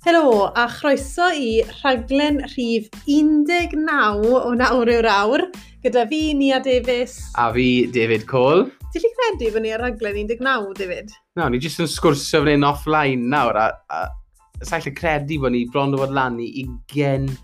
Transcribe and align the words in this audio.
Helo, 0.00 0.50
a 0.56 0.64
chroeso 0.66 1.26
i 1.36 1.60
rhaglen 1.60 2.38
rhif 2.54 2.86
19 3.04 3.82
o 4.24 4.54
nawr 4.56 4.88
yw'r 4.88 5.08
awr, 5.12 5.42
gyda 5.84 6.06
fi, 6.08 6.20
Nia 6.32 6.56
Davies. 6.64 7.18
A 7.36 7.50
fi, 7.52 7.84
David 7.92 8.24
Cole. 8.30 8.70
Ti'n 8.94 9.04
lli 9.04 9.10
credu 9.18 9.50
bod 9.52 9.66
ni 9.66 9.74
ar 9.76 9.84
rhaglen 9.84 10.16
19, 10.22 10.72
David? 10.78 11.12
No, 11.36 11.50
ni 11.52 11.60
jyst 11.60 11.84
yn 11.84 11.90
sgwrsio 11.92 12.40
fan 12.40 12.48
hyn 12.54 12.64
offline 12.64 13.28
nawr, 13.28 13.60
a, 13.60 13.66
a 13.92 14.64
sa'n 14.64 14.86
lle 14.86 14.94
credu 14.96 15.36
bod 15.44 15.52
ni 15.52 15.66
bron 15.68 15.92
o 15.92 16.00
fod 16.00 16.16
lan 16.16 16.40
i 16.40 16.64
20 16.94 17.36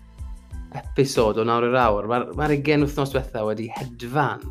episod 0.81 1.37
o 1.37 1.45
nawr 1.45 1.69
yr 1.69 1.77
awr. 1.83 2.09
Mae'r 2.09 2.31
ma 2.41 2.49
20 2.55 2.87
wythnos 2.87 3.13
diwetha 3.13 3.45
wedi 3.45 3.69
hedfan. 3.77 4.41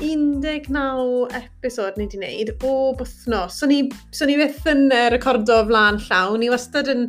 19 0.00 1.28
episod 1.36 1.98
ni 1.98 2.06
wedi 2.06 2.18
wneud 2.18 2.50
o 2.64 2.72
bythnos. 2.96 3.58
So 3.60 3.68
ni, 3.68 3.82
so 4.16 4.24
ni 4.28 4.38
byth 4.40 4.64
yn 4.70 4.88
uh, 4.88 5.08
recordo 5.12 5.58
flaen 5.68 6.00
llawn. 6.06 6.40
Ni 6.40 6.48
wastad 6.52 6.88
yn, 6.88 7.06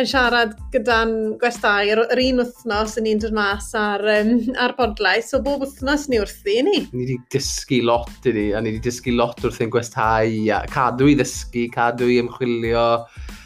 yn 0.00 0.08
siarad 0.10 0.56
gyda'n 0.74 1.14
gwestai 1.42 1.92
yr, 1.94 2.02
yr 2.10 2.22
un 2.24 2.42
wythnos 2.42 2.98
yn 2.98 3.06
ni'n 3.06 3.22
dod 3.22 3.36
mas 3.38 3.70
ar, 3.78 4.02
um, 4.16 4.34
ar 4.58 4.74
bodlau. 4.78 5.22
So 5.22 5.42
bob 5.44 5.62
wythnos 5.62 6.08
ni 6.10 6.18
wrthi, 6.22 6.58
ni? 6.66 6.76
Ni 6.90 7.04
wedi 7.04 7.18
dysgu 7.34 7.82
lot 7.86 8.26
i 8.26 8.34
ni, 8.34 8.46
a 8.50 8.60
ni 8.60 8.74
wedi 8.74 8.88
dysgu 8.90 9.14
lot 9.14 9.42
wrth 9.46 9.62
ein 9.62 9.72
gwestai. 9.72 10.50
A 10.50 10.64
cadw 10.72 11.12
i 11.12 11.18
ddysgu, 11.18 11.68
cadw 11.74 12.10
i 12.10 12.20
ymchwilio. 12.24 12.86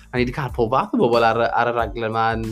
A 0.08 0.14
ni 0.16 0.24
wedi 0.24 0.36
cael 0.36 0.54
pob 0.56 0.72
fath 0.72 0.96
o 0.96 1.04
bobl 1.04 1.28
ar, 1.28 1.44
ar 1.50 1.74
y 1.74 1.76
raglen 1.76 2.08
yma 2.08 2.30
yn 2.38 2.48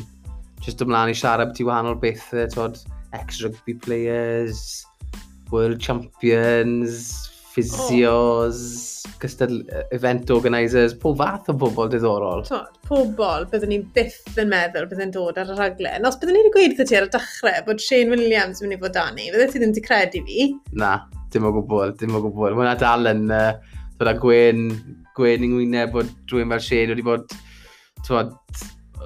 just 0.65 0.85
ymlaen 0.85 1.13
i 1.13 1.17
siarad 1.17 1.53
beth 1.53 1.65
i 1.65 1.69
wahanol 1.69 2.01
bethau, 2.01 2.69
uh, 2.69 2.99
extra 3.15 3.49
rugby 3.49 3.75
players, 3.81 4.85
world 5.55 5.81
champions, 5.81 7.31
physios, 7.55 8.59
oh. 9.07 9.11
cystadl 9.23 9.61
event 9.93 10.31
organisers, 10.35 10.95
pob 10.95 11.19
fath 11.21 11.51
o 11.53 11.55
bobl 11.63 11.91
diddorol. 11.93 12.43
Tod, 12.49 12.81
pobl 12.89 13.47
byddwn 13.53 13.73
ni 13.73 13.79
byth 13.97 14.41
yn 14.41 14.51
meddwl 14.51 14.89
byddai'n 14.91 15.15
dod 15.15 15.39
ar 15.41 15.53
y 15.55 15.59
rhaglen. 15.59 16.09
Os 16.09 16.19
byddwn 16.19 16.39
ni 16.39 16.43
wedi 16.43 16.55
gweud 16.57 16.77
ti 16.81 16.99
ar 16.99 17.07
y 17.07 17.13
dechrau 17.15 17.63
bod 17.69 17.83
Shane 17.85 18.11
Williams 18.13 18.61
yn 18.61 18.69
mynd 18.69 18.79
i 18.79 18.83
fod 18.83 18.97
dani, 18.99 19.31
byddai 19.31 19.49
ti 19.53 19.63
ddim 19.63 19.75
wedi 19.75 19.87
credu 19.87 20.25
fi? 20.27 20.51
Na, 20.83 20.93
dim 21.35 21.47
o 21.47 21.55
gwbl, 21.55 21.95
dim 22.01 22.19
o 22.19 22.23
gwbl. 22.27 22.59
Mae'n 22.59 22.83
dal 22.83 23.13
yn 23.15 23.27
uh, 23.31 23.51
dod 24.01 24.11
â 24.11 24.19
gwen, 24.23 24.69
gwen 25.15 25.47
yng 25.47 25.59
Ngwyneb 25.59 25.95
bod 25.95 26.15
rhywun 26.31 26.57
fel 26.57 26.65
Shane 26.69 26.95
wedi 26.97 27.07
bod, 27.07 27.39
twod, 28.03 28.35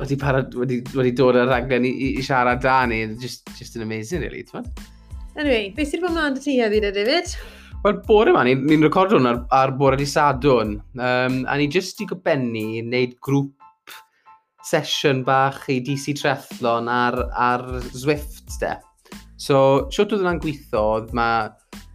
wedi, 0.00 0.16
parad, 0.20 0.56
wedi, 0.56 0.80
wedi 0.96 1.16
dod 1.20 1.36
ar 1.36 1.50
rhaglen 1.52 1.84
i, 1.84 1.92
i, 1.92 2.14
i 2.16 2.24
siarad 2.24 2.64
da 2.64 2.80
ni. 2.88 3.04
Just, 3.20 3.44
just 3.60 3.76
an 3.76 3.84
amazing, 3.84 4.24
really, 4.24 4.46
twod? 4.48 4.72
Anyway, 5.38 5.70
beth 5.76 5.92
sydd 5.92 6.02
bod 6.02 6.16
mlaen 6.16 6.34
dy 6.34 6.40
ti 6.42 6.56
heddi 6.58 6.80
da, 6.82 6.90
David? 6.90 7.30
Wel, 7.84 8.00
bore 8.08 8.32
yma, 8.32 8.40
ni'n 8.42 8.64
ni 8.66 8.78
recordio 8.82 9.20
hwn 9.20 9.28
ar, 9.30 9.36
ar 9.54 9.72
bore 9.78 9.98
di 10.00 10.06
sadwn. 10.10 10.72
Um, 10.98 11.36
a 11.46 11.54
ni 11.60 11.68
jyst 11.70 12.02
i 12.02 12.08
gobennu 12.10 12.64
wneud 12.80 13.14
grŵp 13.22 13.94
sesiwn 14.66 15.22
bach 15.28 15.68
i 15.70 15.78
DC 15.86 16.16
Trethlon 16.18 16.90
ar, 16.90 17.20
ar 17.38 17.62
Zwift, 17.94 18.50
de. 18.58 18.74
So, 19.38 19.86
siwt 19.94 20.16
oedd 20.16 20.24
yna'n 20.26 20.42
gweithio, 20.42 20.82
mae 21.14 21.46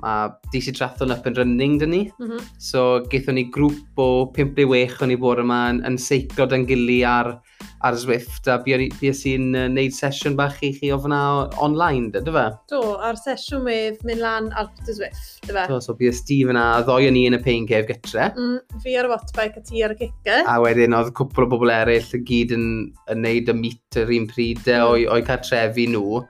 a 0.04 0.36
DC 0.54 0.76
Trathon 0.76 1.12
up 1.12 1.26
and 1.26 1.38
running 1.38 1.80
dyn 1.80 1.90
ni. 1.90 2.12
Mm 2.20 2.30
-hmm. 2.30 2.42
So 2.58 3.02
gaethon 3.12 3.36
ni 3.36 3.46
grŵp 3.50 3.98
o 3.98 4.32
5-6 4.36 5.02
o'n 5.04 5.12
i 5.12 5.18
bore 5.18 5.42
yma 5.42 5.70
yn, 5.72 5.82
yn 5.88 5.98
seiclo 5.98 6.46
dan 6.50 6.66
gili 6.68 7.04
ar, 7.08 7.40
ar 7.82 7.96
Zwift 7.96 8.48
a 8.48 8.58
bys 8.64 9.24
i'n 9.26 9.56
uh, 9.56 9.68
neud 9.72 9.96
sesiwn 9.96 10.36
bach 10.36 10.60
i 10.62 10.72
chi 10.76 10.92
ofna 10.92 11.50
online, 11.58 12.12
dy 12.12 12.34
fe? 12.38 12.46
Do, 12.72 12.82
a'r 13.00 13.20
sesiwn 13.20 13.64
wef 13.68 14.04
mynd 14.04 14.24
lan 14.24 14.52
Alp 14.60 14.76
to 14.86 14.94
Zwift, 14.94 15.40
dy 15.48 15.54
fe? 15.54 15.66
Do, 15.72 15.80
so 15.80 15.96
bys 16.00 16.24
di 16.28 16.44
fyna, 16.48 16.66
ddoi 16.84 17.08
o'n 17.08 17.20
i 17.20 17.26
yn 17.30 17.40
y 17.40 17.42
pain 17.48 17.68
gef 17.70 17.88
gytre. 17.88 18.30
Mm, 18.36 18.60
fi 18.84 18.98
ar 19.00 19.10
y 19.10 19.14
wattbike 19.14 19.64
a 19.64 19.66
ti 19.70 19.84
ar 19.84 19.96
y 19.96 20.00
cica. 20.04 20.44
A 20.44 20.60
wedyn 20.64 20.96
oedd 21.00 21.14
cwpl 21.20 21.48
o 21.48 21.50
bobl 21.56 21.72
eraill 21.72 22.14
y 22.20 22.22
gyd 22.30 22.56
yn, 22.58 22.68
yn 23.12 23.26
neud 23.28 23.52
y 23.52 23.58
meet 23.64 24.00
yr 24.04 24.16
un 24.20 24.28
pryd 24.28 24.64
mm. 24.68 24.88
o'i, 24.92 25.08
oi 25.08 25.22
cartrefi 25.28 25.88
nhw. 25.92 26.24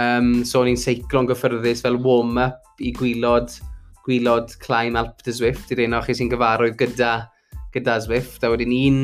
Um, 0.00 0.44
so 0.46 0.62
o'n 0.62 0.70
i'n 0.70 0.78
seiclo'n 0.80 1.28
gyffyrddus 1.28 1.82
fel 1.84 1.98
warm-up 2.04 2.80
i 2.80 2.92
gwylod, 2.96 3.52
gwylod 4.06 4.54
Climb 4.62 4.98
Alp 5.00 5.24
de 5.26 5.34
Zwift, 5.36 5.72
i'r 5.74 5.82
un 5.84 5.98
o'ch 5.98 6.08
chi 6.08 6.16
sy'n 6.16 6.30
gyfarwydd 6.32 6.78
gyda, 6.80 7.14
gyda 7.74 7.98
Zwift. 8.06 8.44
A 8.44 8.52
wedyn 8.52 8.74
un 8.76 9.00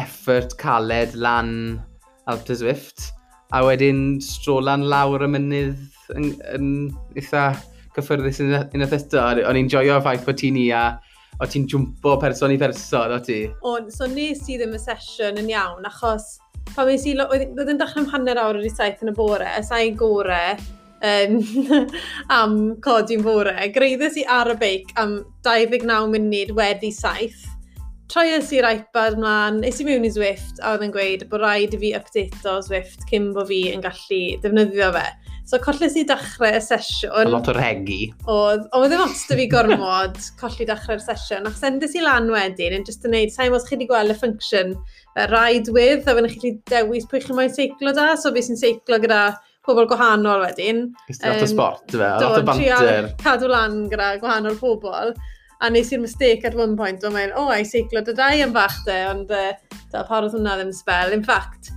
effort 0.00 0.56
caled 0.60 1.16
lan 1.18 1.50
Alp 2.30 2.46
de 2.48 2.56
Zwift. 2.62 3.10
A 3.54 3.62
wedyn 3.66 4.20
strolan 4.24 4.86
lawr 4.90 5.26
y 5.26 5.30
mynydd 5.30 6.14
yn, 6.16 6.30
yn 6.54 6.70
eitha 7.18 7.50
cyffyrddus 7.94 8.40
unwaith 8.44 8.96
eto. 8.96 9.26
O'n 9.44 9.60
i'n 9.60 9.70
joio 9.70 10.00
ffaith 10.02 10.24
bod 10.26 10.40
ti'n 10.40 10.58
i 10.62 10.70
a 10.74 10.86
o 11.42 11.48
ti'n 11.50 11.66
jwmpo 11.70 12.16
person 12.22 12.54
i 12.54 12.58
person, 12.60 13.12
o 13.14 13.20
ti? 13.22 13.44
On, 13.66 13.90
so 13.90 14.08
nes 14.10 14.42
i 14.48 14.58
ddim 14.58 14.74
y 14.76 14.80
sesiwn 14.82 15.40
yn 15.42 15.52
iawn, 15.52 15.86
achos 15.88 16.36
pan 16.72 16.88
wnes 16.88 17.04
i, 17.08 17.16
oedd 17.20 17.68
yn 17.70 17.80
dechrau 17.80 18.04
am 18.04 18.10
hanner 18.12 18.40
awr 18.40 18.60
o'r 18.60 18.70
saith 18.72 19.02
yn 19.04 19.12
y 19.12 19.16
bore, 19.16 19.48
a 19.48 19.62
sa'i 19.66 19.92
gore 19.98 20.56
um, 21.04 21.40
am 22.38 22.60
codi'n 22.84 23.24
bore. 23.24 23.56
Greiddes 23.74 24.18
i 24.20 24.26
ar 24.30 24.52
y 24.54 24.58
beic 24.60 24.94
am 25.00 25.18
29 25.46 26.14
munud 26.14 26.54
wedi 26.58 26.92
saith. 26.94 27.44
Troes 28.12 28.50
i'r 28.52 28.66
iPad 28.68 29.16
mlaen, 29.18 29.62
es 29.66 29.80
i 29.80 29.86
mewn 29.86 30.04
i 30.06 30.10
Zwift 30.12 30.60
a 30.60 30.74
oedd 30.74 30.84
yn 30.86 30.92
gweud 30.94 31.24
bod 31.30 31.42
rhaid 31.42 31.72
i 31.74 31.80
fi 31.80 31.92
update 31.96 32.50
o 32.50 32.58
Zwift 32.62 33.06
cyn 33.10 33.32
bod 33.34 33.48
fi 33.48 33.62
yn 33.72 33.84
gallu 33.84 34.24
defnyddio 34.42 34.90
fe. 34.94 35.06
So 35.44 35.58
colles 35.60 35.96
i 36.00 36.04
dechrau 36.08 36.56
y 36.56 36.60
sesiwn. 36.64 37.26
A 37.26 37.32
lot 37.32 37.48
o 37.52 37.54
regi. 37.56 38.06
Oedd, 38.32 38.68
ond 38.76 38.86
ddim 38.88 39.02
ots 39.04 39.26
da 39.28 39.36
fi 39.36 39.44
gormod 39.52 40.20
colli 40.40 40.68
dechrau'r 40.68 41.02
sesiwn. 41.04 41.48
Ac 41.48 41.58
sendes 41.58 41.96
i 41.98 42.04
lan 42.04 42.30
wedyn, 42.32 42.78
yn 42.78 42.86
just 42.88 43.04
yn 43.04 43.12
neud, 43.16 43.32
sa'n 43.32 43.56
os 43.56 43.66
chi 43.68 43.76
wedi 43.76 43.88
gweld 43.90 44.14
y 44.14 44.16
ffynction 44.20 44.72
ride 45.30 45.70
with, 45.72 46.08
a 46.08 46.14
fe'n 46.16 46.30
chi 46.32 46.54
dewis 46.70 47.06
pwy 47.10 47.22
chi'n 47.22 47.38
moyn 47.38 47.52
seiclo 47.54 47.94
da, 47.96 48.14
so 48.18 48.32
beth 48.34 48.48
sy'n 48.48 48.58
seiclo 48.60 48.98
gyda 49.02 49.20
pobl 49.64 49.86
gwahanol 49.90 50.42
wedyn. 50.44 50.88
Lot 51.22 51.44
o 51.44 51.48
sport, 51.48 51.86
fe, 51.94 52.10
lot 52.20 52.40
o 52.40 52.42
banter. 52.46 53.12
cadw 53.22 53.48
lan 53.50 53.84
gyda 53.92 54.14
gwahanol 54.22 54.58
pobl. 54.60 55.14
A 55.62 55.70
nes 55.70 55.92
i'r 55.94 56.02
mistake 56.02 56.44
at 56.44 56.58
one 56.58 56.74
point, 56.76 57.04
o'n 57.06 57.14
mynd, 57.14 57.32
o, 57.32 57.46
oh, 57.46 57.54
i 57.54 57.64
seiclo 57.68 58.02
dy 58.04 58.16
dau 58.18 58.42
yn 58.44 58.52
fach 58.52 58.82
de, 58.88 58.98
ond 59.12 59.30
uh, 59.32 59.54
da, 59.94 60.02
parodd 60.04 60.34
hwnna 60.34 60.58
ddim 60.58 60.74
spel. 60.76 61.14
In 61.14 61.24
fact, 61.24 61.70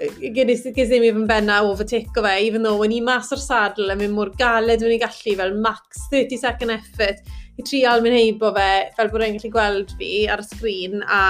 gydys 0.00 0.66
ddim 0.66 1.06
i 1.06 1.12
fy 1.14 1.24
benna 1.28 1.60
overtake 1.64 2.18
o 2.18 2.24
fe, 2.26 2.34
even 2.46 2.66
though 2.66 2.80
when 2.80 2.92
i 2.92 3.00
mas 3.04 3.30
o'r 3.32 3.40
sadl 3.40 3.94
yn 3.94 4.02
mynd 4.02 4.16
mor 4.16 4.32
galed 4.40 4.82
fy'n 4.82 4.96
i 4.96 5.00
gallu 5.00 5.36
fel 5.38 5.54
max 5.62 6.08
30 6.10 6.42
second 6.42 6.74
effort, 6.74 7.22
i 7.60 7.64
trial 7.66 8.04
mynd 8.04 8.16
heibo 8.16 8.52
fe 8.56 8.70
fel 8.96 9.12
bod 9.12 9.24
e'n 9.24 9.36
gallu 9.36 9.52
gweld 9.52 9.94
fi 10.00 10.10
ar 10.32 10.42
y 10.42 10.48
sgrin 10.48 11.04
a, 11.04 11.22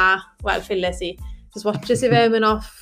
wel, 0.46 0.62
ffiles 0.66 1.02
i. 1.06 1.12
Just 1.54 1.66
watches 1.66 2.04
i 2.06 2.12
fe 2.12 2.28
mynd 2.30 2.46
off. 2.46 2.76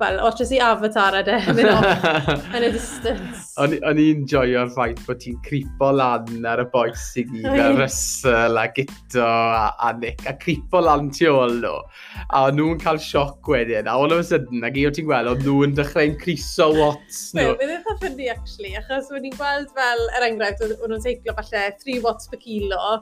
Wel, 0.00 0.18
watches 0.20 0.50
i 0.52 0.58
avatar 0.60 1.14
ade, 1.20 1.36
mynd 1.56 1.68
off 1.70 2.06
yn 2.58 2.64
y 2.66 2.70
distance. 2.74 3.52
O'n 3.62 4.00
i'n 4.02 4.24
joio'r 4.28 4.68
ffaith 4.74 5.00
bod 5.06 5.20
ti'n 5.22 5.38
cripo 5.46 5.88
lan 5.94 6.44
ar 6.48 6.60
y 6.60 6.66
boes 6.74 7.04
i 7.20 7.24
gyd, 7.28 7.46
a 7.46 7.68
Russell, 7.78 8.58
a 8.60 8.66
Gito, 8.74 9.24
a, 9.24 9.70
a 9.86 9.92
Nick, 10.00 10.26
a 10.28 10.34
cripo 10.42 10.82
lan 10.84 11.08
tu 11.14 11.30
ôl 11.30 11.56
nhw. 11.62 11.74
A 12.26 12.42
o'n 12.48 12.58
nhw'n 12.58 12.82
cael 12.82 13.00
sioc 13.00 13.48
wedyn, 13.52 13.88
a 13.88 13.94
all 13.96 14.12
of 14.12 14.20
a 14.20 14.26
sudden, 14.32 14.64
ag 14.66 14.76
i 14.80 14.88
o 14.88 14.92
ti'n 14.92 15.08
gweld, 15.08 15.30
o'n 15.32 15.44
nhw'n 15.46 15.76
dechrau'n 15.78 16.18
criso 16.20 16.72
watts 16.76 17.22
nhw. 17.36 17.52
Wel, 17.52 17.60
bydd 17.62 17.76
ddim 17.76 18.00
ffynnu, 18.02 18.28
actually, 18.34 18.74
achos 18.82 19.12
o'n 19.14 19.30
i'n 19.30 19.38
gweld 19.38 19.72
fel, 19.78 20.04
er 20.18 20.28
enghraifft, 20.28 20.66
o'n 20.68 20.76
nhw'n 20.82 21.06
teiglo 21.06 21.36
falle 21.38 21.68
3 21.86 22.02
watts 22.04 22.28
per 22.32 22.42
kilo, 22.42 22.98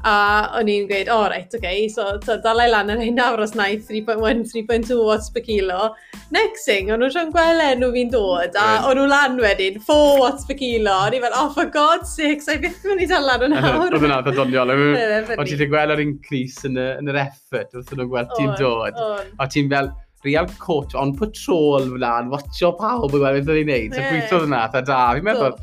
A 0.00 0.12
o'n 0.56 0.68
i'n 0.72 0.86
gweud, 0.88 1.10
o 1.12 1.16
oh, 1.18 1.24
reit, 1.28 1.50
oce, 1.52 1.58
okay. 1.58 1.88
so 1.92 2.06
so 2.24 2.38
dalai 2.40 2.70
lan 2.70 2.88
yn 2.94 3.02
ein 3.04 3.18
nawr 3.18 3.42
os 3.44 3.52
naeth 3.52 3.90
3.1, 3.90 4.46
3.2 4.48 4.96
watts 5.04 5.28
per 5.34 5.44
kilo. 5.44 5.90
Next 6.32 6.64
thing, 6.64 6.88
o'n 6.88 7.02
nhw'n 7.02 7.12
rhan 7.12 7.32
gweld 7.34 7.64
enw 7.66 7.90
fi'n 7.92 8.12
dod, 8.14 8.56
a 8.56 8.68
o'n 8.88 8.96
nhw 8.96 9.08
lan 9.10 9.36
wedyn, 9.42 9.76
4 9.84 10.22
watts 10.22 10.46
per 10.48 10.56
kilo. 10.56 10.94
O'n 11.04 11.16
i'n 11.18 11.24
fel, 11.26 11.36
oh 11.36 11.50
for 11.52 11.68
God's 11.74 12.14
sakes, 12.16 12.48
a 12.48 12.56
i 12.56 12.62
beth 12.62 12.86
o'n 12.88 13.02
i 13.04 13.08
dal 13.10 13.28
lan 13.28 13.44
yn 13.50 13.56
nawr. 13.58 13.90
Oedd 13.90 14.06
yna, 14.08 14.22
dda 14.24 14.34
doniol. 14.38 14.72
O'n 15.40 15.50
ti'n 15.50 15.72
gweld 15.74 15.94
yr 15.96 16.04
increase 16.06 16.64
yn, 16.70 16.80
yn 16.80 17.12
yr 17.12 17.20
effort, 17.26 17.76
wrth 17.76 17.92
o'n 17.92 18.08
gweld 18.14 18.32
ti'n 18.38 18.56
dod. 18.56 19.02
A 19.36 19.48
ti'n 19.52 19.68
fel, 19.72 19.92
real 20.24 20.48
coach 20.62 20.96
on 20.96 21.12
patrol 21.16 21.90
flaen, 21.98 22.32
watcho 22.32 22.72
pawb 22.80 23.12
yn 23.12 23.20
gweld 23.20 23.42
beth 23.42 23.52
o'n 23.52 23.60
i'n 23.66 23.70
neud. 23.74 23.92
So 23.98 24.06
gweithiodd 24.08 24.48
yna, 24.48 24.64
dda 24.72 24.84
da. 24.88 25.02
Fi'n 25.18 25.28
meddwl, 25.28 25.60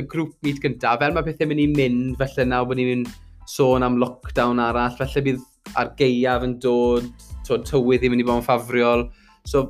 y 0.00 0.06
grŵp 0.08 0.32
meet 0.46 0.64
gyntaf, 0.64 1.00
fel 1.04 1.12
mae 1.12 1.28
pethau 1.28 1.52
mynd 1.52 1.64
i 1.66 1.68
mynd, 1.76 2.16
felly 2.22 2.48
nawr 2.48 2.68
bod 2.70 2.80
ni'n 2.80 3.04
sôn 3.50 3.84
am 3.86 3.98
lockdown 4.00 4.62
arall, 4.62 4.96
felly 4.98 5.24
bydd 5.28 5.76
ar 5.80 5.92
geiaf 5.98 6.44
yn 6.46 6.58
dod, 6.62 7.06
to, 7.46 7.60
tywydd 7.68 8.04
i 8.04 8.10
mynd 8.12 8.24
i 8.24 8.26
bod 8.28 8.42
yn 8.42 8.46
ffafriol. 8.46 9.06
So, 9.48 9.66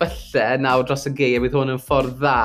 felly, 0.00 0.48
nawr 0.62 0.86
dros 0.86 1.06
y 1.10 1.14
geiaf 1.18 1.44
bydd 1.44 1.58
hwn 1.58 1.74
yn 1.76 1.82
ffordd 1.82 2.18
dda 2.20 2.40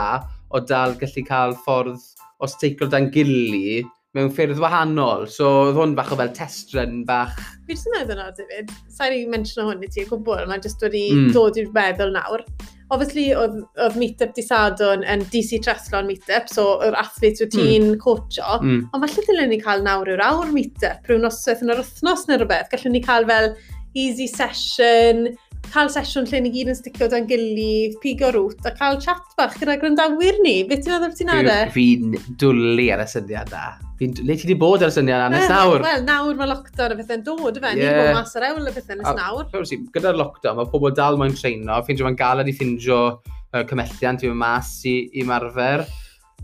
o 0.52 0.62
dal 0.68 0.98
gallu 1.00 1.26
cael 1.28 1.58
ffordd 1.66 2.06
o 2.42 2.50
steicl 2.50 2.90
dan 2.92 3.10
gili 3.14 3.82
mewn 4.18 4.32
ffyrdd 4.36 4.60
wahanol. 4.60 5.28
So, 5.32 5.50
oedd 5.68 5.78
hwn 5.80 5.96
bach 5.96 6.12
o 6.12 6.18
fel 6.20 6.34
test 6.36 6.74
run 6.76 7.06
bach. 7.08 7.38
Fi 7.68 7.76
jyst 7.76 7.88
yn 7.88 7.96
meddwl 7.96 8.20
nawr, 8.20 8.36
David. 8.38 8.74
sa'n 8.92 9.14
ni 9.16 9.24
mention 9.32 9.64
o 9.64 9.70
hwn 9.70 9.86
i 9.86 9.92
ti 9.92 10.04
o 10.04 10.10
gwbl, 10.12 10.48
mae'n 10.50 10.64
jyst 10.66 10.84
wedi 10.84 11.06
mm. 11.16 11.32
dod 11.36 11.60
i'r 11.62 11.72
meddwl 11.76 12.14
nawr 12.18 12.44
obviously, 12.92 13.30
oedd, 13.38 13.58
oedd 13.80 13.98
meet-up 14.00 14.34
di 14.36 14.44
sadwn 14.46 15.06
yn 15.08 15.24
DC 15.32 15.62
Treslon 15.64 16.10
meet-up, 16.10 16.50
so 16.52 16.76
yr 16.84 16.98
athlet 17.00 17.40
yw 17.40 17.48
mm. 17.48 17.54
ti'n 17.54 17.86
mm. 17.88 18.00
coacho, 18.04 18.58
mm. 18.60 18.82
ond 18.92 19.06
falle 19.06 19.28
dylen 19.30 19.54
ni 19.54 19.62
cael 19.62 19.86
nawr 19.86 20.12
yw'r 20.12 20.26
awr 20.28 20.52
meet-up, 20.56 21.08
rhywun 21.08 21.24
noswaith 21.28 21.64
yn 21.64 21.72
yr 21.74 21.84
wythnos 21.84 22.28
neu 22.28 22.42
rhywbeth, 22.42 22.72
gallwn 22.74 22.98
ni 22.98 23.04
cael 23.06 23.28
fel 23.30 23.54
easy 23.98 24.28
session, 24.32 25.30
cael 25.72 25.90
sesiwn 25.92 26.28
lle 26.30 26.42
ni 26.44 26.52
gyd 26.54 26.72
yn 26.72 26.78
sticio 26.78 27.08
dan 27.12 27.28
gilydd, 27.30 27.96
pigo 28.04 28.32
rwt, 28.36 28.66
a 28.68 28.74
cael 28.76 29.00
chat 29.04 29.24
bach 29.38 29.56
gyda 29.60 29.78
grandawyr 29.82 30.40
ni. 30.44 30.58
Fe 30.70 30.78
ti'n 30.82 30.96
meddwl 30.96 31.16
ti'n 31.18 31.32
arach? 31.36 31.72
Fi'n 31.76 32.18
dwlu 32.42 32.88
ar 32.96 33.06
y 33.06 33.08
syniad 33.12 33.52
da. 33.54 33.66
Le 34.02 34.36
ti 34.36 34.48
wedi 34.48 34.58
bod 34.58 34.84
ar 34.84 34.92
y 34.92 34.96
syniad 34.96 35.32
nes 35.34 35.48
nawr? 35.52 35.86
Wel, 35.86 36.06
nawr 36.08 36.38
mae 36.40 36.50
lockdown 36.50 36.96
a 36.96 37.00
bethau'n 37.00 37.26
dod, 37.28 37.62
fe. 37.62 37.74
Yeah. 37.78 37.96
Ni'n 37.96 38.00
bod 38.02 38.20
mas 38.20 38.36
ar 38.40 38.48
ewl 38.50 38.68
y 38.68 38.76
bethau 38.76 39.00
nes 39.00 39.18
nawr. 39.22 39.50
Gyda'r 39.96 40.20
lockdown, 40.20 40.60
mae 40.60 40.72
pobl 40.74 40.96
dal 40.98 41.20
mwyn 41.22 41.38
treino. 41.38 41.80
Ffindio 41.86 42.08
mae'n 42.10 42.20
galed 42.20 42.52
i 42.52 42.56
ffindio 42.58 43.02
uh, 43.16 43.66
cymhelliant 43.70 44.26
i 44.26 44.36
mas 44.44 44.78
i, 44.90 44.96
i 45.16 45.28
marfer. 45.28 45.86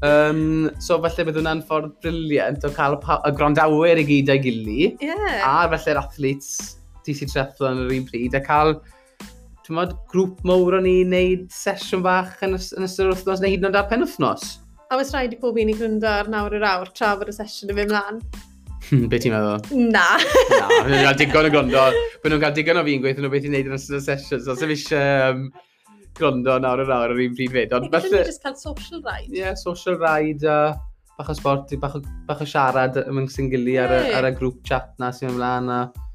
Um, 0.06 0.68
so 0.78 1.00
falle 1.02 1.24
bydd 1.26 1.40
hwnna'n 1.40 1.64
ffordd 1.66 1.96
briliant 2.04 2.66
o 2.68 2.70
cael 2.76 3.00
y 3.02 3.32
grondawyr 3.38 3.98
i 3.98 4.06
gyd 4.06 4.30
a'i 4.30 4.44
gili. 4.44 4.92
Yeah. 5.02 5.42
A 5.42 5.66
falle'r 5.74 6.04
athletes 6.04 6.78
DC 7.08 7.26
Triathlon 7.32 7.88
yr 7.88 7.96
un 7.98 8.06
pryd 8.06 8.38
a 8.38 8.44
cael 8.46 8.76
mod, 9.76 9.94
grŵp 10.12 10.44
mowr 10.48 10.78
o'n 10.80 10.88
i 10.90 11.02
wneud 11.04 11.48
sesiwn 11.54 12.04
bach 12.06 12.40
yn, 12.46 12.56
yn 12.56 12.88
ystod 12.88 13.08
yr 13.08 13.14
wythnos 13.16 13.44
neu 13.44 13.54
hyd 13.54 13.64
yn 13.64 13.70
oed 13.70 13.80
ar 13.80 13.88
pen 13.92 14.06
wythnos. 14.06 14.58
A 14.88 14.96
wnes 14.96 15.12
rhaid 15.12 15.36
i 15.36 15.40
pob 15.42 15.58
un 15.60 15.72
i 15.74 15.76
gryndo 15.76 16.08
ar 16.08 16.30
nawr 16.32 16.56
yr 16.56 16.68
awr 16.70 16.94
tra 16.96 17.16
bod 17.20 17.32
y 17.32 17.36
sesiwn 17.36 17.74
yn 17.74 17.80
fy 17.82 17.88
mlaen. 17.90 18.22
Hmm, 18.88 19.08
be 19.12 19.20
ti'n 19.20 19.34
meddwl? 19.36 19.88
Na. 19.92 20.06
Na, 20.54 20.68
bod 20.72 20.92
nhw'n 20.94 21.04
cael 21.04 21.18
digon 21.20 21.50
o 21.50 21.54
gryndo. 21.54 21.86
Bod 22.24 22.32
nhw'n 22.34 22.44
cael 22.46 22.56
digon 22.56 22.80
o 22.80 22.84
fi'n 22.88 23.04
gweithio 23.04 23.26
nhw 23.26 23.34
beth 23.34 23.48
i'n 23.50 23.58
neud 23.58 23.72
yn 23.72 23.80
ystod 23.80 24.00
y 24.00 24.04
sesiwn. 24.06 24.44
So, 24.46 24.56
sef 24.56 24.72
eisiau 24.72 25.34
um, 25.34 25.48
gwrando 26.18 26.56
nawr 26.64 26.86
yr 26.86 26.94
awr 26.96 27.16
yr 27.16 27.24
un 27.26 27.36
pryd 27.36 27.56
fyd. 27.58 27.76
Ond 27.76 27.90
felly... 27.92 28.14
Ni'n 28.16 28.30
just 28.32 28.46
cael 28.46 28.56
social 28.62 29.02
ride. 29.02 29.34
Ie, 29.34 29.42
yeah, 29.42 29.58
social 29.60 30.00
ride 30.00 30.48
a 30.48 30.58
uh, 30.72 30.78
bach 31.18 31.32
o 31.34 31.36
sport, 31.36 31.74
bach 31.82 31.98
o, 31.98 32.04
bach 32.30 32.44
o 32.46 32.48
siarad 32.48 33.00
ymwng 33.04 33.28
sy'n 33.34 33.50
gili 33.52 33.76
ar, 33.82 33.92
y, 33.92 34.12
ar 34.16 34.30
y 34.30 34.36
grŵp 34.38 34.62
chat 34.68 34.94
na 35.02 35.12
sy'n 35.16 35.34
ymlaen. 35.34 35.72
A... 35.74 36.07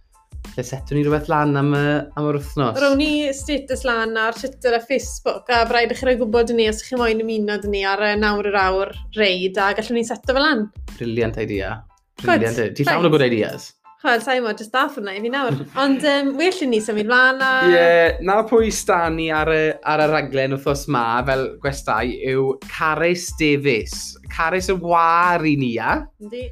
Lle 0.53 0.65
setwn 0.69 0.99
ni 0.99 1.03
rhywbeth 1.07 1.31
lan 1.33 1.57
am, 1.57 1.71
am 1.73 2.27
yr 2.29 2.37
wythnos. 2.37 2.81
Rown 2.83 2.99
ni 3.01 3.13
status 3.33 3.87
lan 3.89 4.17
ar 4.21 4.37
Twitter 4.37 4.75
a 4.77 4.81
Facebook 4.85 5.49
a 5.49 5.63
braid 5.69 5.95
eich 5.95 6.03
rhoi 6.05 6.19
gwybod 6.21 6.53
ni 6.57 6.67
os 6.69 6.83
ych 6.83 6.91
chi 6.93 6.99
moyn 7.01 7.23
ymuno 7.25 7.57
dyn 7.63 7.73
ni 7.73 7.85
ar 7.89 8.03
nawr 8.21 8.51
yr 8.51 8.59
awr 8.61 8.93
reid 9.17 9.57
a 9.57 9.71
gallwn 9.79 9.97
ni 10.01 10.03
seto 10.05 10.37
fel 10.37 10.45
lan. 10.45 10.67
Briliant 10.99 11.39
idea. 11.41 11.79
Briliant 12.21 12.59
idea. 12.59 12.75
Ti'n 12.77 12.91
llawn 12.91 13.09
o 13.09 13.13
good 13.15 13.25
ideas? 13.25 13.71
Wel, 14.03 14.19
sa'i 14.19 14.43
mo, 14.43 14.51
jyst 14.59 14.75
daff 14.75 14.99
hwnna 14.99 15.15
i 15.15 15.23
fi 15.23 15.31
nawr. 15.31 15.57
Ond 15.79 16.05
um, 16.11 16.33
well 16.37 16.69
ni 16.69 16.83
symud 16.83 17.07
mlaen 17.09 17.41
a... 17.41 17.51
Ie, 17.63 17.73
yeah, 17.73 18.21
na 18.27 18.41
pwy 18.51 18.69
stan 18.75 19.17
ni 19.17 19.31
ar 19.33 19.49
y, 19.55 19.63
ar 19.89 20.03
y 20.03 20.09
raglen 20.11 20.59
wrthos 20.59 20.85
ma, 20.91 21.07
fel 21.29 21.49
gwestai, 21.63 22.19
yw 22.35 22.59
Carys 22.67 23.31
Davies. 23.41 24.19
Carys 24.35 24.69
y 24.75 24.77
war 24.83 25.47
i 25.47 25.55
ni, 25.57 25.77
a? 25.79 26.01
Yndi. 26.21 26.49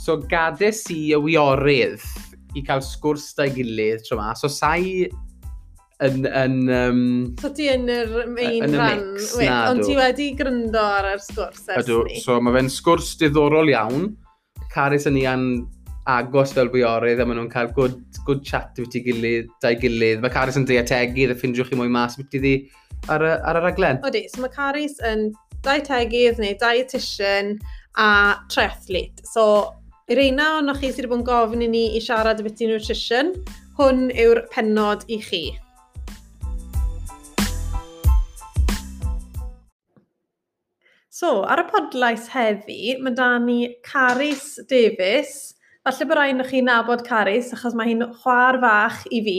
So 0.00 0.16
gades 0.32 0.86
i 0.90 1.02
y 1.12 1.20
wiorydd 1.28 2.02
i 2.54 2.64
cael 2.66 2.82
sgwrs 2.84 3.30
da'i 3.38 3.52
gilydd 3.54 4.04
tro 4.08 4.18
ma. 4.20 4.32
So 4.38 4.50
sai 4.52 5.06
yn... 6.04 6.26
yn 6.26 6.58
um, 6.74 7.04
so 7.40 7.52
ti 7.54 7.68
yn 7.72 7.86
yr 7.92 8.16
main 8.30 8.66
yn 8.66 8.76
rhan, 8.78 9.06
ond 9.70 9.84
ti 9.86 9.96
wedi 9.98 10.32
gryndo 10.38 10.82
ar 10.82 11.14
yr 11.14 11.22
sgwrs 11.22 11.68
ers 11.70 11.84
Ydw, 11.84 12.02
ni. 12.08 12.20
So 12.24 12.40
mae 12.40 12.58
fe'n 12.58 12.72
sgwrs 12.72 13.14
diddorol 13.22 13.72
iawn. 13.72 14.12
Caris 14.74 15.06
yn 15.10 15.20
i'n 15.22 15.48
agos 16.10 16.52
fel 16.52 16.68
bwiorydd 16.72 17.22
a 17.22 17.24
maen 17.24 17.38
nhw'n 17.40 17.52
cael 17.52 17.70
good, 17.76 18.00
good 18.26 18.42
chat 18.44 18.76
wyt 18.76 18.90
ti 18.92 19.00
gilydd, 19.06 19.48
da'i 19.64 19.78
gilydd. 19.80 20.20
Mae 20.20 20.32
Caris 20.34 20.58
yn 20.60 20.66
deiategu, 20.68 21.30
dda 21.30 21.36
ffindiwch 21.38 21.70
chi 21.70 21.78
mwy 21.78 21.92
mas 21.92 22.18
wyt 22.18 22.28
ti 22.32 22.42
ddi 22.42 22.56
ar 23.12 23.24
y, 23.24 23.30
ar 23.48 23.60
y 23.60 23.62
raglen. 23.64 24.02
Odi, 24.04 24.26
so 24.32 24.42
mae 24.44 24.52
Caris 24.52 24.98
yn 25.06 25.30
dietegydd 25.64 26.42
neu 26.42 26.58
dietitian 26.60 27.54
a 27.96 28.08
triathlete. 28.52 29.24
So 29.30 29.46
Yr 30.04 30.18
eina 30.20 30.46
o'n 30.58 30.66
chi 30.76 30.90
sydd 30.92 31.06
wedi 31.06 31.08
bod 31.08 31.20
yn 31.22 31.22
gofyn 31.24 31.62
i 31.64 31.66
ni 31.72 31.82
i 31.96 32.00
siarad 32.04 32.42
ambytu 32.42 32.66
nutrition, 32.68 33.30
hwn 33.78 34.10
yw'r 34.12 34.42
penod 34.52 35.06
i 35.08 35.16
chi. 35.24 35.38
So, 41.08 41.30
ar 41.48 41.62
y 41.62 41.64
podlais 41.70 42.26
heddi, 42.34 42.98
mae 43.00 43.16
da 43.16 43.30
ni 43.40 43.56
Caris 43.86 44.58
Davies. 44.68 45.54
Falle 45.88 46.08
bod 46.10 46.20
rhaid 46.20 46.42
chi 46.50 46.60
nabod 46.66 47.06
Caris, 47.06 47.54
achos 47.56 47.72
mae 47.72 47.94
hi'n 47.94 48.04
chwar 48.18 48.60
fach 48.60 49.06
i 49.08 49.22
fi. 49.24 49.38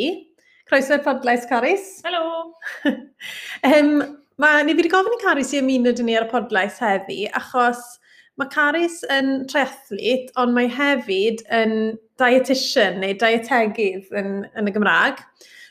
Croeso 0.66 0.98
i'r 0.98 1.06
podlais, 1.06 1.46
Caris. 1.46 1.92
Helo! 2.08 2.56
um, 3.70 3.94
mae, 4.42 4.66
ni 4.66 4.74
wedi 4.74 4.90
gofyn 4.90 5.14
i 5.14 5.22
Caris 5.28 5.54
i 5.54 5.62
ymuno 5.62 5.94
dyn 5.94 6.10
ni 6.10 6.18
ar 6.18 6.26
y 6.26 6.34
podlais 6.34 6.82
heddi, 6.82 7.28
achos 7.38 7.86
Mae 8.36 8.52
Caris 8.52 9.00
yn 9.16 9.46
triathlete, 9.48 10.34
ond 10.42 10.56
mae 10.56 10.68
hefyd 10.68 11.44
yn 11.56 11.76
dietitian 12.20 13.00
neu 13.00 13.16
dietegydd 13.20 14.10
yn, 14.20 14.32
yn 14.60 14.68
y 14.68 14.74
Gymraeg. 14.76 15.22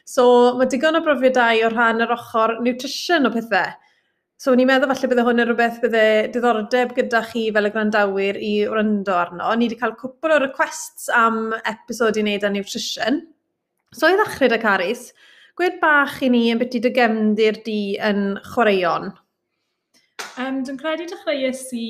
So 0.08 0.54
mae 0.58 0.68
digon 0.72 0.96
o 0.96 1.02
brofiadau 1.04 1.64
o 1.64 1.72
rhan 1.72 2.00
yr 2.04 2.14
ochr 2.16 2.58
nutrition 2.64 3.28
o 3.28 3.32
pethau. 3.34 3.74
So 4.40 4.52
ni'n 4.56 4.68
meddwl 4.68 4.90
falle 4.90 5.08
bydde 5.08 5.24
hwn 5.24 5.40
yn 5.40 5.48
rhywbeth 5.48 5.76
bydde 5.80 6.06
diddordeb 6.34 6.90
gyda 6.96 7.20
chi 7.30 7.44
fel 7.54 7.68
y 7.68 7.70
grandawyr 7.72 8.40
i 8.40 8.54
wrando 8.68 9.14
arno. 9.16 9.52
Ni 9.56 9.68
wedi 9.68 9.78
cael 9.80 9.94
cwpl 10.00 10.34
o 10.34 10.40
requests 10.42 11.06
am 11.16 11.54
episod 11.70 12.18
i 12.18 12.24
wneud 12.24 12.44
â 12.44 12.50
nutrition. 12.52 13.22
So 13.94 14.10
i 14.10 14.18
ddechrau 14.18 14.50
da 14.52 14.58
Caris, 14.60 15.06
gwed 15.56 15.78
bach 15.80 16.18
i 16.24 16.28
ni 16.32 16.48
yn 16.52 16.60
beth 16.60 16.76
i 16.76 16.82
dy 16.82 16.92
gefndir 16.96 17.60
di 17.64 17.78
yn 18.10 18.34
chwaraeon? 18.50 19.12
Um, 20.40 20.60
dwi'n 20.66 20.80
credu 20.80 21.06
dechreuais 21.12 21.62
i 21.78 21.88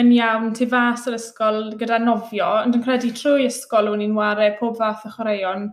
yn 0.00 0.10
iawn 0.14 0.50
tu 0.58 0.66
fas 0.70 1.06
yr 1.08 1.16
ysgol 1.18 1.60
gyda 1.78 2.00
nofio, 2.02 2.48
ond 2.64 2.74
yn 2.78 2.82
credu 2.82 3.12
trwy 3.14 3.46
ysgol 3.46 3.92
o'n 3.92 4.02
i'n 4.02 4.16
wario 4.18 4.50
pob 4.58 4.78
fath 4.80 5.06
o 5.06 5.12
chwaraeon, 5.14 5.68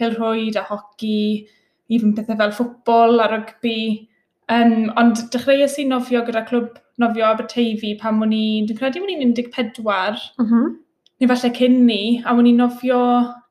pelrhwyd 0.00 0.56
a 0.56 0.64
hoci, 0.70 1.44
even 1.92 2.14
pethau 2.16 2.38
fel 2.40 2.54
ffwbol 2.56 3.20
a 3.20 3.28
rygbi. 3.34 4.08
Um, 4.52 4.88
ond 5.00 5.20
dechreuais 5.34 5.76
i 5.82 5.86
nofio 5.90 6.22
gyda 6.24 6.44
clwb 6.48 6.80
nofio 7.02 7.28
Aberteifi 7.28 7.92
pan 8.00 8.22
o'n 8.24 8.32
i, 8.32 8.46
dwi'n 8.64 8.80
credu 8.80 9.04
o'n 9.04 9.12
i'n 9.12 9.36
14, 9.36 10.26
mm 10.38 10.48
-hmm. 10.48 10.74
neu 11.20 11.30
falle 11.32 11.52
cyn 11.60 11.80
ni, 11.86 12.02
a 12.24 12.32
o'n 12.32 12.48
i'n 12.48 12.60
nofio 12.62 13.00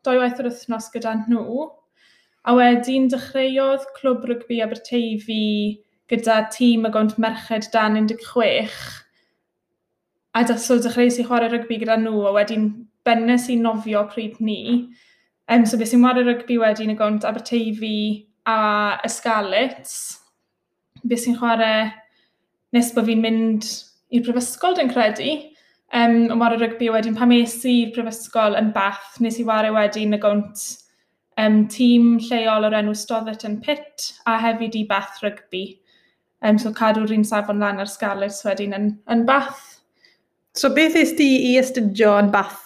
doi 0.07 0.19
waith 0.21 0.41
yr 0.41 0.49
wythnos 0.49 0.89
gyda 0.93 1.17
nhw. 1.21 1.69
A 2.45 2.53
wedyn 2.57 3.09
dechreuodd 3.13 3.85
clwb 3.97 4.25
rygbi 4.29 4.61
Aberteifi 4.61 5.43
gyda 6.09 6.45
tîm 6.53 6.85
y 6.85 6.93
gond 6.93 7.17
merched 7.21 7.73
dan 7.73 7.97
16 7.97 9.04
A 10.35 10.43
so 10.59 10.75
dechreuais 10.83 11.17
i 11.21 11.23
chwarae 11.23 11.47
rygbi 11.51 11.79
gyda 11.79 11.95
nhw, 12.01 12.25
a 12.27 12.33
wedyn 12.35 12.67
bennes 13.07 13.47
i 13.49 13.55
nofio 13.55 14.03
pryd 14.11 14.41
ni. 14.43 14.89
Um, 15.47 15.65
so 15.65 15.77
beth 15.77 15.93
sy'n 15.93 16.03
wario 16.03 16.25
rygbi 16.25 16.57
wedyn 16.59 16.91
y 16.91 16.97
gont 16.99 17.23
Aberteifi 17.27 18.25
a 18.49 18.97
Esgalit. 19.07 19.91
Beth 21.05 21.21
sy'n 21.23 21.37
chwarae 21.39 21.91
nes 22.75 22.89
bod 22.95 23.07
fi'n 23.07 23.21
mynd 23.23 23.67
i'r 24.11 24.25
prifysgol, 24.25 24.75
dwi'n 24.75 24.91
credu. 24.91 25.35
Um, 25.95 26.25
yn 26.33 26.41
wario 26.41 26.59
rygbi 26.59 26.89
wedyn 26.91 27.15
pam 27.15 27.31
es 27.35 27.59
i'r 27.69 27.93
prifysgol 27.95 28.57
yn 28.59 28.73
bath, 28.75 29.15
nes 29.23 29.37
i 29.39 29.45
wario 29.47 29.77
wedyn 29.77 30.17
y 30.17 30.19
gont 30.19 30.65
um, 31.39 31.61
tîm 31.71 32.17
lleol 32.25 32.67
o'r 32.67 32.75
enw 32.81 32.95
Stoddet 32.97 33.45
yn 33.47 33.61
a 34.25 34.37
hefyd 34.41 34.75
i 34.75 34.83
bath 34.89 35.21
rygbi. 35.23 35.63
Um, 36.41 36.57
so 36.57 36.73
cadw'r 36.73 37.13
un 37.15 37.23
safon 37.23 37.59
lan 37.59 37.79
ar 37.79 37.87
Scarlett 37.87 38.41
wedyn 38.45 38.75
yn, 38.75 38.91
yn 39.07 39.25
bath. 39.25 39.74
So 40.55 40.71
beth 40.71 40.95
ys 40.95 41.15
ti 41.17 41.27
i 41.51 41.55
astudio 41.59 42.13
yn 42.21 42.31
bath? 42.31 42.61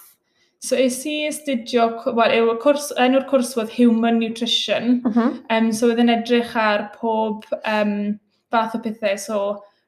So 0.61 0.75
es 0.75 0.99
i 1.07 1.21
astudio, 1.29 1.87
wel, 2.17 2.33
yw 2.35 2.51
cwrs, 2.61 2.89
enw'r 2.99 3.25
cwrs 3.29 3.55
oedd 3.57 3.71
Human 3.77 4.19
Nutrition. 4.19 4.99
Uh 5.07 5.15
-huh. 5.15 5.31
um, 5.55 5.71
so 5.73 5.87
oedd 5.87 6.01
yn 6.03 6.13
edrych 6.13 6.51
ar 6.59 6.89
pob 6.97 7.47
um, 7.63 8.19
fath 8.51 8.75
o 8.75 8.81
pethau, 8.83 9.15
so 9.17 9.39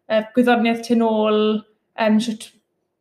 uh, 0.09 0.23
gwyddoniaeth 0.35 0.85
tu 0.87 0.97
ôl, 1.05 1.61
um, 1.99 2.17
siwt 2.23 2.47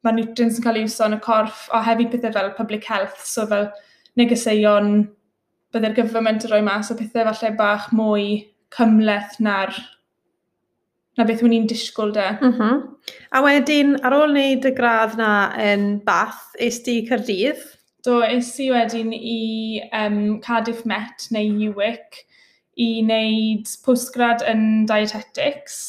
mae 0.05 0.17
nutrients 0.17 0.59
yn 0.59 0.65
cael 0.65 0.81
ei 0.81 0.89
wso 0.89 1.07
yn 1.09 1.17
y 1.17 1.21
corff, 1.25 1.69
a 1.77 1.81
hefyd 1.85 2.13
pethau 2.13 2.35
fel 2.37 2.53
public 2.59 2.85
health, 2.89 3.23
so 3.25 3.47
fel 3.49 3.71
negeseuon, 4.21 4.93
byddai'r 5.73 5.97
gyfrwment 5.97 6.45
yn 6.45 6.53
rhoi 6.53 6.63
mas 6.67 6.91
o 6.91 6.99
pethau 6.99 7.29
falle 7.31 7.55
bach 7.57 7.89
mwy 7.97 8.27
cymleth 8.75 9.39
na'r 9.45 9.77
na 11.19 11.27
beth 11.27 11.43
wna'n 11.43 11.57
i'n 11.59 11.69
disgwyl 11.71 12.13
de. 12.15 12.27
Mm 12.41 12.55
-hmm. 12.57 12.81
A 13.35 13.43
wedyn, 13.45 13.97
ar 14.07 14.17
ôl 14.17 14.33
wneud 14.33 14.67
y 14.67 14.73
gradd 14.77 15.17
na 15.19 15.31
yn 15.59 16.01
Bath, 16.07 16.51
eis 16.59 16.81
di 16.87 17.01
Cyrdydd? 17.09 17.63
Do, 18.07 18.21
eis 18.25 18.53
i 18.63 18.71
wedyn 18.73 19.13
i 19.13 19.81
um, 19.93 20.41
Cardiff 20.45 20.85
Met 20.89 21.27
neu 21.35 21.51
UWIC 21.71 22.23
i 22.81 22.91
wneud 23.03 23.73
postgrad 23.85 24.45
yn 24.49 24.87
dietetics, 24.89 25.81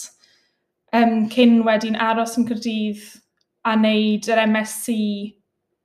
um, 0.97 1.29
cyn 1.31 1.61
wedyn 1.67 1.95
aros 1.95 2.35
yn 2.41 2.49
Cyrdydd 2.49 3.05
a 3.63 3.77
wneud 3.77 4.27
yr 4.27 4.43
MSc 4.47 4.97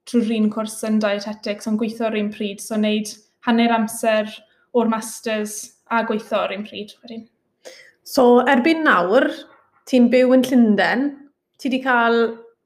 trwy'r 0.07 0.35
un 0.39 0.51
cwrs 0.51 0.81
yn 0.87 0.99
dietetics, 1.03 1.69
ond 1.69 1.79
gweithio 1.79 2.09
ar 2.09 2.19
un 2.19 2.33
pryd, 2.33 2.63
so 2.63 2.75
wneud 2.75 3.13
hanner 3.47 3.73
amser 3.75 4.31
o'r 4.75 4.91
masters 4.91 5.59
a 5.91 6.03
gweithio 6.07 6.43
ar 6.43 6.55
un 6.55 6.65
pryd 6.67 6.95
wedyn. 7.03 7.27
So, 8.07 8.39
erbyn 8.47 8.85
nawr, 8.87 9.25
ti'n 9.89 10.05
byw 10.11 10.29
yn 10.37 10.43
Llundain, 10.47 11.01
ti 11.59 11.67
wedi 11.67 11.81
cael 11.83 12.21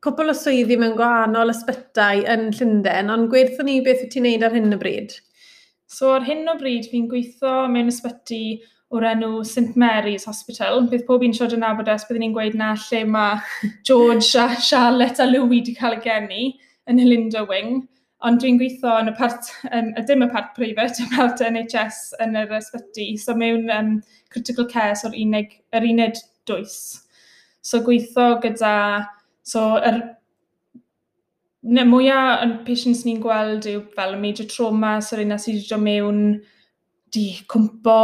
cwpl 0.05 0.29
o 0.29 0.36
swyddi 0.38 0.75
mewn 0.77 0.93
gwahanol 1.00 1.50
ysbytau 1.50 2.21
yn 2.29 2.51
Llundain, 2.53 3.10
ond 3.10 3.31
gweithio 3.31 3.65
ni 3.65 3.79
beth 3.81 4.03
wyt 4.03 4.13
ti'n 4.13 4.27
neud 4.27 4.45
ar 4.45 4.53
hyn 4.53 4.75
o 4.75 4.77
bryd? 4.81 5.15
So 5.89 6.12
ar 6.13 6.27
hyn 6.27 6.45
o 6.51 6.53
bryd 6.60 6.86
fi'n 6.91 7.10
gweithio 7.10 7.65
mewn 7.74 7.89
ysbyty 7.89 8.43
o'r 8.93 9.07
enw 9.15 9.31
St 9.48 9.74
Mary's 9.81 10.27
Hospital. 10.29 10.86
Bydd 10.93 11.07
pob 11.10 11.25
un 11.25 11.33
siod 11.33 11.57
yn 11.57 11.65
nabod 11.65 11.89
es, 11.89 12.05
byddwn 12.05 12.27
ni'n 12.27 12.38
gweud 12.38 12.60
na 12.62 12.75
lle 12.83 13.01
mae 13.10 13.71
George 13.88 14.29
a 14.38 14.62
Charlotte 14.62 15.25
a 15.25 15.29
Louis 15.31 15.55
wedi 15.55 15.74
cael 15.77 15.98
ei 15.98 16.05
geni 16.05 16.45
yn 16.91 17.01
Helindo 17.01 17.48
Wing. 17.50 17.79
Ond 18.21 18.43
dwi'n 18.43 18.62
gweithio 18.62 19.00
yn 19.01 19.10
y 19.10 19.17
part, 19.17 19.50
um, 19.74 19.93
dim 20.05 20.21
y 20.21 20.29
part 20.29 20.53
private, 20.53 21.01
y 21.07 21.13
part 21.15 21.41
NHS 21.41 22.12
yn 22.21 22.38
yr 22.38 22.60
ysbyty. 22.62 23.15
So 23.17 23.33
mewn 23.33 23.71
um, 23.74 23.95
critical 24.31 24.67
care, 24.71 24.95
so'r 24.95 25.17
unig, 25.17 25.59
yr 25.75 25.88
uned 25.88 26.19
dwys. 26.50 26.77
So 27.61 27.83
gweithio 27.85 28.39
gyda, 28.41 28.73
so 29.43 29.75
yr 29.77 30.01
ne, 31.61 31.85
mwyaf 31.85 32.45
yn 32.45 32.55
patients 32.65 33.03
ni'n 33.05 33.21
gweld 33.21 33.67
yw 33.69 33.83
fel 33.95 34.17
major 34.21 34.47
trauma, 34.50 34.97
so'r 35.03 35.23
un 35.25 35.38
sydd 35.38 35.59
wedi 35.59 35.69
dod 35.69 35.85
mewn, 35.85 36.23
di 37.11 37.25
cwmpo, 37.51 38.00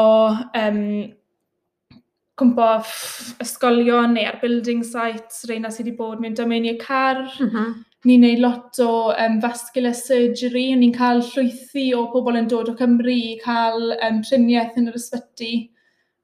um, 0.60 0.81
cwmpo 2.38 2.69
ysgolion 3.43 4.13
neu 4.13 4.27
ar 4.29 4.39
building 4.41 4.84
sites, 4.86 5.46
reina 5.50 5.72
sydd 5.74 5.88
wedi 5.88 5.98
bod 6.00 6.22
mewn 6.22 6.38
domeniau 6.38 6.77
car. 6.81 7.24
Mm 7.39 7.50
-hmm. 7.50 7.77
Ni'n 8.07 8.22
neud 8.22 8.39
lot 8.43 8.77
o 8.79 8.91
um, 9.10 9.39
vascular 9.41 9.96
surgery, 9.98 10.67
ni'n 10.75 10.93
cael 10.93 11.24
llwythi 11.25 11.89
o 11.98 12.05
pobl 12.13 12.38
yn 12.38 12.48
dod 12.48 12.69
o 12.69 12.75
Cymru 12.77 13.12
i 13.12 13.39
cael 13.41 13.96
um, 13.98 14.22
triniaeth 14.22 14.77
yn 14.77 14.91
yr 14.91 15.00
ysbyty 15.00 15.53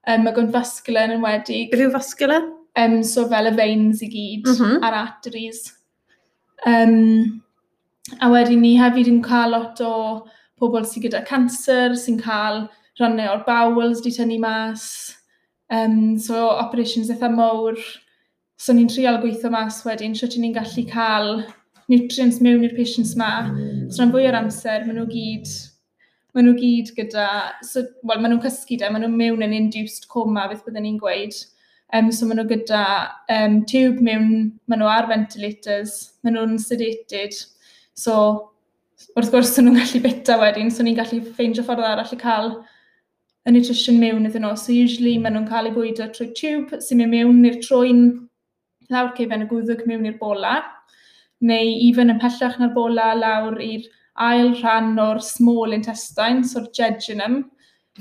um, 0.06 0.24
mae 0.24 0.34
gwn 0.36 0.52
vascular 0.52 1.08
yn 1.08 1.18
enwedig. 1.18 1.70
Beth 1.72 1.86
yw 1.86 1.94
vascular? 1.94 2.44
Um, 2.80 3.02
so 3.06 3.26
fel 3.30 3.52
y 3.52 3.54
veins 3.54 4.02
i 4.02 4.10
gyd 4.10 4.46
mm 4.48 4.54
-hmm. 4.58 4.78
a'r 4.84 5.00
arteries. 5.00 5.66
Um, 6.66 7.42
a 8.20 8.30
wedyn 8.30 8.60
ni 8.60 8.76
hefyd 8.78 9.10
yn 9.10 9.22
cael 9.22 9.54
lot 9.54 9.80
o 9.80 9.94
pobl 10.60 10.86
sydd 10.86 11.06
gyda 11.06 11.24
cancer, 11.26 11.94
sy'n 11.98 12.18
cael 12.22 12.66
rhannau 12.98 13.32
o'r 13.34 13.44
bowels 13.46 14.00
di 14.02 14.10
tynnu 14.14 14.38
mas, 14.40 15.14
um, 15.70 16.18
so 16.18 16.48
operations 16.48 17.10
eitha 17.10 17.30
mowr. 17.30 17.78
So 18.56 18.72
ni'n 18.72 18.88
trial 18.88 19.20
gweithio 19.22 19.50
mas 19.50 19.82
wedyn, 19.84 20.14
sio 20.14 20.28
ni'n 20.28 20.54
gallu 20.54 20.86
cael 20.90 21.44
nutrients 21.90 22.40
mewn 22.40 22.64
i'r 22.64 22.76
patients 22.76 23.14
ma. 23.16 23.50
So 23.90 24.02
rhan 24.02 24.12
fwy 24.14 24.28
o'r 24.28 24.38
amser, 24.40 24.86
maen 24.86 25.00
nhw 25.00 25.08
gyd 25.10 25.50
maen 26.34 26.48
nhw 26.48 26.54
gyd 26.58 26.92
gyda, 26.96 27.26
so, 27.62 27.84
wel, 28.02 28.20
maen 28.20 28.34
nhw'n 28.34 28.44
cysgu 28.44 28.78
da, 28.80 28.90
maen 28.90 29.04
nhw 29.06 29.12
mewn 29.14 29.44
yn 29.46 29.54
induced 29.54 30.08
coma, 30.10 30.48
beth 30.50 30.64
byddwn 30.66 30.86
ni'n 30.88 31.00
gweud. 31.02 31.36
Um, 31.94 32.10
so 32.10 32.26
maen 32.26 32.40
nhw 32.40 32.48
gyda 32.50 32.82
um, 33.30 33.60
tube 33.70 34.02
mewn, 34.02 34.30
maen 34.66 34.82
nhw 34.82 34.90
ar 34.90 35.08
ventilators, 35.10 35.94
maen 36.26 36.38
nhw'n 36.38 36.58
sedated. 36.62 37.38
So 37.94 38.16
wrth 39.14 39.30
gwrs, 39.30 39.54
so 39.54 39.62
nhw'n 39.62 39.78
gallu 39.78 40.02
bita 40.02 40.38
wedyn, 40.40 40.72
so 40.74 40.82
ni'n 40.82 40.98
gallu 40.98 41.20
ffeindio 41.30 41.62
ffordd 41.66 41.86
arall 41.86 42.14
i 42.16 42.18
cael 42.18 42.54
y 43.44 43.52
nutrition 43.54 44.00
mewn 44.02 44.26
iddyn 44.26 44.42
nhw. 44.42 44.54
So 44.58 44.74
usually 44.74 45.16
maen 45.22 45.38
nhw'n 45.38 45.50
cael 45.50 45.70
eu 45.70 45.76
bwydo 45.76 46.10
trwy 46.10 46.32
tube 46.34 46.82
sy'n 46.82 47.02
mynd 47.02 47.14
mewn 47.14 47.42
i'r 47.50 47.60
trwy'n 47.62 48.06
lawr 48.90 49.12
cefen 49.16 49.44
y 49.44 49.50
gwddwg 49.50 49.84
mewn 49.88 50.08
i'r 50.10 50.18
bola, 50.18 50.56
neu 51.44 51.76
even 51.86 52.10
yn 52.12 52.20
pellach 52.22 52.58
na'r 52.58 52.74
bola 52.74 53.12
lawr 53.18 53.60
i'r 53.62 53.86
ail 54.20 54.54
rhan 54.60 54.98
o'r 55.00 55.20
small 55.22 55.74
intestine, 55.74 56.44
so'r 56.46 56.70
jejunum, 56.76 57.42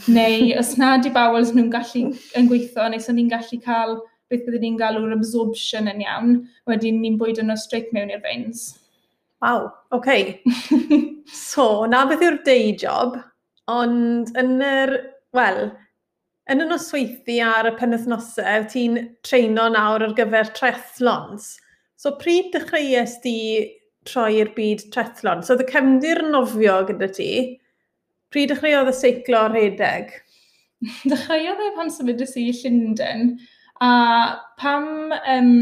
neu 0.08 0.54
os 0.62 0.76
nad 0.78 1.06
i 1.06 1.12
bowels 1.14 1.54
nhw'n 1.54 1.72
gallu 1.74 2.10
yn 2.38 2.50
gweithio, 2.50 2.90
neu 2.90 3.02
so 3.04 3.16
ni'n 3.16 3.32
gallu 3.32 3.60
cael 3.64 4.00
beth 4.32 4.46
byddwn 4.46 4.64
ni'n 4.66 4.80
galw'r 4.80 5.14
absorption 5.16 5.90
yn 5.92 6.02
iawn, 6.06 6.40
wedyn 6.70 7.02
ni'n 7.02 7.20
bwyd 7.22 7.42
yn 7.44 7.54
o 7.54 7.58
straight 7.60 7.92
mewn 7.94 8.14
i'r 8.14 8.24
veins. 8.24 8.72
Waw, 9.44 9.68
oce. 9.92 10.00
Okay. 10.00 10.42
so, 11.28 11.86
na 11.90 12.06
beth 12.10 12.24
yw'r 12.24 12.40
day 12.46 12.72
job, 12.80 13.18
ond 13.72 14.32
yn 14.40 14.56
yr, 14.64 14.96
wel, 15.36 15.66
yn 16.52 16.64
y 16.64 16.68
nosweithi 16.70 17.40
ar 17.44 17.70
y 17.70 17.76
penwthnosau, 17.80 18.66
ti'n 18.72 19.00
treino 19.28 19.68
nawr 19.74 20.08
ar 20.08 20.16
gyfer 20.18 20.52
triathlons. 20.56 21.54
So, 22.00 22.16
pryd 22.20 22.52
dechreuais 22.56 23.20
di 23.24 23.38
troi 24.10 24.40
i'r 24.42 24.52
byd 24.58 24.88
trethlon. 24.94 25.44
So, 25.44 25.56
oedd 25.56 25.66
y 25.66 25.70
cefndir 25.72 26.24
nofio 26.30 26.80
gyda 26.90 27.10
ti, 27.16 27.32
pryd 28.34 28.54
dechreuodd 28.54 28.92
y 28.92 28.96
seiclo 28.98 29.48
rhedeg? 29.52 30.14
Dechreuodd 31.12 31.64
e 31.64 31.72
pan 31.78 31.92
symudus 31.94 32.36
i 32.40 32.50
Llundain, 32.60 33.36
a 33.84 33.94
pam 34.60 35.14
um, 35.14 35.54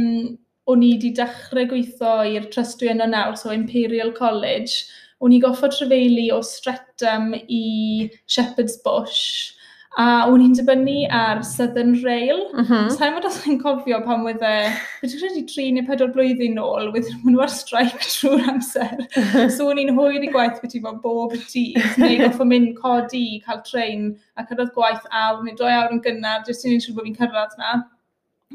o'n 0.72 0.84
i 0.86 0.92
wedi 0.96 1.14
dechrau 1.18 1.68
gweithio 1.70 2.18
i'r 2.32 2.50
trustwy 2.54 2.92
yno 2.92 3.08
nawr, 3.10 3.38
so 3.38 3.54
Imperial 3.54 4.14
College, 4.18 4.86
o'n 5.22 5.34
i 5.36 5.42
goffo 5.42 5.70
trefeili 5.70 6.30
o 6.34 6.42
Streatham 6.46 7.34
i 7.38 8.10
Shepherd's 8.26 8.78
Bush, 8.86 9.54
A 10.00 10.04
o'n 10.32 10.40
i'n 10.40 10.54
dibynnu 10.56 11.02
ar 11.12 11.42
Southern 11.44 11.98
Rail. 12.00 12.46
Mm 12.54 12.64
-hmm. 12.64 12.92
Sa'n 12.96 13.16
fod 13.18 13.26
os 13.28 13.40
cofio 13.60 14.00
pan 14.06 14.24
wedd 14.24 14.40
e, 14.40 14.72
beth 15.02 15.16
yw'n 15.18 15.20
credu 15.20 15.42
tri 15.50 15.66
neu 15.72 15.84
pedwar 15.84 16.14
blwyddyn 16.16 16.56
nôl, 16.56 16.94
wedd 16.94 17.10
nhw'n 17.12 17.36
e 17.36 17.42
ar 17.44 17.52
straic 17.52 17.98
trwy'r 18.14 18.48
amser. 18.54 18.94
so 19.56 19.68
o'n 19.68 19.82
i'n 19.84 19.92
hwyr 19.98 20.24
i 20.24 20.32
gwaith 20.32 20.62
beth 20.62 20.78
i 20.80 20.84
fod 20.86 21.02
bob 21.04 21.36
dydd, 21.36 21.98
neu 22.00 22.22
goff 22.22 22.40
yn 22.40 22.52
mynd 22.54 22.78
codi, 22.80 23.42
cael 23.44 23.60
trein, 23.68 24.06
a 24.40 24.46
cyrraedd 24.48 24.72
gwaith 24.78 25.10
awr, 25.12 25.44
neu 25.44 25.60
doi 25.60 25.74
awr 25.74 25.92
yn 25.92 26.04
gynnar, 26.06 26.46
jyst 26.48 26.64
i'n 26.66 26.80
siŵr 26.80 26.96
bod 26.96 27.10
fi'n 27.10 27.20
cyrraedd 27.20 27.58
na. 27.60 27.82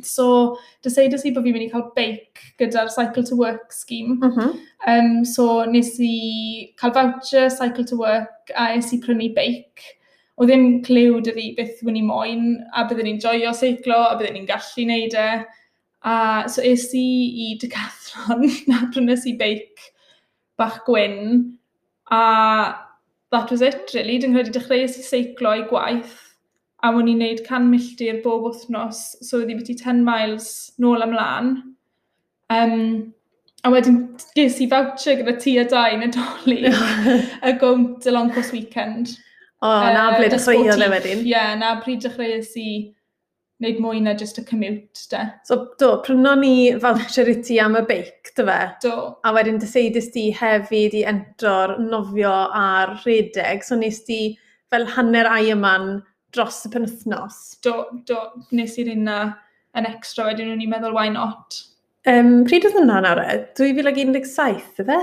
So, 0.04 0.56
decidus 0.84 1.24
i 1.24 1.32
bod 1.32 1.44
fi'n 1.44 1.54
mynd 1.56 1.66
i 1.66 1.70
cael 1.72 1.86
beic 1.96 2.40
gyda'r 2.60 2.88
Cycle 2.92 3.24
to 3.28 3.36
Work 3.36 3.72
scheme. 3.72 4.16
Mm 4.16 4.32
-hmm. 4.32 4.56
um, 4.92 5.24
so, 5.24 5.64
nes 5.64 5.92
i 6.00 6.72
cael 6.80 6.92
voucher, 6.96 7.50
Cycle 7.50 7.84
to 7.84 7.96
Work, 7.96 8.52
a 8.54 8.72
es 8.76 8.92
i 8.92 9.00
prynu 9.00 9.32
beic 9.34 9.95
o 10.36 10.46
ddim 10.46 10.82
clyw 10.84 11.20
dy 11.24 11.32
fi 11.36 11.46
beth 11.56 11.82
wyn 11.86 12.00
i 12.00 12.04
moyn, 12.04 12.48
a 12.76 12.84
byddwn 12.88 13.08
ni'n 13.08 13.20
joio 13.22 13.52
seiclo, 13.56 13.98
a 14.04 14.16
byddwn 14.18 14.36
ni'n 14.36 14.48
gallu 14.50 14.84
neud 14.88 15.16
e. 15.16 15.28
A 16.06 16.16
so 16.52 16.62
es 16.62 16.90
i 16.94 17.06
i 17.46 17.46
Decathlon, 17.60 18.44
na 18.70 18.84
prynes 18.92 19.24
i 19.26 19.32
beic 19.38 19.88
bach 20.60 20.82
gwyn, 20.86 21.56
a 22.12 22.20
that 23.32 23.50
was 23.50 23.64
it, 23.64 23.90
really. 23.94 24.20
Dwi'n 24.20 24.36
credu 24.36 24.52
dechreuais 24.54 25.00
i 25.00 25.04
seiclo 25.04 25.56
i 25.56 25.64
gwaith, 25.70 26.14
a 26.84 26.92
wwn 26.92 27.10
i'n 27.10 27.24
neud 27.24 27.42
can 27.48 27.70
milltir 27.72 28.20
bob 28.24 28.44
wythnos, 28.46 29.02
so 29.24 29.40
wedi 29.40 29.56
byti 29.58 29.76
10 29.80 30.04
miles 30.06 30.50
nôl 30.82 31.04
ymlaen. 31.04 31.54
Um, 32.52 33.14
a 33.64 33.72
wedyn 33.72 34.02
ges 34.36 34.60
i 34.62 34.68
voucher 34.70 35.16
gyda 35.18 35.34
ti 35.42 35.56
a 35.58 35.64
dau 35.66 35.96
yn 35.96 36.04
y 36.06 36.10
doli 36.14 36.60
y 36.68 37.54
gownt 37.62 38.06
y 38.06 38.12
long 38.14 38.30
course 38.30 38.52
weekend. 38.54 39.16
O, 39.64 39.68
oh, 39.70 39.88
na 39.94 40.10
ble 40.16 40.28
dechreuodd 40.32 40.82
e 40.84 40.90
wedyn. 40.92 41.24
Ie, 41.24 41.32
yeah, 41.32 41.54
na 41.56 41.76
pryd 41.80 42.02
dechreuais 42.04 42.50
i 42.60 42.68
wneud 43.62 43.78
mwy 43.80 44.02
na 44.04 44.12
just 44.12 44.36
a 44.38 44.44
commute, 44.44 45.06
de. 45.08 45.22
So, 45.48 45.56
do, 45.80 45.94
pryno 46.04 46.34
ni 46.36 46.74
voucher 46.80 47.30
i 47.32 47.36
ti 47.44 47.56
am 47.62 47.78
y 47.80 47.82
beic, 47.88 48.34
dy 48.36 48.44
fe? 48.44 48.58
Do. 48.84 48.96
A 49.24 49.32
wedyn 49.32 49.60
dyseidus 49.62 50.10
ti 50.12 50.26
hefyd 50.36 50.98
i 50.98 51.06
entro'r 51.08 51.78
nofio 51.80 52.34
a'r 52.52 52.98
rhedeg. 53.04 53.64
so 53.64 53.78
nes 53.80 54.02
ti 54.04 54.36
fel 54.68 54.84
hanner 54.92 55.30
Ironman 55.38 56.02
dros 56.36 56.60
y 56.68 56.72
penwthnos. 56.74 57.38
Do, 57.64 57.86
do, 58.04 58.20
nes 58.52 58.76
i'r 58.82 58.92
unna 58.92 59.20
yn 59.76 59.88
extra, 59.88 60.28
wedyn 60.28 60.50
nhw'n 60.50 60.66
i'n 60.66 60.74
meddwl, 60.74 60.96
why 60.96 61.08
not? 61.12 61.62
Um, 62.06 62.44
pryd 62.44 62.68
oedd 62.68 62.76
hwnna 62.76 63.00
nawr 63.06 63.22
e? 63.24 63.38
2017, 63.56 64.84
yfe? 64.84 65.00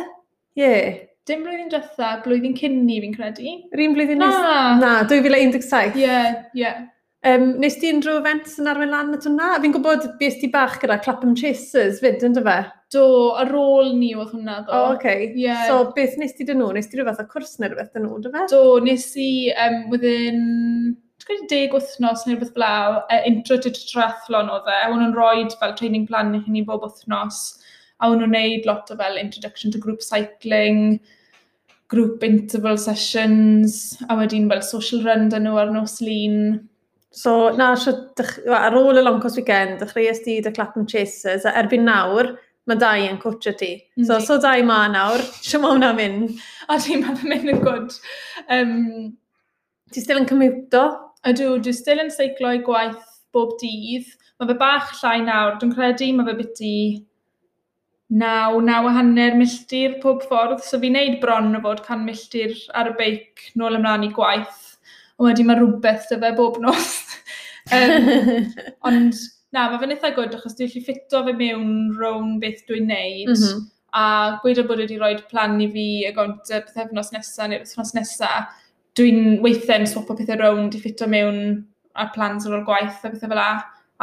Ie. 0.53 0.61
Yeah 0.61 1.01
dim 1.29 1.45
blwyddyn 1.45 1.69
diwetha, 1.71 2.15
blwyddyn 2.25 2.57
cyn 2.57 2.81
ni 2.87 2.99
fi'n 3.03 3.13
credu. 3.15 3.53
Yr 3.73 3.85
un 3.85 3.95
blwyddyn 3.95 4.19
na. 4.19 4.31
nes... 4.31 4.81
Na. 4.83 4.95
2017. 5.09 5.95
Ie, 5.95 6.03
yeah, 6.03 6.27
ie. 6.51 6.65
Yeah. 6.65 6.83
Um, 7.23 7.53
nes 7.63 7.77
di 7.79 7.87
unrhyw 7.87 8.17
events 8.19 8.57
yn 8.59 8.67
arwain 8.67 8.91
lan 8.91 9.13
at 9.15 9.23
hwnna? 9.23 9.53
Fi'n 9.63 9.71
gwybod 9.71 10.07
beth 10.19 10.41
di 10.41 10.49
bach 10.51 10.73
gyda 10.81 10.97
Clapham 11.05 11.37
Chasers 11.39 12.01
fyd, 12.03 12.19
yn 12.27 12.35
fe? 12.35 12.57
Do, 12.91 13.05
ar 13.39 13.53
ôl 13.55 13.93
ni 13.95 14.09
oedd 14.17 14.33
hwnna 14.33 14.57
ddo. 14.65 14.73
O, 14.73 14.81
oh, 14.81 14.97
okay. 14.97 15.29
yeah. 15.39 15.63
So, 15.69 15.93
beth 15.95 16.17
nes 16.19 16.35
di 16.35 16.43
dyn 16.49 16.59
nhw? 16.59 16.73
Nes 16.75 16.91
di 16.91 16.99
rhywbeth 16.99 17.23
o 17.23 17.25
cwrs 17.31 17.55
neu 17.61 17.71
rhywbeth 17.71 17.95
dyn 17.95 18.03
nhw, 18.09 18.19
dy 18.25 18.33
fe? 18.33 18.43
Do, 18.51 18.61
nes 18.83 19.07
i 19.15 19.29
um, 19.63 19.79
within 19.93 20.43
gwneud 21.23 21.47
deg 21.53 21.77
wythnos 21.77 22.25
neu 22.27 22.35
rhywbeth 22.35 22.51
blaw, 22.57 22.99
uh, 22.99 23.15
e, 23.15 23.21
intro 23.31 23.55
to 23.63 23.71
triathlon 23.71 24.51
oedd 24.51 24.67
e, 24.67 24.75
Ewan 24.83 24.99
nhw'n 25.05 25.15
rhoi 25.15 25.47
fel 25.61 25.77
training 25.79 26.03
plan 26.11 26.35
i 26.35 26.43
chi 26.43 26.57
ni 26.57 26.65
bob 26.67 26.83
wythnos 26.83 27.39
a 28.03 28.11
o'n 28.11 28.19
nhw'n 28.19 28.35
neud 28.35 28.67
lot 28.67 28.91
o 28.91 28.97
fel 28.99 29.19
introduction 29.21 29.71
to 29.71 29.79
group 29.79 30.03
cycling, 30.03 30.99
group 31.93 32.23
interval 32.23 32.77
sessions, 32.77 33.95
a 34.09 34.17
wedyn 34.19 34.49
fel 34.51 34.63
social 34.67 35.03
run 35.07 35.29
dyn 35.31 35.47
nhw 35.47 35.59
ar 35.61 35.71
nos 35.71 35.99
lun. 36.03 36.37
So, 37.13 37.51
na, 37.55 37.75
ar 38.57 38.75
ôl 38.79 38.99
y 38.99 39.03
long 39.05 39.21
course 39.21 39.37
weekend, 39.37 39.77
dechreuais 39.79 40.23
di 40.25 40.39
dy 40.41 40.51
Clapham 40.51 40.87
Chasers, 40.89 41.45
a 41.45 41.53
erbyn 41.61 41.85
nawr, 41.87 42.33
mae 42.67 42.79
dau 42.81 43.05
yn 43.05 43.19
cwtio 43.21 43.53
ti. 43.59 43.71
So, 44.07 44.17
so 44.23 44.39
dau 44.41 44.63
ma 44.65 44.81
nawr, 44.91 45.21
sio 45.45 45.61
ma 45.61 45.71
hwnna 45.75 45.93
mynd. 45.95 46.33
A 46.67 46.79
ti'n 46.81 47.05
meddwl 47.05 47.29
mynd 47.29 47.53
yn 47.53 47.63
gwrdd. 47.63 47.97
Um, 48.57 48.75
ti 49.93 50.03
still 50.03 50.23
yn 50.23 50.29
cymwto? 50.29 50.83
Ydw, 51.29 51.57
dwi 51.63 51.75
still 51.77 52.01
yn 52.03 52.11
seiclo 52.11 52.51
i 52.57 52.63
gwaith 52.65 53.03
bob 53.35 53.55
dydd. 53.61 54.09
Mae 54.39 54.49
fe 54.49 54.59
bach 54.59 54.95
llai 54.99 55.19
nawr, 55.23 55.59
dwi'n 55.61 55.75
credu 55.77 56.09
mae 56.17 56.27
fe 56.31 56.37
biti 56.41 56.73
naw, 58.13 58.59
naw 58.61 58.87
a 58.87 58.93
hanner 58.99 59.35
milltir 59.37 59.97
pob 60.03 60.23
ffordd. 60.27 60.61
So 60.65 60.79
fi'n 60.81 60.97
neud 60.97 61.19
bron 61.23 61.55
o 61.57 61.61
fod 61.63 61.83
can 61.87 62.05
milltir 62.07 62.55
ar 62.77 62.91
y 62.91 62.95
beic 62.99 63.47
nôl 63.59 63.79
ymlaen 63.79 64.07
i 64.07 64.11
gwaith. 64.15 64.73
Ond 65.17 65.29
wedyn 65.29 65.49
mae 65.49 65.59
rhywbeth 65.59 66.09
dy 66.11 66.19
fe 66.21 66.33
bob 66.37 66.59
nos. 66.63 66.95
um, 67.77 68.09
ond 68.89 69.21
na, 69.53 69.67
mae 69.69 69.79
fe'n 69.81 69.95
eitha 69.95 70.13
gwrdd 70.15 70.39
achos 70.39 70.57
dwi'n 70.57 70.71
lli 70.73 70.81
ffito 70.85 71.23
fe 71.27 71.35
mewn 71.37 71.93
rown 71.99 72.37
beth 72.43 72.65
dwi'n 72.69 72.89
neud. 72.91 73.33
Mm 73.33 73.39
-hmm. 73.43 73.69
A 73.93 74.05
gweud 74.41 74.63
bod 74.67 74.81
wedi 74.81 74.97
rhoi 74.97 75.15
plan 75.29 75.59
i 75.61 75.69
fi 75.69 75.87
y 76.09 76.13
gont 76.15 76.49
y 76.49 76.61
pethefnos 76.65 77.11
nesaf 77.13 77.49
neu 77.49 77.61
wythnos 77.61 77.93
nesaf, 77.93 78.49
dwi'n 78.97 79.37
weithau'n 79.43 79.85
swopo 79.89 80.17
pethau 80.17 80.39
rownd 80.41 80.73
i 80.73 80.81
ffito 80.81 81.05
mewn 81.09 81.37
a'r 81.93 82.09
plans 82.15 82.47
o'r 82.49 82.65
gwaith 82.65 83.05
a 83.05 83.11
pethau 83.13 83.29
fel 83.29 83.37
la 83.37 83.51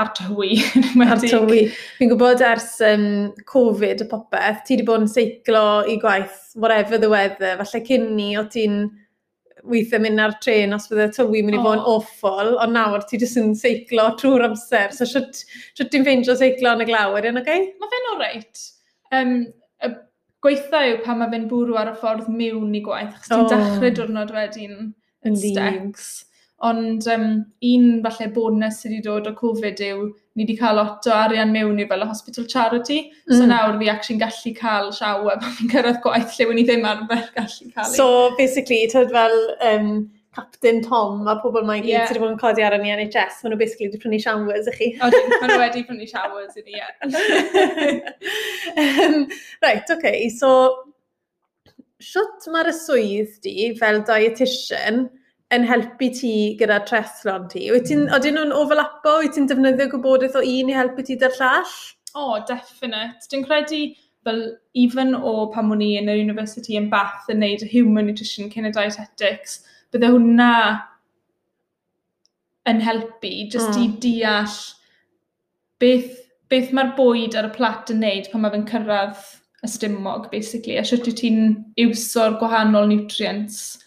ar 0.00 0.10
tywi. 0.16 0.56
ar 1.06 1.20
tywi. 1.22 1.60
Fi'n 1.98 2.10
gwybod 2.12 2.42
ers 2.46 2.72
um, 2.86 3.04
Covid 3.48 4.04
y 4.04 4.08
popeth, 4.10 4.64
ti 4.66 4.76
wedi 4.76 4.88
bod 4.88 5.04
yn 5.04 5.12
seiclo 5.12 5.64
i 5.88 5.98
gwaith, 6.02 6.50
whatever 6.56 6.98
the 7.00 7.10
weather, 7.12 7.56
falle 7.60 7.84
cyn 7.86 8.10
ni 8.16 8.32
o 8.40 8.46
ti'n 8.50 8.82
weithio 9.68 10.00
mynd 10.00 10.22
ar 10.24 10.36
tren 10.42 10.72
os 10.76 10.88
bydde 10.90 11.10
tywi 11.16 11.42
mynd 11.44 11.58
i 11.58 11.62
fod 11.62 11.78
yn 11.78 11.88
awful, 11.92 12.54
ond 12.64 12.76
nawr 12.76 13.04
ti 13.08 13.20
jyst 13.20 13.40
yn 13.40 13.52
seiclo 13.58 14.06
trwy'r 14.20 14.46
amser, 14.48 14.94
so 14.96 15.08
siwt 15.08 15.42
ti'n 15.80 16.06
ffeindio 16.06 16.36
seiclo 16.38 16.74
yn 16.76 16.84
y 16.84 16.88
glawr 16.88 17.28
yn, 17.28 17.40
oce? 17.40 17.44
Okay? 17.44 17.66
Mae 17.82 17.92
fe'n 17.92 18.08
o 18.12 18.16
reit. 18.20 18.64
Um, 19.16 19.36
y 19.84 19.92
gweitha 20.44 20.82
yw 20.88 21.02
pan 21.04 21.20
mae 21.20 21.32
fe'n 21.34 21.46
bwrw 21.50 21.76
ar 21.80 21.92
y 21.92 21.94
ffordd 22.00 22.32
mewn 22.32 22.72
i 22.76 22.82
gwaith, 22.84 23.14
chos 23.18 23.32
ti'n 23.32 23.44
oh. 23.44 23.52
dechrau 23.52 23.94
diwrnod 23.98 24.34
wedyn 24.36 24.76
yn 25.28 25.40
stecs. 25.44 26.10
Ond 26.68 27.06
um, 27.08 27.28
un 27.64 27.84
falle 28.04 28.26
bonus 28.34 28.82
sydd 28.82 28.92
wedi 28.92 29.04
dod 29.06 29.28
o 29.30 29.32
Covid 29.36 29.80
yw 29.80 30.02
ni 30.36 30.44
wedi 30.44 30.56
cael 30.58 30.76
lot 30.76 31.06
o 31.08 31.14
arian 31.16 31.52
mewn 31.54 31.80
i 31.80 31.86
fel 31.88 32.04
y 32.04 32.08
hospital 32.08 32.46
charity. 32.52 33.00
Mm. 33.30 33.36
So 33.38 33.48
nawr 33.48 33.78
fi 33.80 33.88
actually'n 33.92 34.20
gallu 34.20 34.52
cael 34.58 34.90
siawa 34.96 35.36
pan 35.40 35.54
fi'n 35.56 35.70
cyrraedd 35.72 36.00
gwaith 36.04 36.36
lle 36.36 36.48
wni 36.50 36.64
ddim 36.68 36.84
arfer 36.90 37.26
gallu 37.36 37.70
cael. 37.74 37.92
So 37.96 38.08
basically, 38.36 38.82
tyd 38.92 39.12
fel 39.14 39.36
um, 39.70 39.92
Captain 40.36 40.82
Tom 40.84 41.26
a 41.28 41.34
pobl 41.42 41.64
mae'n 41.66 41.82
gyd 41.82 41.90
yeah. 41.94 42.04
sydd 42.06 42.20
wedi 42.20 42.24
bod 42.26 42.34
yn 42.34 42.42
codi 42.42 42.66
ar 42.66 42.76
yn 42.76 42.84
NHS, 42.86 43.40
maen 43.42 43.54
nhw 43.54 43.60
basically 43.62 43.88
wedi 43.88 44.02
prynu 44.02 44.20
showers 44.22 44.68
i 44.70 44.74
chi. 44.76 44.90
o, 45.00 45.08
maen 45.10 45.50
nhw 45.50 45.58
wedi 45.64 45.82
prynu 45.88 46.06
showers 46.10 46.60
i 46.60 46.66
ni, 46.66 46.76
ie. 46.76 46.88
um, 48.84 49.16
right, 49.64 49.90
okay, 49.96 50.28
so 50.36 50.52
siwt 52.00 52.46
mae'r 52.52 52.70
swydd 52.76 53.40
di 53.44 53.72
fel 53.80 54.04
dietitian 54.08 55.08
yn 55.54 55.64
helpu 55.66 56.10
ti 56.14 56.34
gyda 56.60 56.80
trethlon 56.88 57.48
ti? 57.52 57.64
Wyt 57.74 57.88
ti'n, 57.90 58.06
hmm. 58.08 58.36
nhw'n 58.36 58.54
overlapo? 58.56 59.16
Wyt 59.24 59.34
ti'n 59.36 59.48
defnyddio 59.50 59.88
gwybodaeth 59.94 60.38
o 60.38 60.44
un 60.44 60.70
i 60.70 60.76
helpu 60.76 61.06
ti 61.06 61.18
dy'r 61.20 61.34
llall? 61.38 61.74
O, 62.14 62.22
oh, 62.22 62.36
definite. 62.46 63.26
Dwi'n 63.30 63.46
credu 63.46 63.82
fel 64.26 64.40
even 64.76 65.14
o 65.16 65.48
pan 65.54 65.72
o'n 65.72 65.82
i 65.84 65.94
yn 66.00 66.10
yr 66.12 66.20
University 66.20 66.76
yn 66.78 66.90
Bath 66.92 67.30
yn 67.32 67.40
neud 67.42 67.64
Human 67.72 68.10
Nutrition 68.10 68.50
cyn 68.52 68.68
y 68.68 68.72
Dietetics, 68.74 69.60
bydde 69.94 70.12
hwnna 70.12 70.52
yn 72.70 72.82
helpu 72.84 73.30
just 73.50 73.72
mm. 73.72 73.80
i 73.80 73.86
hmm. 73.86 73.98
deall 74.04 74.58
beth, 75.80 76.16
beth 76.52 76.74
mae'r 76.76 76.94
bwyd 76.98 77.36
ar 77.38 77.48
y 77.48 77.54
plat 77.56 77.90
yn 77.94 78.02
neud 78.04 78.28
pan 78.30 78.44
mae 78.44 78.54
fe'n 78.54 78.66
cyrraedd 78.68 79.22
y 79.64 79.68
stymog, 79.68 80.30
basically, 80.32 80.78
a 80.80 80.84
sut 80.88 81.08
wyt 81.08 81.18
ti'n 81.20 81.40
iwso'r 81.80 82.38
gwahanol 82.40 82.88
nutrients 82.88 83.80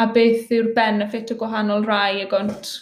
a 0.00 0.08
beth 0.10 0.50
yw'r 0.54 0.72
benefit 0.76 1.30
o 1.34 1.38
gwahanol 1.38 1.86
rai 1.86 2.24
ag 2.24 2.32
gont 2.32 2.72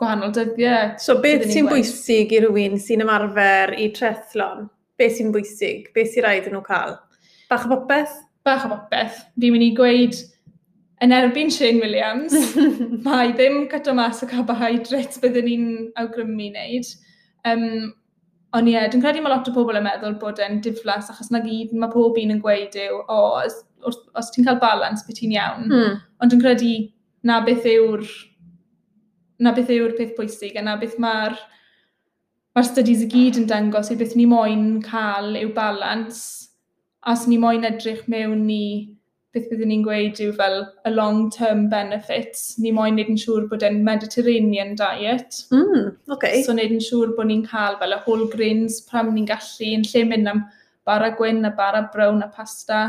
gwahanol 0.00 0.32
dyddiau. 0.34 0.96
So 1.02 1.20
beth 1.22 1.46
sy'n 1.52 1.68
bwysig 1.70 2.34
i 2.34 2.42
rhywun 2.42 2.80
sy'n 2.80 3.04
ymarfer 3.04 3.76
i 3.78 3.90
trethlon? 3.96 4.66
Beth 4.98 5.16
sy'n 5.18 5.30
bwysig? 5.34 5.92
Beth 5.94 6.10
sy'n 6.14 6.26
rhaid 6.26 6.50
yn 6.50 6.56
nhw 6.56 6.64
cael? 6.66 6.96
Bach 7.52 7.66
o 7.66 7.72
bopeth? 7.74 8.18
Bach 8.46 8.66
o 8.66 8.72
bopeth. 8.72 9.22
Fi'n 9.38 9.54
mynd 9.54 9.68
i 9.68 9.72
gweud 9.76 10.18
yn 11.04 11.14
erbyn 11.16 11.52
Shane 11.52 11.80
Williams, 11.80 12.34
mae 13.06 13.30
ddim 13.32 13.62
cyto 13.70 13.94
mas 13.96 14.20
o 14.24 14.28
carbohydrates 14.28 15.20
byddwn 15.22 15.48
ni'n 15.48 15.70
awgrymu 16.02 16.44
i 16.44 16.50
wneud. 16.50 16.90
Um, 17.48 17.64
ond 18.56 18.68
ie, 18.68 18.76
dwi'n 18.92 19.04
credu 19.04 19.22
mae 19.24 19.32
lot 19.32 19.48
o 19.48 19.54
pobl 19.54 19.78
yn 19.80 19.86
meddwl 19.86 20.18
bod 20.20 20.42
e'n 20.44 20.60
diflas 20.64 21.08
achos 21.12 21.30
na 21.32 21.40
gyd 21.44 21.72
mae 21.72 21.92
pob 21.92 22.18
un 22.20 22.34
yn 22.36 22.42
gweud 22.44 22.76
yw, 22.76 23.00
o, 23.06 23.16
oh, 23.16 23.60
os 23.88 24.32
ti'n 24.34 24.46
cael 24.46 24.60
balans, 24.62 25.04
beth 25.06 25.20
ti'n 25.20 25.36
iawn. 25.36 25.70
Mm. 25.70 25.96
Ond 26.20 26.34
dwi'n 26.34 26.42
credu 26.44 26.74
na 27.26 27.40
beth 27.46 27.66
yw'r 27.68 28.04
na 29.40 29.54
beth 29.56 29.72
yw'r 29.72 29.96
peth 29.96 30.14
pwysig 30.18 30.58
a 30.60 30.64
na 30.64 30.76
beth 30.80 30.98
mae'r 31.00 31.36
mae'r 32.56 32.68
studies 32.68 33.04
y 33.06 33.10
gyd 33.10 33.40
yn 33.40 33.48
dangos 33.50 33.92
i 33.92 33.98
beth 34.00 34.16
ni 34.18 34.26
moyn 34.28 34.80
cael 34.84 35.36
yw 35.40 35.52
balans 35.56 36.22
a 37.04 37.14
os 37.14 37.26
ni 37.30 37.38
moyn 37.40 37.64
edrych 37.64 38.02
mewn 38.12 38.48
i 38.52 38.64
beth 39.34 39.46
byddwn 39.50 39.70
ni'n 39.70 39.84
gweud 39.86 40.18
yw 40.24 40.32
fel 40.34 40.56
a 40.88 40.90
long-term 40.90 41.68
benefits. 41.70 42.56
Ni 42.58 42.72
moyn 42.74 42.96
wneud 42.96 43.12
yn 43.12 43.20
siŵr 43.22 43.46
bod 43.50 43.62
e'n 43.66 43.78
Mediterranean 43.86 44.72
diet. 44.78 45.44
Mm, 45.54 45.92
okay. 46.10 46.42
So 46.42 46.50
wneud 46.52 46.74
yn 46.74 46.82
siŵr 46.82 47.14
bod 47.16 47.30
ni'n 47.30 47.44
cael 47.46 47.78
fel 47.78 47.94
y 47.94 48.00
whole 48.06 48.26
grains 48.32 48.80
pram 48.88 49.12
ni'n 49.14 49.28
gallu 49.30 49.70
yn 49.76 49.86
lle 49.86 50.02
mynd 50.10 50.32
am 50.32 50.42
bara 50.88 51.12
gwyn 51.14 51.46
a 51.46 51.52
bara 51.54 51.84
brown 51.94 52.26
a 52.26 52.28
pasta 52.34 52.80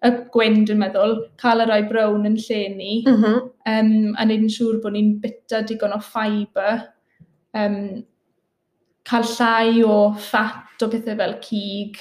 y 0.00 0.10
gwyn, 0.32 0.62
dwi'n 0.64 0.80
meddwl, 0.80 1.16
cael 1.40 1.64
yr 1.66 1.72
oi 1.74 1.82
brown 1.88 2.28
yn 2.28 2.38
lle 2.40 2.60
ni, 2.72 2.92
mm 3.04 3.16
-hmm. 3.18 3.50
um, 3.72 4.14
a 4.16 4.24
wneud 4.24 4.46
yn 4.46 4.54
siŵr 4.54 4.78
bod 4.84 4.94
ni'n 4.96 5.10
bita 5.20 5.60
digon 5.68 5.92
o 5.96 6.00
ffaibr, 6.04 6.86
um, 7.60 7.76
cael 9.10 9.28
llai 9.34 9.82
o 9.84 9.98
ffat 10.16 10.84
o 10.86 10.88
bethau 10.88 11.18
fel 11.20 11.36
cig, 11.44 12.00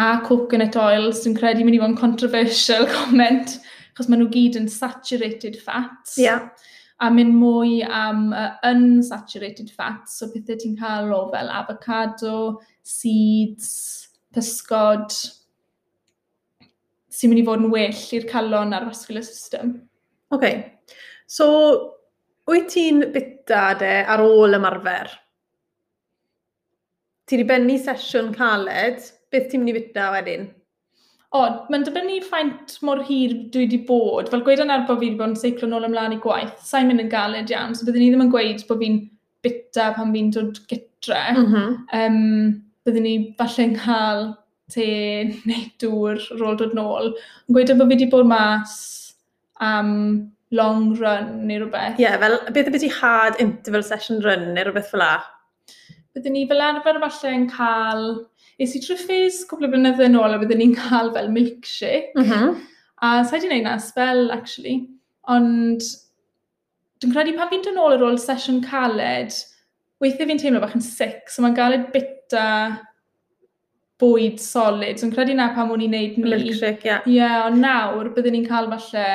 a 0.00 0.22
coconut 0.24 0.78
oil, 0.80 1.10
sy'n 1.12 1.36
credu 1.36 1.66
mynd 1.66 1.76
i 1.76 1.82
fod 1.82 1.92
yn 1.92 2.00
controversial 2.00 2.88
comment, 2.96 3.58
achos 3.92 4.08
maen 4.08 4.22
nhw 4.22 4.30
gyd 4.32 4.56
yn 4.62 4.70
saturated 4.72 5.58
fats. 5.60 6.16
Yeah. 6.16 6.48
A 7.02 7.10
mynd 7.12 7.34
mwy 7.34 7.82
am 7.82 8.30
uh, 8.32 8.54
unsaturated 8.64 9.68
fats, 9.76 10.16
so 10.16 10.30
pethau 10.32 10.56
ti'n 10.56 10.78
cael 10.80 11.12
o 11.12 11.26
fel 11.34 11.52
avocado, 11.52 12.62
seeds, 12.86 13.68
pysgod, 14.32 15.12
sy'n 17.12 17.32
mynd 17.32 17.42
i 17.42 17.46
fod 17.46 17.64
yn 17.64 17.72
well 17.72 18.04
i'r 18.16 18.28
calon 18.30 18.76
a'r 18.76 18.88
vascular 18.88 19.24
system. 19.26 19.74
Oce. 20.32 20.38
Okay. 20.38 20.54
So, 21.28 21.46
wyt 22.48 22.72
ti'n 22.72 23.06
bita 23.12 23.72
de 23.80 23.92
ar 24.08 24.22
ôl 24.24 24.56
ymarfer? 24.58 25.12
Ti 27.28 27.38
wedi 27.38 27.48
bennu 27.48 27.78
sesiwn 27.80 28.32
caled, 28.36 29.04
beth 29.32 29.48
ti'n 29.50 29.62
mynd 29.62 29.72
i 29.72 29.78
bita 29.78 30.10
wedyn? 30.16 30.50
O, 31.32 31.46
mae'n 31.72 31.86
dibynnu 31.86 32.18
ffaint 32.26 32.74
mor 32.84 33.00
hir 33.08 33.32
dwi 33.54 33.64
wedi 33.64 33.78
bod. 33.88 34.28
Fel 34.28 34.44
gweud 34.44 34.60
yn 34.64 34.72
arbo 34.74 34.98
fi 34.98 35.06
wedi 35.06 35.20
bod 35.20 35.32
yn 35.32 35.38
seiclo 35.40 35.68
nôl 35.70 35.88
ymlaen 35.88 36.18
i 36.18 36.20
gwaith, 36.20 36.58
sa'n 36.68 36.90
mynd 36.90 37.06
yn 37.06 37.12
galed 37.12 37.52
iawn, 37.52 37.72
so 37.76 37.86
byddwn 37.86 38.04
ni 38.04 38.10
ddim 38.12 38.26
yn 38.26 38.34
gweud 38.34 38.66
bod 38.68 38.82
fi'n 38.82 38.98
bita 39.44 39.92
pan 39.96 40.12
fi'n 40.12 40.28
dod 40.34 40.60
gytre. 40.68 41.22
Mm 41.38 41.48
-hmm. 41.48 41.78
um, 41.96 42.52
byddwn 42.84 43.08
ni 43.08 43.16
falle'n 43.38 43.76
cael 43.78 44.26
te 44.72 44.88
neu 45.48 45.64
dŵr 45.82 46.22
rôl 46.40 46.58
dod 46.60 46.76
nôl. 46.78 47.12
Yn 47.46 47.56
gweud 47.56 47.72
bod 47.72 47.84
fi 47.84 47.94
wedi 47.94 48.10
bod 48.12 48.28
mas 48.30 48.74
am 49.62 49.92
long 50.52 50.92
run 51.00 51.46
neu 51.48 51.62
rhywbeth. 51.62 52.00
Ie, 52.00 52.06
yeah, 52.06 52.18
fel 52.20 52.38
beth 52.52 52.68
y 52.68 52.74
beth 52.74 52.88
i 52.88 52.92
hard 52.98 53.40
interval 53.44 53.84
session 53.86 54.20
run 54.24 54.50
neu 54.56 54.66
rhywbeth 54.68 54.90
fel 54.92 55.02
la? 55.04 55.14
Byddwn 56.12 56.36
ni 56.36 56.44
fel 56.50 56.64
arfer 56.68 57.00
falle 57.06 57.34
yn 57.38 57.48
cael... 57.52 58.06
Es 58.60 58.76
i 58.76 58.82
trwy 58.84 58.98
ffys 59.00 59.40
cwbl 59.48 59.66
o 59.66 59.72
blynyddoedd 59.72 60.10
yn 60.10 60.18
ôl 60.20 60.36
a 60.36 60.38
byddwn 60.38 60.60
ni'n 60.60 60.74
cael 60.76 61.08
fel 61.14 61.30
milkshake. 61.32 62.12
Mm 62.18 62.28
-hmm. 62.28 62.58
A 63.02 63.24
sa'i 63.26 63.40
di 63.42 63.48
wneud 63.48 63.64
na 63.66 63.78
spell, 63.82 64.28
actually. 64.30 64.76
Ond 65.32 65.82
dwi'n 67.02 67.14
credu 67.16 67.32
pan 67.38 67.50
fi'n 67.50 67.64
dod 67.64 67.74
nôl 67.74 67.96
ar 67.96 68.04
ôl 68.06 68.20
sesiwn 68.20 68.60
caled, 68.62 69.34
weithiau 70.02 70.28
fi'n 70.28 70.38
teimlo 70.42 70.60
bach 70.62 70.76
yn 70.78 70.84
sick, 70.84 71.30
so 71.30 71.42
mae'n 71.42 71.56
galed 71.58 71.88
bita 71.94 72.44
bwyd 74.02 74.40
solid. 74.42 74.98
So, 74.98 75.06
yn 75.08 75.14
credu 75.14 75.36
na 75.38 75.52
pam 75.56 75.70
o'n 75.74 75.84
i'n 75.86 75.94
neud 75.94 76.18
ni. 76.18 76.26
Milkshake, 76.26 76.82
ie. 76.82 76.90
Yeah. 76.90 77.06
Ie, 77.06 77.20
yeah, 77.20 77.38
ond 77.46 77.62
nawr 77.62 78.10
byddwn 78.16 78.36
ni'n 78.38 78.48
cael 78.50 78.68
falle 78.72 79.06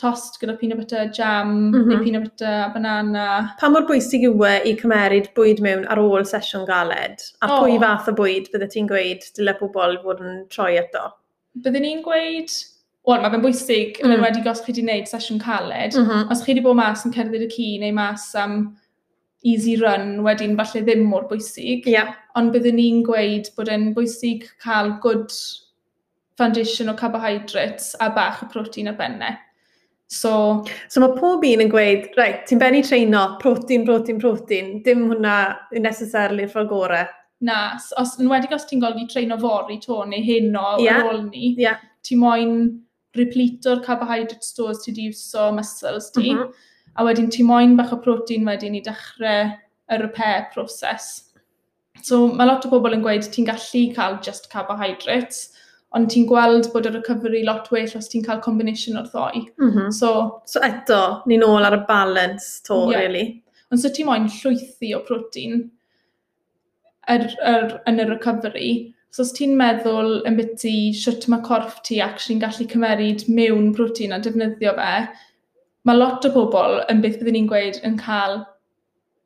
tost 0.00 0.38
gyda 0.40 0.56
peanut 0.58 0.80
butter 0.80 1.10
jam, 1.12 1.48
mm 1.48 1.72
-hmm. 1.72 1.86
neu 1.88 1.96
mhm. 1.96 2.04
peanut 2.04 2.24
butter 2.24 2.54
a 2.64 2.70
banana. 2.74 3.26
Pa 3.60 3.68
mor 3.68 3.86
bwysig 3.88 4.26
yw 4.28 4.44
e 4.48 4.52
i 4.70 4.74
cymeryd 4.80 5.30
bwyd 5.36 5.62
mewn 5.64 5.86
ar 5.92 6.00
ôl 6.00 6.26
sesiwn 6.28 6.66
galed? 6.68 7.24
A 7.42 7.48
oh. 7.48 7.56
pwy 7.60 7.78
fath 7.84 8.08
o 8.08 8.16
bwyd 8.20 8.50
bydde 8.52 8.70
ti'n 8.74 8.90
gweud 8.90 9.26
dyle 9.38 9.56
pobl 9.60 9.98
fod 10.04 10.22
yn 10.24 10.44
troi 10.52 10.76
eto? 10.84 11.08
Byddwn 11.64 11.88
ni'n 11.88 12.04
gweud... 12.06 12.60
Wel, 13.02 13.18
mae 13.18 13.32
fe'n 13.32 13.42
bwysig, 13.42 13.96
mm. 13.98 14.12
yn 14.14 14.20
wedi 14.22 14.38
mhm. 14.38 14.52
os 14.52 14.60
chi 14.62 14.70
wedi 14.70 14.82
gwneud 14.84 15.08
sesiwn 15.10 15.40
caled, 15.42 15.96
mm 15.98 16.04
-hmm. 16.06 16.28
os 16.30 16.44
chi 16.44 16.52
wedi 16.52 16.62
bod 16.62 16.76
mas 16.78 17.02
yn 17.02 17.14
cerdded 17.16 17.42
y 17.42 17.48
cu 17.50 17.64
neu 17.82 17.96
mas 17.96 18.28
am 18.38 18.52
um, 18.52 18.60
easy 19.42 19.76
run 19.76 20.22
wedyn 20.26 20.56
falle 20.58 20.82
ddim 20.86 21.04
mor 21.08 21.26
bwysig. 21.30 21.86
Yeah. 21.90 22.14
Ond 22.38 22.52
byddwn 22.54 22.78
ni'n 22.78 23.02
gweud 23.06 23.50
bod 23.56 23.70
e'n 23.72 23.90
bwysig 23.96 24.46
cael 24.62 24.94
good 25.04 25.32
foundation 26.38 26.90
o 26.92 26.94
carbohydrates 26.98 27.94
a 28.00 28.10
bach 28.10 28.42
o 28.42 28.50
protein 28.52 28.88
a 28.88 28.94
benne. 28.98 29.32
So, 30.12 30.62
so 30.92 31.00
mae 31.00 31.16
pob 31.16 31.44
un 31.48 31.64
yn 31.64 31.72
gweud, 31.72 32.10
right, 32.18 32.42
ti'n 32.48 32.60
benni 32.60 32.82
treino, 32.84 33.24
protein, 33.40 33.86
protein, 33.88 34.20
protein, 34.20 34.72
dim 34.84 35.06
hwnna 35.08 35.36
yn 35.72 35.86
necessarily 35.88 36.48
ffordd 36.50 36.68
gore. 36.72 37.06
Na, 37.42 37.62
os, 37.98 38.18
yn 38.20 38.28
wedi 38.30 38.52
os 38.54 38.68
ti'n 38.68 38.82
golygu 38.82 39.08
treino 39.10 39.38
fori 39.40 39.78
to 39.82 40.02
neu 40.06 40.20
heno 40.22 40.76
yeah. 40.84 41.00
ar 41.00 41.14
ôl 41.14 41.22
ni, 41.30 41.54
yeah. 41.58 41.80
ti 42.04 42.18
moyn 42.20 42.58
repleto'r 43.16 43.80
carbohydrate 43.84 44.44
stores 44.44 44.84
ti 44.84 44.92
di 44.96 45.08
iwso 45.10 45.48
muscles 45.56 46.12
ti. 46.12 46.28
Mm 46.28 46.44
-hmm 46.44 46.68
A 46.96 47.04
wedyn 47.06 47.30
ti 47.32 47.44
moyn 47.46 47.76
bach 47.78 47.92
o 47.94 47.98
protein 48.04 48.46
wedyn 48.48 48.76
i 48.76 48.82
dechrau 48.84 49.52
y 49.92 49.98
repair 50.00 50.48
proses. 50.52 51.32
So 52.02 52.26
mae 52.28 52.48
lot 52.48 52.64
o 52.66 52.70
bobl 52.72 52.96
yn 52.96 53.04
gweud 53.04 53.28
ti'n 53.32 53.46
gallu 53.48 53.82
cael 53.96 54.18
just 54.24 54.48
carbohydrates, 54.52 55.50
ond 55.96 56.08
ti'n 56.10 56.26
gweld 56.28 56.70
bod 56.72 56.88
y 56.88 56.94
recovery 56.94 57.42
lot 57.46 57.68
well 57.72 57.98
os 57.98 58.08
ti'n 58.12 58.24
cael 58.26 58.40
combination 58.44 58.98
o'r 59.00 59.10
ddoi. 59.12 59.44
Mm 59.60 59.70
-hmm. 59.70 59.92
so, 59.92 60.42
so 60.44 60.60
eto, 60.64 61.22
ni 61.26 61.38
ôl 61.38 61.68
ar 61.68 61.76
y 61.76 61.82
balance 61.88 62.62
to, 62.66 62.90
yeah. 62.90 63.00
really. 63.00 63.42
Ond 63.70 63.80
so 63.80 63.88
ti'n 63.88 64.08
moyn 64.08 64.28
llwythi 64.28 64.94
o 64.96 65.02
protein 65.06 65.70
er, 67.08 67.28
er, 67.40 67.78
yn 67.88 68.00
y 68.00 68.08
recovery, 68.08 68.70
so 69.12 69.22
os 69.22 69.32
ti'n 69.36 69.54
meddwl 69.56 70.22
yn 70.28 70.38
byty 70.38 70.92
siwt 70.96 71.28
mae 71.28 71.44
corff 71.44 71.82
ti 71.86 72.00
ac 72.00 72.20
sy'n 72.20 72.40
gallu 72.40 72.66
cymeryd 72.68 73.28
mewn 73.28 73.72
protein 73.76 74.16
a 74.16 74.20
defnyddio 74.24 74.74
fe, 74.78 74.94
mae 75.88 75.98
lot 75.98 76.26
o 76.28 76.32
bobl 76.34 76.80
yn 76.92 77.02
beth 77.02 77.18
byddwn 77.20 77.38
ni'n 77.38 77.50
gweud 77.50 77.78
yn 77.86 77.98
cael 78.00 78.42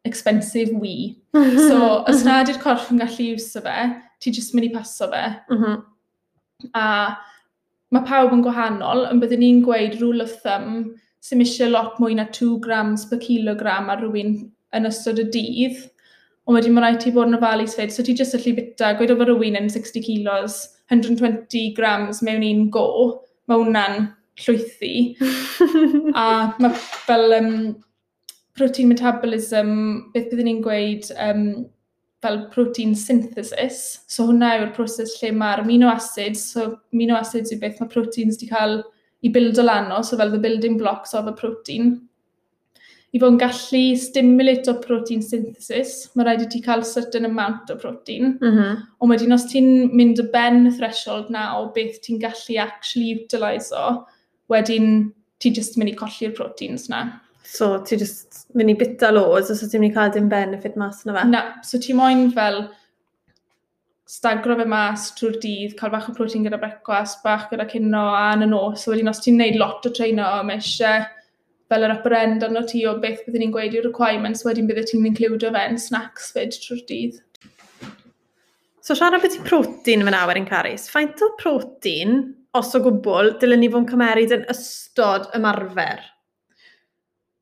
expensive 0.07 0.73
we. 0.81 1.16
so, 1.69 1.79
os 2.09 2.25
na 2.25 2.40
ydy'r 2.45 2.61
corff 2.62 2.90
yn 2.92 3.03
gallu 3.03 3.33
iwso 3.35 3.62
fe, 3.64 3.79
ti 4.23 4.33
jyst 4.33 4.55
mynd 4.57 4.71
i 4.71 4.75
paso 4.75 5.11
fe. 5.12 5.25
Mm 5.51 5.62
-hmm. 5.62 5.83
A 6.79 6.87
mae 7.95 8.07
pawb 8.07 8.33
yn 8.35 8.45
gwahanol, 8.45 9.05
yn 9.11 9.21
byddwn 9.23 9.42
ni'n 9.45 9.61
gweud 9.66 9.99
rule 10.01 10.25
of 10.25 10.33
thumb, 10.45 10.95
sy'n 11.27 11.42
eisiau 11.45 11.73
lot 11.73 12.01
mwy 12.03 12.16
na 12.16 12.27
2 12.38 12.57
grams 12.64 13.05
per 13.11 13.21
kilogram 13.23 13.90
ar 13.92 14.01
rhywun 14.03 14.37
yn 14.77 14.88
ystod 14.90 15.21
y 15.23 15.27
dydd. 15.35 15.85
Ond 16.47 16.55
wedyn 16.59 16.77
mae'n 16.77 16.87
rhaid 16.87 17.01
ti 17.03 17.12
bod 17.14 17.31
yn 17.31 17.38
ofalus 17.38 17.75
fed, 17.79 17.92
so 17.92 18.05
ti 18.07 18.14
jyst 18.14 18.37
allu 18.38 18.55
bita, 18.57 18.92
gweud 18.99 19.12
o 19.12 19.19
fy 19.19 19.27
rhywun 19.29 19.59
yn 19.61 19.71
60 19.73 20.05
kilos, 20.07 20.61
120 20.95 21.73
grams 21.79 22.23
mewn 22.23 22.47
un 22.47 22.69
go, 22.71 22.87
mae 23.51 23.62
hwnna'n 23.62 24.07
llwythi. 24.44 24.94
a 26.22 26.27
mae 26.62 26.83
fel 27.07 27.38
um, 27.38 27.55
protein 28.57 28.90
metabolism, 28.92 29.72
beth 30.14 30.31
byddwn 30.31 30.51
ni'n 30.51 30.62
gweud, 30.64 31.09
um, 31.20 31.46
fel 32.25 32.42
protein 32.53 32.94
synthesis. 32.96 34.03
So 34.09 34.27
hwnna 34.31 34.57
yw'r 34.59 34.75
proses 34.77 35.16
lle 35.20 35.33
mae'r 35.37 35.64
amino 35.64 35.90
acids, 35.92 36.44
so 36.53 36.68
amino 36.94 37.18
acids 37.18 37.55
yw 37.55 37.61
beth 37.62 37.81
mae 37.83 37.92
proteins 37.92 38.40
wedi 38.40 38.51
cael 38.53 38.81
i 39.25 39.33
build 39.33 39.59
o 39.59 39.64
lano, 39.64 40.03
so 40.03 40.18
fel 40.18 40.33
the 40.33 40.42
building 40.42 40.77
blocks 40.81 41.14
of 41.14 41.29
a 41.29 41.35
protein. 41.37 41.96
I 43.14 43.20
fod 43.22 43.33
yn 43.33 43.38
gallu 43.40 43.83
stimulate 43.96 44.68
o 44.68 44.75
protein 44.83 45.22
synthesis, 45.25 45.92
mae 46.14 46.27
rhaid 46.27 46.42
i 46.44 46.49
ti 46.53 46.61
cael 46.64 46.83
certain 46.85 47.29
amount 47.29 47.70
o 47.72 47.77
protein. 47.81 48.35
Mm 48.42 48.53
-hmm. 48.57 48.83
Ond 49.01 49.12
wedyn 49.12 49.37
os 49.37 49.46
ti'n 49.53 49.70
mynd 49.96 50.20
y 50.20 50.27
ben 50.33 50.66
threshold 50.77 51.31
na 51.31 51.46
o 51.61 51.70
beth 51.77 52.01
ti'n 52.05 52.20
gallu 52.20 52.59
actually 52.61 53.14
utilise 53.14 53.72
o, 53.72 54.05
Wedyn, 54.53 55.13
ti 55.43 55.53
jyst 55.55 55.79
mynd 55.79 55.93
i 55.93 55.97
colli'r 55.99 56.35
proteins 56.37 56.89
na. 56.93 57.05
So, 57.47 57.77
ti 57.87 57.99
jyst 58.01 58.47
mynd 58.59 58.73
i 58.73 58.79
bita 58.79 59.13
loads, 59.13 59.53
os 59.53 59.63
so 59.63 59.69
ti'n 59.71 59.85
mynd 59.85 59.93
i 59.93 59.97
cael 59.97 60.15
dim 60.15 60.31
benefit 60.33 60.77
mas 60.81 61.05
na 61.07 61.15
fe? 61.17 61.25
Na, 61.31 61.43
so 61.67 61.79
ti 61.83 61.95
moyn 61.97 62.29
fel 62.35 62.65
stagro 64.07 64.57
fe 64.59 64.67
mas 64.71 65.11
trwy'r 65.19 65.39
dydd, 65.43 65.77
cael 65.79 65.93
bach 65.95 66.09
o 66.11 66.15
protein 66.15 66.47
gyda 66.47 66.59
brecwast, 66.63 67.23
bach 67.27 67.49
gyda 67.51 67.67
cynno 67.71 68.07
a 68.15 68.33
yn 68.37 68.47
y 68.47 68.51
nos. 68.51 68.83
So 68.83 68.95
wedyn 68.95 69.11
os 69.11 69.23
ti'n 69.23 69.39
neud 69.41 69.59
lot 69.61 69.87
o 69.87 69.93
treino, 69.95 70.27
mae 70.47 70.63
eisiau 70.63 71.07
fel 71.71 71.87
yr 71.87 71.97
upper 71.97 72.15
end 72.15 72.47
arno 72.47 72.63
ti 72.71 72.85
o 72.87 72.95
beth 73.03 73.25
byddwn 73.27 73.43
ni'n 73.47 73.55
gweud 73.55 73.75
i'r 73.75 73.87
requirements, 73.89 74.45
wedyn 74.47 74.69
byddai 74.71 74.87
ti'n 74.87 75.09
includio 75.11 75.51
fe 75.55 75.65
yn 75.73 75.81
snacks 75.83 76.31
fyd 76.35 76.55
trwy'r 76.63 76.85
dydd. 76.91 77.23
So 78.87 78.95
siarad 78.95 79.25
beth 79.25 79.41
i 79.41 79.43
protein 79.47 80.07
yn 80.07 80.15
awyr 80.15 80.39
yn 80.39 80.47
caris. 80.47 80.87
Faint 80.93 81.23
o 81.27 81.33
protein 81.41 82.21
os 82.59 82.75
o 82.77 82.83
gwbl, 82.85 83.35
dylen 83.40 83.62
ni 83.62 83.71
fod 83.73 83.85
yn 83.85 83.90
cymeryd 83.90 84.35
yn 84.37 84.47
ystod 84.53 85.29
ymarfer. 85.37 86.05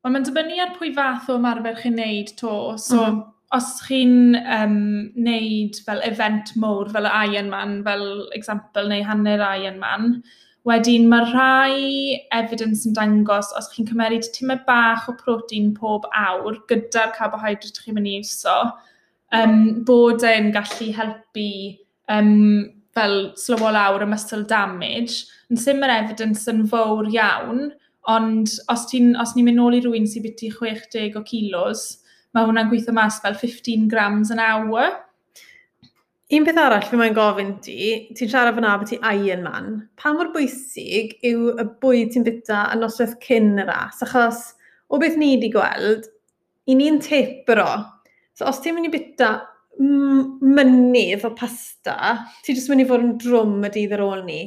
Ond 0.05 0.13
mae'n 0.13 0.25
dibynnu 0.27 0.59
ar 0.61 0.75
pwy 0.77 0.91
fath 0.93 1.31
o 1.33 1.39
ymarfer 1.39 1.79
chi'n 1.81 1.97
neud 1.97 2.35
to. 2.39 2.55
So, 2.81 3.01
mm. 3.01 3.21
os 3.57 3.69
chi'n 3.87 4.37
um, 4.37 4.79
neud 5.27 5.79
fel 5.87 6.03
event 6.05 6.53
mowr, 6.61 6.91
fel 6.93 7.09
y 7.09 7.13
Ironman, 7.31 7.79
fel 7.87 8.05
example, 8.37 8.85
neu 8.91 9.05
hanner 9.07 9.41
Ironman, 9.55 10.19
wedyn 10.65 11.07
mae 11.09 11.25
rhai 11.29 11.79
evidence 12.33 12.85
yn 12.89 12.95
dangos 12.97 13.51
os 13.57 13.69
chi'n 13.73 13.89
cymeryd 13.89 14.29
tymau 14.33 14.61
bach 14.67 15.09
o 15.09 15.13
protein 15.17 15.71
pob 15.77 16.07
awr 16.17 16.57
gyda'r 16.69 17.13
carbohydrate 17.17 17.81
chi'n 17.81 17.97
mynd 17.97 18.09
i 18.09 18.15
iwso, 18.19 18.55
um, 19.41 19.59
bod 19.89 20.25
e'n 20.25 20.49
gallu 20.55 20.91
helpu 20.97 21.49
um, 22.13 22.31
fel 22.95 23.17
slywo 23.39 23.71
lawr 23.75 24.05
y 24.05 24.09
muscle 24.09 24.45
damage, 24.47 25.25
yn 25.51 25.59
sym 25.59 25.83
yr 25.85 25.93
evidence 25.97 26.47
yn 26.51 26.63
fawr 26.71 27.09
iawn, 27.11 27.67
ond 28.11 28.51
os, 28.71 28.85
os 28.85 29.35
ni'n 29.35 29.47
mynd 29.47 29.59
nôl 29.59 29.75
i 29.75 29.81
rhywun 29.83 30.07
sy'n 30.09 30.23
byty 30.25 30.51
60 30.53 31.17
o 31.19 31.23
kilos, 31.27 31.87
mae 32.35 32.47
hwnna'n 32.47 32.69
gweithio 32.71 32.95
mas 32.95 33.19
fel 33.23 33.35
15 33.39 33.89
grams 33.91 34.31
an 34.33 34.41
hour. 34.43 34.93
Un 36.33 36.45
peth 36.47 36.57
arall 36.57 36.85
fi 36.89 36.97
mae'n 36.97 37.15
gofyn 37.15 37.51
ti, 37.61 37.79
ti'n 38.17 38.29
siarad 38.31 38.55
fyna 38.57 38.77
bod 38.81 38.89
ti 38.89 38.97
Iron 39.11 39.43
Man, 39.45 39.73
pa 39.99 40.13
mor 40.15 40.31
bwysig 40.33 41.13
yw 41.25 41.51
y 41.61 41.65
bwyd 41.83 42.13
ti'n 42.13 42.25
byta 42.25 42.63
yn 42.73 42.81
noswaith 42.81 43.19
cyn 43.25 43.59
y 43.61 43.65
ras? 43.67 44.01
Achos 44.05 44.41
o 44.89 44.97
beth 45.01 45.19
ni 45.21 45.35
wedi 45.35 45.51
gweld, 45.53 46.07
i 46.65 46.77
ni'n 46.77 46.97
tepro. 47.03 47.67
So 48.33 48.47
os 48.49 48.61
ti'n 48.63 48.77
mynd 48.77 48.89
i 48.89 48.93
byta 48.95 49.29
mynydd 49.79 51.25
o 51.27 51.31
pasta, 51.35 51.97
ti 52.43 52.55
jyst 52.55 52.71
mynd 52.71 52.85
i 52.85 52.87
fod 52.89 53.03
yn 53.03 53.17
drwm 53.21 53.65
y 53.67 53.71
dydd 53.73 53.95
ar 53.97 54.05
ôl 54.05 54.23
ni. 54.27 54.39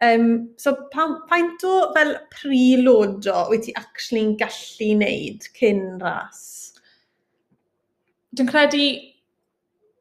Um, 0.00 0.54
so 0.56 0.72
pa, 0.92 1.04
paint 1.28 1.60
o 1.68 1.90
fel 1.92 2.14
prelodo 2.32 3.42
wyt 3.50 3.66
ti 3.66 3.74
actually'n 3.76 4.32
gallu 4.40 4.94
wneud 4.94 5.44
cyn 5.58 5.82
ras? 6.00 6.40
Dwi'n 8.32 8.48
credu 8.48 8.86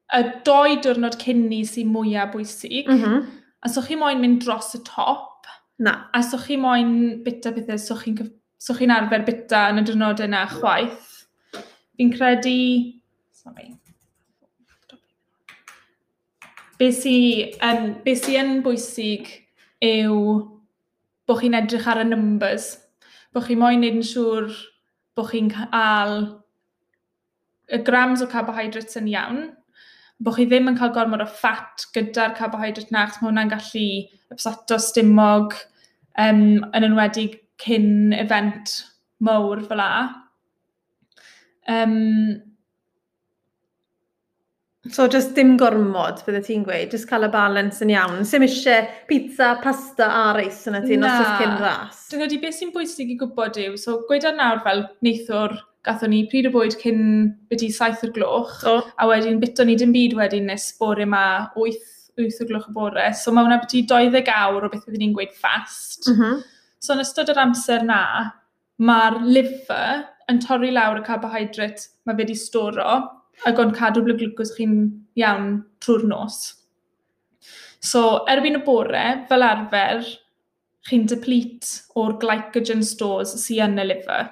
y 0.10 0.22
doi 0.48 0.78
diwrnod 0.80 1.20
cyn 1.22 1.44
ni 1.50 1.66
sy'n 1.68 1.92
mwyaf 1.92 2.32
bwysig. 2.34 2.88
Mm 2.88 3.04
-hmm. 3.04 3.28
A 3.66 3.70
so 3.70 3.84
chi 3.84 4.00
moyn 4.00 4.22
mynd 4.24 4.46
dros 4.46 4.72
y 4.76 4.84
top. 4.88 5.48
Na. 5.80 6.10
A 6.14 6.24
so 6.24 6.38
chi 6.38 6.56
moyn 6.58 7.24
bita 7.24 7.52
bethau, 7.52 7.78
so 7.78 7.96
chi'n 7.96 8.32
so 8.58 8.74
chi 8.74 8.88
arfer 8.88 9.26
bita 9.28 9.68
yn 9.74 9.84
y 9.84 9.84
diwrnod 9.84 10.24
yna 10.24 10.46
chwaith. 10.48 11.28
Fi'n 11.98 12.16
credu... 12.16 12.56
Sorry. 13.36 13.76
Be 16.80 16.94
sy, 16.96 17.16
um, 17.66 17.90
be 18.06 18.16
sy 18.16 18.38
yn 18.40 18.62
bwysig 18.64 19.28
yw 19.84 20.20
bod 21.28 21.42
chi'n 21.42 21.58
edrych 21.60 21.88
ar 21.92 22.00
y 22.02 22.06
numbers. 22.08 22.72
Bod 23.36 23.46
chi 23.50 23.58
moyn 23.60 23.82
wneud 23.82 24.00
yn 24.00 24.06
siŵr 24.08 24.54
bod 25.20 25.28
chi'n 25.34 25.50
cael 25.52 26.16
y 27.70 27.82
grams 27.86 28.24
o 28.24 28.30
carbohydrates 28.32 28.98
yn 28.98 29.10
iawn, 29.12 29.42
bod 30.24 30.38
chi 30.38 30.48
ddim 30.48 30.72
yn 30.72 30.80
cael 30.80 30.94
gormod 30.96 31.24
o 31.24 31.28
ffat 31.30 31.86
gyda'r 31.96 32.38
carbohydrate 32.40 32.96
na, 32.96 33.06
mae 33.10 33.28
hwnna'n 33.28 33.52
gallu 33.52 33.86
ypsato 34.34 34.80
stymog 34.82 35.54
um, 36.16 36.64
yn 36.64 36.88
enwedig 36.88 37.42
cyn 37.62 38.16
event 38.16 38.80
mawr 39.20 39.62
fel 39.68 39.84
la. 39.84 39.92
Um, 41.70 42.40
So, 44.92 45.08
just 45.08 45.36
dim 45.38 45.56
gormod, 45.60 46.22
bydde 46.26 46.42
ti'n 46.46 46.64
gweud, 46.66 46.90
just 46.94 47.08
cael 47.10 47.28
y 47.28 47.30
balance 47.34 47.84
yn 47.86 47.92
iawn. 47.94 48.24
Sym 48.26 48.46
eisiau 48.46 48.88
pizza, 49.10 49.52
pasta 49.64 50.08
a 50.08 50.24
reis 50.38 50.62
yna 50.70 50.82
ti, 50.86 50.98
nos 50.98 51.14
oes 51.14 51.42
cyn 51.42 51.56
ras. 51.62 52.06
Dyna 52.14 52.30
di 52.32 52.40
beth 52.42 52.58
sy'n 52.58 52.72
bwysig 52.74 53.12
i 53.14 53.18
gwybod 53.20 53.60
yw. 53.62 53.76
So, 53.82 54.00
gweda 54.10 54.32
nawr 54.38 54.64
fel 54.66 54.86
neithwr, 55.06 55.58
gatho 55.86 56.10
ni 56.10 56.24
pryd 56.32 56.50
o 56.50 56.54
bwyd 56.56 56.78
cyn 56.82 57.04
byddu 57.52 57.70
saith 57.76 58.04
o'r 58.08 58.16
gloch, 58.16 58.56
oh. 58.70 58.82
a 58.98 59.10
wedyn 59.12 59.42
bito 59.44 59.66
ni 59.68 59.78
dim 59.80 59.94
byd 59.96 60.18
wedyn 60.18 60.50
nes 60.50 60.70
bore 60.80 61.06
yma 61.06 61.24
8, 61.54 61.78
8 62.18 62.42
o'r 62.46 62.52
gloch 62.54 62.72
y 62.72 62.76
bore. 62.80 63.12
So, 63.20 63.36
mae 63.36 63.46
hwnna 63.46 63.62
byddu 63.66 63.86
20 63.94 64.34
awr 64.40 64.66
o 64.66 64.72
beth 64.74 64.88
byddwn 64.88 65.06
ni'n 65.06 65.16
gweud 65.18 65.38
fast. 65.38 66.10
Mm 66.10 66.18
-hmm. 66.18 66.42
So, 66.80 66.96
yn 66.96 67.06
ystod 67.06 67.30
yr 67.30 67.44
amser 67.46 67.86
na, 67.86 68.02
mae'r 68.80 69.22
liver 69.28 70.06
yn 70.32 70.40
torri 70.42 70.72
lawr 70.72 71.02
y 71.02 71.06
carbohydrate 71.06 71.90
mae 72.08 72.16
fe 72.16 72.24
wedi 72.24 72.36
storo, 72.40 73.19
ac 73.48 73.60
o'n 73.62 73.76
cadw 73.76 74.04
ble 74.04 74.16
glwcws 74.20 74.56
chi'n 74.58 74.80
iawn 75.20 75.52
trwy'r 75.84 76.06
nos. 76.10 76.40
So, 77.80 78.26
erbyn 78.32 78.60
y 78.60 78.64
bore, 78.66 79.04
fel 79.30 79.46
arfer, 79.46 80.04
chi'n 80.90 81.06
deplete 81.08 81.86
o'r 82.00 82.18
glycogen 82.20 82.84
stores 82.84 83.36
sy'n 83.46 83.78
yn 83.78 83.84
y 83.84 83.88
liver. 83.88 84.32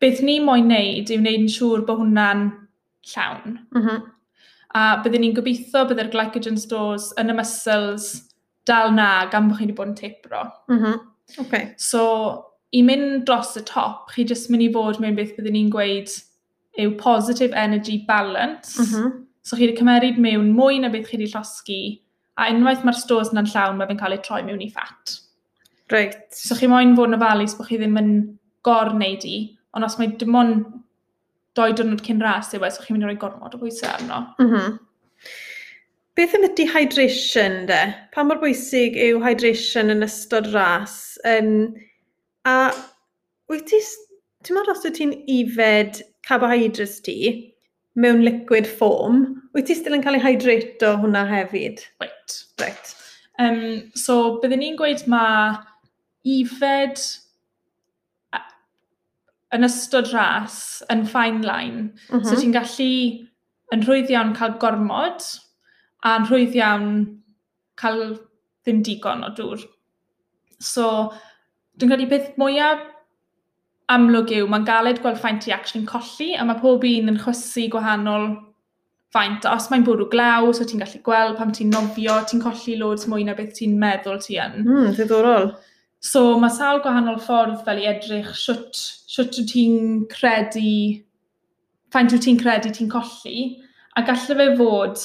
Beth 0.00 0.22
ni 0.24 0.38
moyn 0.44 0.68
wneud 0.68 1.12
yw 1.12 1.20
wneud 1.20 1.42
yn 1.44 1.52
siŵr 1.52 1.84
bod 1.88 2.00
hwnna'n 2.02 2.46
llawn. 3.12 3.58
Mm 3.74 3.82
-hmm. 3.82 4.06
A 4.76 4.82
byddwn 5.04 5.24
ni'n 5.24 5.36
gobeithio 5.36 5.84
byddai'r 5.88 6.12
glycogen 6.12 6.58
stores 6.60 7.12
yn 7.20 7.32
y 7.32 7.36
muscles 7.36 8.08
dal 8.68 8.92
na 8.92 9.26
gan 9.32 9.48
bod 9.48 9.58
chi 9.58 9.66
wedi 9.66 9.76
bod 9.76 9.92
yn 9.92 9.98
teipro. 10.00 10.44
Mm 10.72 10.80
-hmm. 10.82 11.00
okay. 11.44 11.74
So, 11.76 12.02
i 12.72 12.82
mynd 12.82 13.24
dros 13.28 13.56
y 13.56 13.64
top, 13.64 14.10
chi 14.12 14.24
jyst 14.24 14.50
mynd 14.50 14.64
i 14.64 14.72
fod 14.72 15.00
mewn 15.00 15.16
beth 15.16 15.36
byddwn 15.36 15.60
ni'n 15.60 15.74
gweud– 15.76 16.16
yw 16.80 16.96
positive 17.00 17.56
energy 17.56 17.98
balance. 18.08 18.76
Mm 18.78 18.86
-hmm. 18.86 19.12
So 19.42 19.56
chi 19.56 19.66
wedi 19.66 19.78
cymeryd 19.78 20.18
mewn 20.18 20.52
mwy 20.56 20.80
na 20.80 20.90
beth 20.92 21.10
chi 21.10 21.18
wedi 21.18 21.30
llosgu, 21.32 21.80
a 22.36 22.50
unwaith 22.52 22.84
mae'r 22.84 22.98
stores 22.98 23.32
yna'n 23.32 23.50
llawn, 23.52 23.76
mae 23.78 23.88
fe'n 23.88 24.00
cael 24.00 24.16
ei 24.16 24.24
troi 24.24 24.42
mewn 24.44 24.64
i 24.64 24.70
ffat. 24.70 25.20
Right. 25.92 26.16
So 26.34 26.56
chi 26.58 26.66
moyn 26.66 26.96
fod 26.98 27.12
yn 27.12 27.18
ofalus 27.18 27.54
bod 27.56 27.68
chi 27.68 27.78
ddim 27.78 28.00
yn 28.00 28.10
gorneud 28.66 29.24
i, 29.24 29.38
ond 29.76 29.86
os 29.86 29.98
mae 29.98 30.10
dim 30.18 30.34
ond 30.34 30.66
doi 31.56 31.70
dwrnod 31.72 32.02
cyn 32.04 32.20
ras 32.20 32.52
yw 32.56 32.66
e, 32.66 32.70
so 32.70 32.82
chi'n 32.84 32.96
mynd 32.96 33.06
i 33.06 33.10
roi 33.10 33.20
gormod 33.20 33.54
o 33.56 33.60
bwysau 33.60 33.92
arno. 33.92 34.18
Mm 34.42 34.50
-hmm. 34.50 34.74
Beth 36.16 36.34
yn 36.36 36.48
y 36.48 36.50
dehydration 36.58 37.56
de? 37.68 37.80
Pa 38.12 38.24
mor 38.24 38.40
bwysig 38.40 38.96
yw 38.96 39.20
hydration 39.24 39.92
yn 39.92 40.04
ystod 40.04 40.48
ras? 40.52 41.16
Um, 41.28 41.76
a 42.48 42.72
wyt 43.52 43.66
ti 43.68 43.80
ti'n 44.46 44.56
meddwl 44.56 44.74
os 44.76 44.84
wyt 44.86 44.98
ti'n 45.00 45.14
ifed 45.32 46.00
carbohydrates 46.26 47.00
ti 47.06 47.18
mewn 47.98 48.22
liquid 48.24 48.68
form, 48.68 49.24
wyt 49.56 49.68
ti 49.68 49.76
still 49.76 49.96
yn 49.96 50.04
cael 50.04 50.18
ei 50.18 50.24
hydrato 50.24 50.94
hwnna 51.02 51.24
hefyd? 51.30 51.82
Right. 52.02 52.36
Right. 52.62 52.92
Um, 53.42 53.60
so, 53.98 54.36
byddwn 54.42 54.62
ni'n 54.62 54.78
gweud 54.78 55.04
mae 55.10 55.56
ifed 56.36 57.02
yn 59.56 59.66
ystod 59.66 60.10
ras 60.12 60.82
yn 60.92 61.04
fine 61.08 61.42
line. 61.46 61.90
Mm 62.08 62.18
-hmm. 62.18 62.24
So, 62.24 62.34
mhm. 62.34 62.40
ti'n 62.42 62.56
gallu 62.56 62.90
yn 63.74 63.84
rhwydd 63.86 64.12
iawn 64.12 64.34
cael 64.38 64.56
gormod 64.62 65.24
a'n 66.06 66.26
rhwydd 66.28 66.56
iawn 66.58 66.90
cael 67.80 68.02
ddim 68.66 68.82
digon 68.82 69.24
o 69.26 69.32
dŵr. 69.36 69.64
So, 70.60 71.12
dwi'n 71.76 71.92
credu 71.92 72.08
beth 72.10 72.36
mwyaf 72.40 72.84
amlwg 73.92 74.32
yw, 74.34 74.48
mae'n 74.50 74.66
galed 74.66 75.00
gweld 75.02 75.20
ffaint 75.20 75.46
i 75.46 75.54
actually'n 75.54 75.86
colli, 75.88 76.32
a 76.34 76.44
mae 76.46 76.58
pob 76.62 76.84
un 76.88 77.12
yn 77.12 77.20
chwysu 77.22 77.68
gwahanol 77.70 78.28
faint. 79.14 79.46
Os 79.48 79.68
mae'n 79.70 79.86
bwrw 79.86 80.08
glaw, 80.12 80.50
so 80.56 80.66
ti'n 80.66 80.82
gallu 80.82 81.00
gweld 81.06 81.38
pam 81.38 81.52
ti'n 81.54 81.70
nofio, 81.74 82.18
ti'n 82.26 82.42
colli 82.42 82.76
loads 82.80 83.06
mwy 83.10 83.26
na 83.26 83.36
beth 83.38 83.54
ti'n 83.58 83.76
meddwl 83.80 84.18
ti 84.22 84.40
yn. 84.42 84.62
Mm, 84.64 84.92
ddiddorol. 84.96 85.52
So 86.02 86.36
mae 86.42 86.52
sawl 86.54 86.82
gwahanol 86.84 87.20
ffordd 87.22 87.62
fel 87.66 87.82
i 87.82 87.88
edrych 87.90 88.32
siwt, 88.38 88.78
siwt 89.10 89.38
wyt 89.38 89.52
ti'n 89.52 90.06
credu, 90.12 90.72
ffaint 91.94 92.14
wyt 92.14 92.26
ti'n 92.26 92.40
credu 92.42 92.72
ti'n 92.74 92.90
colli, 92.92 93.46
a 93.96 94.02
gallai 94.06 94.40
fe 94.40 94.48
fod 94.58 95.04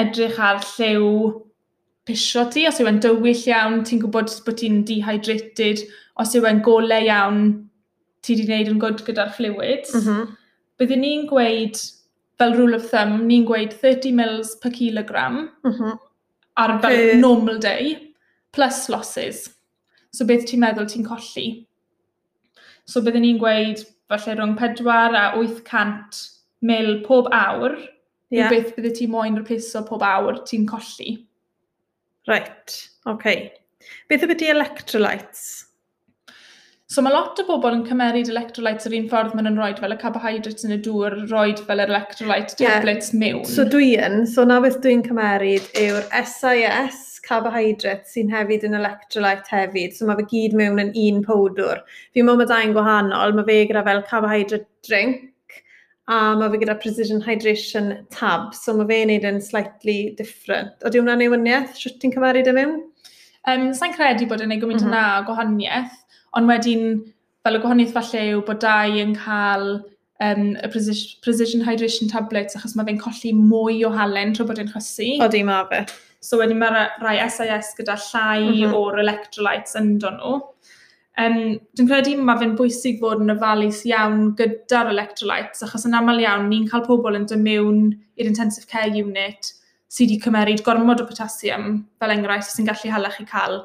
edrych 0.00 0.38
ar 0.40 0.60
lliw 0.62 1.32
pisio 2.06 2.44
ti, 2.52 2.66
os 2.68 2.78
yw 2.80 2.88
e'n 2.90 3.00
dywyll 3.02 3.48
iawn, 3.50 3.80
ti'n 3.86 4.04
gwybod 4.04 4.32
bod 4.46 4.60
ti'n 4.60 4.84
dehydrated, 4.88 5.82
os 6.20 6.36
yw 6.36 6.46
e'n 6.48 6.62
golau 6.64 7.08
iawn, 7.08 7.42
ti 8.24 8.34
wedi 8.34 8.46
gwneud 8.48 8.70
yn 8.72 8.82
gwrdd 8.82 9.04
gyda'r 9.06 9.32
fluids, 9.36 9.94
mm 9.94 10.04
-hmm. 10.04 10.36
byddwn 10.80 11.02
ni'n 11.04 11.26
gweud, 11.30 11.80
fel 12.40 12.54
rule 12.56 12.76
of 12.76 12.88
thumb, 12.90 13.20
ni'n 13.28 13.46
gweud 13.48 13.76
30 13.82 14.16
mils 14.16 14.54
per 14.62 14.72
kilogram 14.72 15.42
mm 15.64 15.72
-hmm. 15.72 15.98
ar 16.56 16.76
fel 16.82 16.98
okay. 16.98 17.20
normal 17.20 17.58
day, 17.58 17.96
plus 18.52 18.88
losses. 18.88 19.48
So 20.12 20.26
beth 20.26 20.46
ti'n 20.48 20.60
meddwl 20.60 20.88
ti'n 20.90 21.06
colli? 21.06 21.48
So 22.84 23.00
byddwn 23.00 23.26
ni'n 23.26 23.40
gweud, 23.40 23.86
falle 24.10 24.36
rhwng 24.36 24.56
4 24.58 25.16
a 25.16 25.24
800 25.38 26.20
mil 26.60 27.00
pob 27.06 27.28
awr, 27.32 27.78
yeah. 28.30 28.46
yw 28.46 28.50
beth 28.50 28.76
bydde 28.76 28.94
ti 28.98 29.06
moyn 29.06 29.38
replaceo 29.38 29.84
pob 29.86 30.02
awr 30.02 30.42
ti'n 30.44 30.66
colli. 30.68 31.16
Right, 32.28 32.68
oce. 33.06 33.14
okay. 33.14 33.52
Beth 34.08 34.26
ydy 34.26 34.50
electrolytes? 34.52 35.69
So 36.90 37.04
mae 37.06 37.12
lot 37.14 37.38
o 37.38 37.44
bobl 37.46 37.76
yn 37.76 37.84
cymeryd 37.86 38.32
electrolytes 38.32 38.88
yr 38.88 38.96
un 38.98 39.04
ffordd 39.12 39.36
maen 39.38 39.46
nhw'n 39.46 39.60
rhoi 39.60 39.74
fel 39.78 39.92
y 39.94 39.98
carbohydrates 40.00 40.66
yn 40.66 40.74
y 40.74 40.78
dŵr, 40.82 41.20
rhoi 41.30 41.52
fel 41.68 41.82
yr 41.84 41.92
electrolyte 41.92 42.56
tablets 42.58 43.12
yeah. 43.12 43.20
mewn. 43.20 43.44
So 43.46 43.62
dwi 43.62 43.92
yn, 44.02 44.24
so 44.26 44.42
na 44.42 44.56
beth 44.64 44.80
dwi'n 44.82 45.04
cymeryd 45.06 45.68
yw'r 45.78 46.08
SIS 46.26 47.20
carbohydrates 47.28 48.16
sy'n 48.16 48.34
hefyd 48.34 48.66
yn 48.66 48.74
electrolyte 48.80 49.54
hefyd, 49.54 49.94
so 49.94 50.08
mae 50.08 50.18
fe 50.18 50.26
gyd 50.32 50.58
mewn 50.58 50.82
yn 50.82 50.90
un 51.04 51.22
powdwr. 51.28 51.84
Fi'n 52.10 52.26
meddwl 52.26 52.42
mae 52.42 52.50
dain 52.50 52.74
gwahanol, 52.74 53.36
mae 53.38 53.46
fe 53.46 53.60
gyda 53.70 53.86
fel 53.86 54.02
carbohydrate 54.10 54.66
drink, 54.88 55.62
a 56.10 56.20
mae 56.42 56.50
fe 56.50 56.64
gyda 56.64 56.78
precision 56.82 57.22
hydration 57.22 57.92
tab, 58.18 58.50
so 58.58 58.74
mae 58.74 58.90
fe'n 58.90 59.14
neud 59.14 59.30
yn 59.30 59.42
slightly 59.46 60.00
different. 60.18 60.74
Oeddi 60.82 61.04
hwnna'n 61.04 61.22
newyddiaeth? 61.22 61.78
Sut 61.78 62.02
ti'n 62.02 62.18
cymeryd 62.18 62.50
y 62.50 62.58
mewn? 62.58 62.80
Um, 63.48 63.70
Sa'n 63.78 63.94
credu 63.94 64.26
bod 64.28 64.42
yn 64.44 64.50
ei 64.52 64.58
gymaint 64.60 64.82
mm 64.82 64.90
-hmm. 64.90 64.98
yna 64.98 65.26
gwahaniaeth, 65.30 65.99
Ond 66.38 66.50
wedyn, 66.50 67.00
fel 67.44 67.58
y 67.58 67.62
gwahaniaeth 67.62 67.96
falle 67.96 68.26
yw 68.34 68.44
bod 68.46 68.60
dau 68.62 69.00
yn 69.00 69.16
cael 69.18 69.66
um, 70.20 70.44
y 70.54 70.70
precision 71.24 71.64
hydration 71.66 72.10
tablets 72.12 72.58
achos 72.58 72.76
mae 72.76 72.88
fe'n 72.88 73.00
colli 73.00 73.32
mwy 73.36 73.82
o 73.88 73.90
halen 73.94 74.34
trwy 74.36 74.50
bod 74.50 74.62
e'n 74.62 74.70
chwysu. 74.70 75.16
O 75.24 75.28
di 75.32 75.42
ma 75.46 75.62
fe. 75.70 75.84
So 76.20 76.38
wedyn 76.40 76.60
mae 76.60 76.86
rai 77.00 77.16
SIS 77.32 77.72
gyda 77.78 77.96
llai 78.10 78.40
mm 78.44 78.56
-hmm. 78.60 78.74
o'r 78.76 79.00
electrolytes 79.04 79.78
ynddo 79.80 80.12
nhw. 80.16 80.38
Um, 81.20 81.38
dwi'n 81.76 81.88
credu 81.88 82.12
mae 82.22 82.38
fe'n 82.40 82.52
bwysig 82.56 83.00
fod 83.00 83.24
yn 83.24 83.32
ofalus 83.34 83.80
iawn 83.88 84.30
gyda'r 84.38 84.92
electrolytes, 84.92 85.64
achos 85.66 85.84
yn 85.88 85.96
aml 85.98 86.22
iawn 86.22 86.46
ni'n 86.48 86.68
cael 86.70 86.84
pobl 86.86 87.18
yn 87.18 87.26
dod 87.28 87.42
mewn 87.42 87.80
i'r 88.16 88.30
intensive 88.30 88.68
care 88.70 88.92
unit 88.94 89.50
sydd 89.90 90.12
wedi 90.12 90.22
cymeryd 90.22 90.62
gormod 90.64 91.02
o 91.02 91.06
potasiwm, 91.08 91.80
fel 91.98 92.14
enghraifft, 92.14 92.52
sy'n 92.54 92.68
gallu 92.68 92.92
hala 92.94 93.10
chi 93.16 93.26
cael 93.28 93.58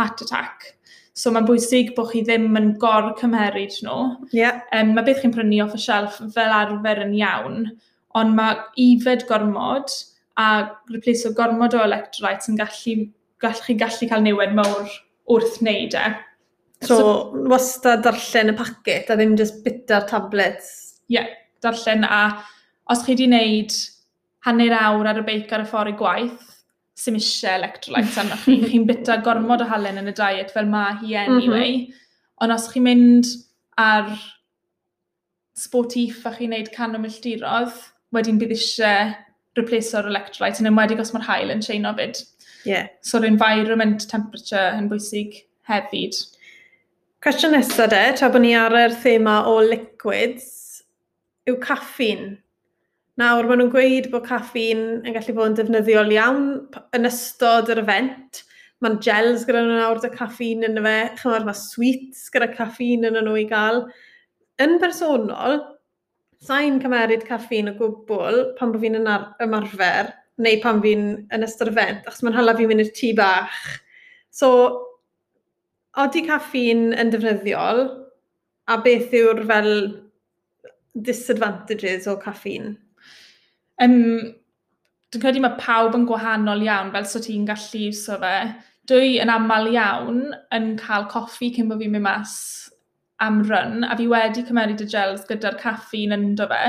heart 0.00 0.24
attack. 0.24 0.72
So 1.18 1.32
mae'n 1.32 1.44
bwysig 1.48 1.92
bod 1.96 2.08
chi 2.12 2.22
ddim 2.24 2.56
yn 2.56 2.70
gor 2.80 3.10
cymeryd 3.18 3.74
nhw. 3.84 3.96
Yeah. 4.32 4.62
Um, 4.72 4.94
mae 4.96 5.04
beth 5.04 5.20
chi'n 5.20 5.34
prynu 5.34 5.60
off 5.64 5.76
y 5.76 5.80
shelf 5.82 6.16
fel 6.34 6.54
arfer 6.56 7.02
yn 7.04 7.12
iawn, 7.18 7.66
ond 8.16 8.36
mae 8.38 8.56
ifed 8.80 9.26
gormod 9.28 9.92
a 10.40 10.48
replaso 10.92 11.34
gormod 11.36 11.76
o 11.76 11.82
electrolytes 11.84 12.48
yn 12.48 12.56
gallu, 12.60 12.96
gallu, 13.44 13.64
chi 13.66 13.76
gallu 13.82 14.08
cael 14.08 14.24
newid 14.24 14.56
mawr 14.56 14.88
wrth 15.32 15.60
wneud 15.60 15.96
e. 16.00 16.06
So, 16.82 16.96
so 16.96 17.44
wastad 17.52 18.02
darllen 18.06 18.54
y 18.54 18.56
packet 18.58 19.12
a 19.12 19.18
ddim 19.18 19.36
just 19.38 19.60
bita'r 19.66 20.08
tablets? 20.08 20.72
Ie, 21.12 21.18
yeah, 21.18 21.28
darllen 21.62 22.08
a 22.08 22.22
os 22.90 23.04
chi 23.04 23.14
wedi 23.14 23.28
wneud 23.28 23.76
hanner 24.46 24.74
awr 24.80 25.12
ar 25.12 25.20
y 25.20 25.26
beic 25.28 25.52
ar 25.52 25.66
y 25.66 25.68
ffordd 25.68 25.92
i 25.92 25.98
gwaith, 26.00 26.51
sy'n 27.02 27.18
eisiau 27.18 27.58
electrolytes 27.60 28.18
arno 28.22 28.38
chi. 28.44 28.58
chi'n 28.70 28.86
bita 28.88 29.18
gormod 29.26 29.64
o 29.64 29.70
halen 29.70 30.00
yn 30.02 30.12
y 30.12 30.14
diet 30.18 30.52
fel 30.54 30.70
mae 30.70 30.98
hi 31.00 31.16
mhm. 31.16 31.38
anyway. 31.38 31.72
Mm 31.72 31.88
-hmm. 31.88 31.98
Ond 32.42 32.56
os 32.56 32.68
chi'n 32.72 32.86
mynd 32.86 33.32
ar 33.80 34.12
sportif 35.58 36.26
a 36.26 36.34
chi'n 36.36 36.54
neud 36.54 36.70
can 36.74 36.96
o 36.96 37.02
milltirodd, 37.02 37.74
wedyn 38.14 38.40
bydd 38.40 38.56
eisiau 38.56 39.12
replaceo'r 39.58 40.08
electrolyte 40.08 40.62
yn 40.62 40.70
ymwedig 40.70 41.00
os 41.02 41.12
mae'r 41.12 41.28
hael 41.28 41.52
yn 41.54 41.64
chain 41.64 41.88
fyd. 41.98 42.22
Yeah. 42.64 42.88
So'r 43.04 43.26
environment 43.26 44.06
temperature 44.10 44.70
yn 44.78 44.88
bwysig 44.90 45.42
hefyd. 45.68 46.16
Cwestiwn 47.22 47.54
nesaf 47.54 47.90
de, 47.92 48.02
tra 48.18 48.30
bod 48.32 48.42
ni 48.42 48.54
ar 48.58 48.74
yr 48.74 48.94
thema 49.02 49.42
o 49.50 49.58
liquids, 49.62 50.46
yw 51.46 51.58
caffin 51.62 52.38
Nawr, 53.20 53.44
maen 53.44 53.60
nhw'n 53.60 53.72
gweud 53.74 54.06
bod 54.08 54.22
caffi'n 54.24 54.78
yn 55.04 55.12
gallu 55.12 55.34
bod 55.36 55.50
yn 55.50 55.56
defnyddiol 55.58 56.12
iawn 56.14 56.44
yn 56.96 57.04
ystod 57.04 57.68
yr 57.74 57.82
event. 57.82 58.38
Mae'n 58.80 58.94
gels 59.04 59.42
gyda 59.44 59.60
nhw 59.66 59.74
nawr, 59.76 59.98
dy 60.00 60.08
caffi'n 60.14 60.64
yn 60.64 60.80
y 60.80 60.84
fe. 60.86 60.94
Chymar, 61.18 61.44
mae 61.44 61.58
sweets 61.58 62.22
gyda 62.32 62.48
caffi'n 62.54 63.04
yn 63.10 63.18
nhw 63.20 63.34
i 63.36 63.42
gael. 63.50 63.82
Yn 64.64 64.78
bersonol, 64.80 65.58
sa'n 66.46 66.78
cymeryd 66.80 67.26
caffi'n 67.28 67.68
o 67.68 67.74
gwbl 67.76 68.38
pan 68.56 68.72
bod 68.72 68.80
fi'n 68.86 68.96
ymarfer 68.96 70.08
neu 70.40 70.56
pan 70.62 70.80
fi'n 70.82 71.04
yn 71.36 71.44
ystod 71.44 71.68
event, 71.70 72.06
achos 72.08 72.24
mae'n 72.24 72.38
hala 72.38 72.54
fi'n 72.56 72.70
mynd 72.70 72.86
i'r 72.86 72.94
tŷ 72.96 73.10
bach. 73.18 73.58
So, 74.32 74.48
odi 76.00 76.24
caffi'n 76.30 76.88
yn 76.96 77.12
defnyddiol 77.12 77.84
a 78.72 78.78
beth 78.88 79.12
yw'r 79.20 79.44
fel 79.52 79.70
disadvantages 81.10 82.08
o 82.08 82.16
caffi'n? 82.24 82.72
um, 83.84 83.98
dwi'n 85.12 85.24
credu 85.24 85.42
mae 85.44 85.58
pawb 85.60 85.96
yn 85.98 86.06
gwahanol 86.08 86.64
iawn, 86.64 86.92
fel 86.94 87.08
so 87.08 87.20
ti'n 87.22 87.48
gallu 87.48 87.86
iwso 87.88 88.18
fe. 88.22 88.36
Dwi 88.90 89.18
yn 89.22 89.30
aml 89.30 89.68
iawn 89.70 90.22
yn 90.56 90.72
cael 90.80 91.04
coffi 91.12 91.52
cyn 91.56 91.68
bod 91.70 91.82
fi'n 91.82 91.92
mynd 91.94 92.06
mas 92.06 92.32
am 93.22 93.42
run, 93.46 93.84
a 93.84 93.96
fi 93.98 94.08
wedi 94.10 94.42
cymeru 94.48 94.74
y 94.74 94.88
gels 94.94 95.28
gyda'r 95.28 95.58
caffeine 95.60 96.18
ynddo 96.18 96.48
fe. 96.50 96.62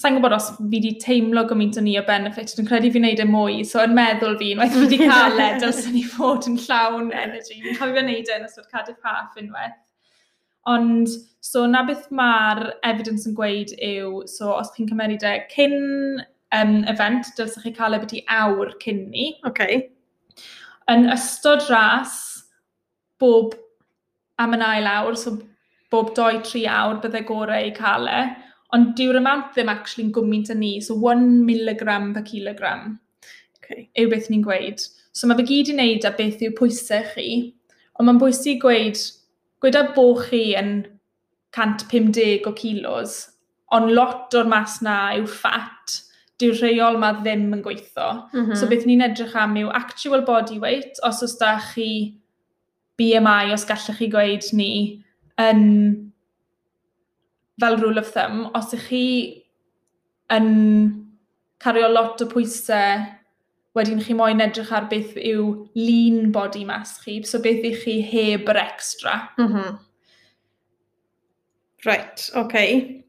Sa'n 0.00 0.16
gwybod 0.16 0.32
os 0.32 0.48
fi 0.56 0.64
wedi 0.72 0.94
teimlo 1.02 1.44
gymaint 1.50 1.76
o 1.76 1.84
ni 1.84 1.98
o 2.00 2.02
benefit, 2.08 2.54
dwi'n 2.56 2.70
credu 2.70 2.90
fi'n 2.94 3.04
neud 3.06 3.20
e 3.20 3.28
mwy, 3.28 3.60
so 3.68 3.84
yn 3.84 3.94
meddwl 3.98 4.38
fi, 4.40 4.54
unwaith 4.54 4.74
fi 4.74 4.86
wedi 4.86 5.02
cael 5.04 5.44
e, 5.44 5.50
dylsyn 5.62 5.94
ni 5.94 6.02
fod 6.08 6.48
yn 6.50 6.56
llawn 6.64 7.12
energy. 7.12 7.60
Fi'n 7.60 7.76
cofio 7.76 7.98
fe 7.98 8.06
neud 8.08 8.32
e 8.32 8.38
yn 8.38 8.48
ystod 8.48 8.70
cadw 8.72 8.96
paff 9.04 9.36
unwaith. 9.42 9.76
Ond, 10.68 11.08
so 11.40 11.64
na 11.66 11.82
beth 11.88 12.10
mae'r 12.12 12.74
evidence 12.84 13.24
yn 13.28 13.36
gweud 13.38 13.72
yw, 13.80 14.26
so 14.28 14.52
os 14.58 14.72
chi'n 14.74 14.90
cymeryd 14.90 15.24
e 15.24 15.36
cyn 15.52 15.76
um, 16.56 16.74
event, 16.90 17.30
dylsech 17.38 17.64
chi 17.64 17.72
cael 17.76 17.96
e 17.96 18.00
ebyti 18.00 18.24
awr 18.36 18.74
cyn 18.82 19.06
ni. 19.12 19.32
Okay. 19.48 19.86
Yn 20.90 21.08
ystod 21.14 21.64
ras, 21.70 22.18
bob 23.20 23.54
am 24.40 24.56
yn 24.56 24.64
ail 24.64 24.88
awr, 24.90 25.16
so 25.16 25.38
bob 25.92 26.12
2-3 26.16 26.66
awr 26.70 27.00
byddai 27.02 27.24
gorau 27.28 27.68
i 27.68 27.72
cael 27.76 28.08
e, 28.10 28.22
ond 28.76 28.92
dyw'r 28.98 29.18
amount 29.18 29.54
ddim 29.54 29.70
actually 29.72 30.06
yn 30.06 30.12
gwmynt 30.14 30.52
yn 30.54 30.60
ni, 30.62 30.74
so 30.84 30.96
1 30.96 31.24
mg 31.46 31.86
per 32.14 32.26
kilogram 32.26 32.98
okay. 33.58 33.88
yw 33.98 34.10
beth 34.12 34.28
ni'n 34.30 34.44
gweud. 34.46 34.84
So 35.12 35.26
mae 35.26 35.40
fe 35.40 35.46
gyd 35.48 35.72
i 35.72 35.76
wneud 35.76 36.06
â 36.06 36.12
beth 36.18 36.44
yw 36.46 36.54
pwysau 36.58 37.08
chi, 37.14 37.30
ond 37.98 38.06
mae'n 38.06 38.20
bwysig 38.22 38.60
gweud 38.62 39.00
Gweda 39.60 39.90
bod 39.96 40.24
chi 40.28 40.54
yn 40.58 40.72
150 41.56 42.46
o 42.48 42.54
kilos, 42.56 43.16
ond 43.74 43.92
lot 43.92 44.34
o'r 44.38 44.48
mas 44.48 44.78
na 44.84 45.12
yw 45.18 45.26
ffat, 45.28 45.98
dyw'r 46.40 46.62
rheol 46.62 46.96
ma 47.00 47.12
ddim 47.18 47.50
yn 47.56 47.64
gweithio. 47.64 48.08
Mm 48.32 48.46
-hmm. 48.46 48.56
So 48.56 48.70
beth 48.70 48.86
ni'n 48.88 49.04
edrych 49.04 49.36
am 49.36 49.58
yw 49.60 49.72
actual 49.76 50.24
body 50.24 50.58
weight, 50.62 51.02
os 51.04 51.22
os 51.22 51.36
da 51.38 51.58
chi 51.60 52.16
BMI, 52.96 53.52
os 53.52 53.66
gallech 53.68 54.00
chi 54.00 54.08
gweud 54.12 54.48
ni, 54.56 54.72
yn 55.40 55.62
fel 57.60 57.76
rule 57.80 58.00
of 58.00 58.12
thumb, 58.14 58.48
os 58.56 58.72
ych 58.76 58.88
chi 58.88 59.06
yn 60.32 60.50
cario 61.60 61.88
lot 61.92 62.22
o 62.24 62.28
pwysau 62.30 63.19
wedyn 63.78 64.02
chi 64.02 64.16
moyn 64.18 64.42
edrych 64.42 64.72
ar 64.74 64.88
beth 64.90 65.14
yw 65.16 65.50
lean 65.78 66.32
body 66.34 66.64
mass 66.66 66.98
chi, 67.04 67.20
so 67.22 67.38
beth 67.42 67.66
ych 67.68 67.84
chi 67.84 68.00
heb 68.02 68.48
yr 68.50 68.58
extra. 68.64 69.16
Mm 69.38 69.52
-hmm. 69.52 69.78
Right, 71.84 72.30
oce. 72.34 72.44
Okay. 72.44 73.04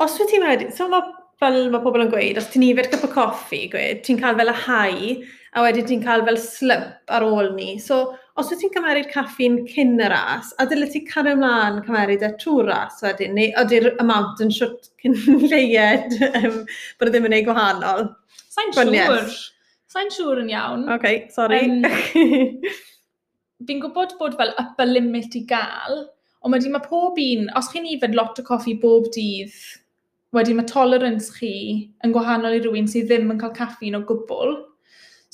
Os 0.00 0.18
wyt 0.18 0.30
ti'n 0.32 0.44
wedi, 0.44 0.70
so 0.72 0.88
mae, 0.88 1.04
fel 1.40 1.70
mae 1.72 1.82
pobl 1.84 2.02
yn 2.04 2.10
gweud, 2.12 2.38
os 2.40 2.48
ti'n 2.52 2.64
ifed 2.66 2.90
cup 2.92 3.04
o 3.04 3.12
coffi, 3.12 3.66
gweud, 3.72 4.02
ti'n 4.04 4.18
cael 4.20 4.36
fel 4.36 4.52
y 4.52 4.56
hau, 4.64 5.14
a 5.56 5.62
wedyn 5.64 5.86
ti'n 5.88 6.02
cael 6.04 6.24
fel 6.26 6.38
slump 6.40 7.12
ar 7.16 7.24
ôl 7.26 7.52
ni. 7.54 7.78
So, 7.78 8.16
os 8.40 8.50
wyt 8.52 8.60
ti'n 8.62 8.74
cymeryd 8.74 9.10
caffi'n 9.12 9.60
cyn 9.70 10.00
y 10.00 10.08
ras, 10.12 10.54
a 10.58 10.66
dyle 10.68 10.88
ti 10.90 11.04
cario 11.06 11.36
ymlaen 11.36 11.82
cymeryd 11.86 12.24
e 12.26 12.32
trwy'r 12.40 12.68
ras 12.72 13.00
wedyn, 13.04 13.36
neu 13.36 13.52
ydy'r 13.62 13.90
amount 14.04 14.42
yn 14.44 14.52
siwt 14.56 14.90
cyn 15.02 15.16
leied, 15.52 16.18
um, 16.42 16.60
bod 16.98 17.08
e 17.08 17.14
ddim 17.14 17.28
yn 17.30 17.38
ei 17.38 17.46
gwahanol. 17.46 18.08
Sa'n 18.50 18.76
siŵr. 18.76 19.24
Sure. 19.28 19.59
Sa'n 19.90 20.10
siŵr 20.14 20.44
yn 20.44 20.52
iawn. 20.54 20.86
OK, 20.94 21.06
sorry. 21.34 21.64
Um, 21.66 21.82
fi'n 23.66 23.80
gwybod 23.82 24.16
bod 24.20 24.36
fel 24.38 24.52
upper 24.62 24.86
limit 24.88 25.34
i 25.36 25.44
gael, 25.50 26.04
ond 26.40 26.54
wedi 26.54 26.70
mae 26.72 26.84
pob 26.84 27.18
un, 27.20 27.48
os 27.58 27.70
chi'n 27.72 27.88
ifed 27.90 28.14
lot 28.16 28.38
o 28.40 28.44
coffi 28.46 28.76
bob 28.80 29.08
dydd, 29.16 29.56
wedi 30.36 30.54
mae 30.54 30.68
tolerance 30.70 31.32
chi 31.34 31.54
yn 32.06 32.14
gwahanol 32.14 32.54
i 32.56 32.60
rywun 32.62 32.88
sydd 32.90 33.08
ddim 33.10 33.32
yn 33.34 33.40
cael 33.40 33.56
caffi 33.56 33.90
o 33.96 34.00
gwbl. 34.06 34.54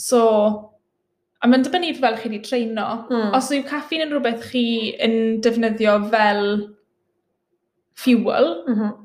So, 0.00 0.20
a 1.44 1.48
mae'n 1.48 1.66
dibynnu 1.66 1.92
fel 1.98 2.16
chi 2.20 2.30
wedi 2.30 2.40
treino. 2.46 2.86
Mm. 3.10 3.34
Os 3.36 3.50
yw 3.52 3.64
caffeine 3.68 4.06
yn 4.06 4.14
rhywbeth 4.14 4.48
chi 4.50 4.64
yn 5.04 5.42
defnyddio 5.44 5.98
fel 6.14 6.46
fuel, 7.96 8.48
mm 8.64 8.78
-hmm. 8.78 8.96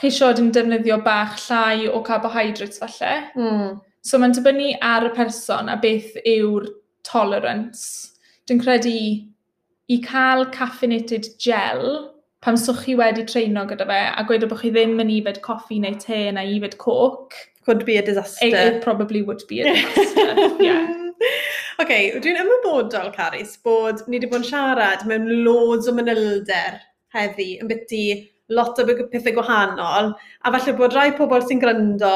chi 0.00 0.12
siod 0.16 0.40
yn 0.40 0.48
defnyddio 0.56 0.98
bach 1.04 1.36
llai 1.44 1.90
o 1.92 2.00
carbohydrates 2.08 2.80
falle. 2.80 3.12
Mm. 3.36 3.76
So 4.02 4.20
mae'n 4.20 4.36
dibynnu 4.36 4.74
ar 4.84 5.08
y 5.08 5.14
person 5.16 5.68
a 5.68 5.76
beth 5.80 6.14
yw'r 6.24 6.68
tolerance. 7.08 8.14
Dwi'n 8.48 8.62
credu 8.62 8.94
i 9.88 9.98
cael 10.04 10.46
caffeinated 10.54 11.30
gel 11.40 11.84
pam 12.44 12.56
swch 12.60 12.84
chi 12.84 12.94
wedi 12.98 13.24
treino 13.26 13.64
gyda 13.68 13.86
fe 13.88 14.00
a 14.08 14.24
gweud 14.28 14.46
bod 14.50 14.60
chi 14.62 14.70
ddim 14.74 14.98
yn 15.02 15.14
ifed 15.18 15.40
coffi 15.46 15.80
neu 15.82 15.96
te 16.04 16.20
neu 16.34 16.54
ifed 16.58 16.78
coc. 16.84 17.34
Could 17.68 17.84
be 17.84 17.98
a 17.98 18.02
disaster. 18.02 18.46
It, 18.46 18.54
it 18.54 18.82
probably 18.82 19.20
would 19.22 19.42
be 19.48 19.60
a 19.60 19.74
disaster, 19.74 20.62
yeah. 20.62 20.94
OK, 21.82 21.92
dwi'n 22.24 22.38
ymwybodol, 22.40 23.10
Caris, 23.14 23.58
bod 23.62 24.00
ni 24.06 24.16
wedi 24.16 24.30
bod 24.30 24.40
yn 24.40 24.48
siarad 24.48 25.04
mewn 25.06 25.28
loads 25.44 25.90
o 25.90 25.92
manylder 25.94 26.78
heddi 27.14 27.52
yn 27.62 27.68
byty 27.70 28.02
lot 28.56 28.80
o 28.80 28.86
pethau 28.88 29.34
gwahanol, 29.36 30.14
a 30.42 30.52
falle 30.54 30.74
bod 30.78 30.96
rai 30.96 31.10
pobl 31.18 31.44
sy'n 31.44 31.60
gryndo 31.62 32.14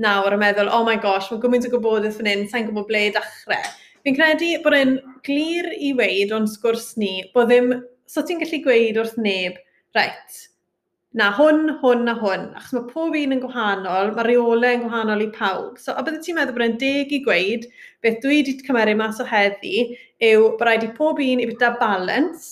nawr 0.00 0.34
a 0.34 0.38
meddwl, 0.40 0.70
oh 0.72 0.84
my 0.86 0.96
gosh, 0.96 1.30
mae 1.30 1.40
gymaint 1.42 1.66
o 1.68 1.72
gwybodaeth 1.72 2.20
yn 2.22 2.30
un, 2.32 2.46
sa'n 2.48 2.68
gwybod 2.68 2.88
ble 2.88 3.08
i 3.08 3.10
dechrau. 3.16 3.72
Fi'n 4.02 4.16
credu 4.16 4.54
bod 4.64 4.76
e'n 4.78 4.96
glir 5.26 5.68
i 5.78 5.92
weid 5.98 6.32
o'n 6.34 6.48
sgwrs 6.50 6.94
ni, 6.98 7.20
bod 7.34 7.50
ddim, 7.50 7.76
so 8.08 8.24
ti'n 8.26 8.40
gallu 8.42 8.62
gweud 8.64 8.98
wrth 8.98 9.20
neb, 9.20 9.60
reit, 9.96 10.40
na 11.18 11.28
hwn, 11.36 11.66
hwn 11.82 12.08
a 12.08 12.14
hwn, 12.16 12.46
achos 12.56 12.72
mae 12.76 12.88
pob 12.88 13.16
un 13.18 13.34
yn 13.36 13.42
gwahanol, 13.42 14.14
mae 14.16 14.26
reolau 14.26 14.78
yn 14.78 14.84
gwahanol 14.86 15.24
i 15.26 15.28
pawb. 15.34 15.76
So, 15.80 15.92
a 15.92 16.04
bydde 16.04 16.22
ti'n 16.24 16.38
meddwl 16.38 16.56
bod 16.56 16.64
e'n 16.66 16.78
deg 16.80 17.12
i 17.12 17.20
gweud, 17.26 17.68
beth 18.02 18.18
dwi 18.24 18.40
wedi 18.40 18.56
cymeru 18.64 18.96
mas 18.98 19.20
o 19.20 19.26
heddi, 19.28 19.84
yw 20.24 20.48
bod 20.56 20.66
rhaid 20.66 20.88
i 20.88 20.90
pob 20.96 21.20
un 21.20 21.44
i 21.44 21.48
byta 21.50 21.74
balans. 21.80 22.48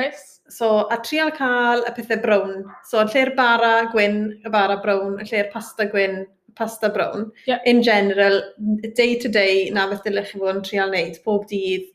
Oes. 0.00 0.24
So, 0.48 0.88
a 0.88 0.96
trial 1.04 1.30
cael 1.36 1.84
y 1.84 1.92
pethau 1.92 2.22
brown. 2.24 2.64
So, 2.88 3.02
yn 3.02 3.12
lle'r 3.12 3.34
bara 3.36 3.72
gwyn, 3.92 4.22
y 4.40 4.52
bara 4.52 4.80
brown, 4.80 5.18
yn 5.20 5.28
lle'r 5.28 5.52
pasta 5.52 5.84
gwyn, 5.92 6.22
pasta 6.58 6.90
brown. 6.90 7.30
Yeah. 7.46 7.62
In 7.64 7.82
general, 7.82 8.42
day 8.94 9.18
to 9.18 9.28
day, 9.28 9.70
na 9.70 9.86
beth 9.88 10.04
dylech 10.04 10.32
chi 10.32 10.40
fod 10.40 10.56
yn 10.56 10.64
trial 10.66 10.92
wneud, 10.92 11.20
pob 11.24 11.46
dydd, 11.50 11.88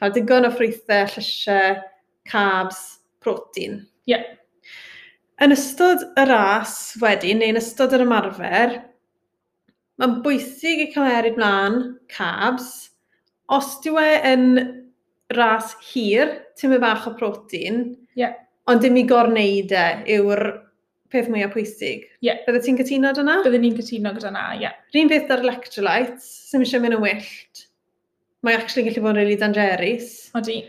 cael 0.00 0.14
digon 0.16 0.48
o 0.48 0.52
ffrwythau, 0.52 1.08
llysiau, 1.14 1.80
carbs, 2.28 2.80
protein. 3.22 3.84
Yeah. 4.10 4.26
Yn 5.42 5.54
ystod 5.54 6.04
y 6.18 6.26
ras 6.28 6.96
wedyn, 7.02 7.40
neu 7.40 7.54
yn 7.54 7.60
ystod 7.62 7.94
yr 7.96 8.04
ymarfer, 8.04 8.76
mae'n 10.02 10.18
bwysig 10.24 10.86
i 10.86 10.90
cymeryd 10.94 11.38
mlaen 11.38 11.78
carbs. 12.12 12.70
Os 13.52 13.76
dyw 13.84 13.98
e 14.02 14.10
yn 14.32 14.46
ras 15.36 15.74
hir, 15.92 16.36
ti'n 16.58 16.74
mynd 16.74 16.84
bach 16.84 17.08
o 17.08 17.14
protein, 17.18 17.84
yeah. 18.18 18.34
ond 18.70 18.82
dim 18.84 18.98
i 18.98 19.06
gorneud 19.08 19.72
e 19.74 19.86
yw'r 20.18 20.46
peth 21.12 21.28
mwyaf 21.32 21.52
pwysig. 21.54 22.06
Ie. 22.20 22.28
Yeah. 22.28 22.42
Bydde 22.46 22.62
ti'n 22.66 22.80
cytuno 22.80 23.12
dyna? 23.16 23.38
Byddwn 23.44 23.66
ni'n 23.66 23.78
cytuno 23.78 24.14
gyda 24.16 24.32
na, 24.34 24.46
ie. 24.56 24.64
Yeah. 24.66 24.78
Rhyn 24.94 25.12
beth 25.12 25.32
ar 25.34 25.44
electrolytes, 25.44 26.28
sy'n 26.50 26.64
eisiau 26.64 26.82
mynd 26.84 26.98
yn 26.98 27.04
wyllt. 27.04 27.66
Mae 28.42 28.58
actually 28.58 28.88
gallu 28.88 29.04
bod 29.04 29.14
yn 29.14 29.22
really 29.22 29.38
dangerous. 29.38 30.14
Odi. 30.38 30.62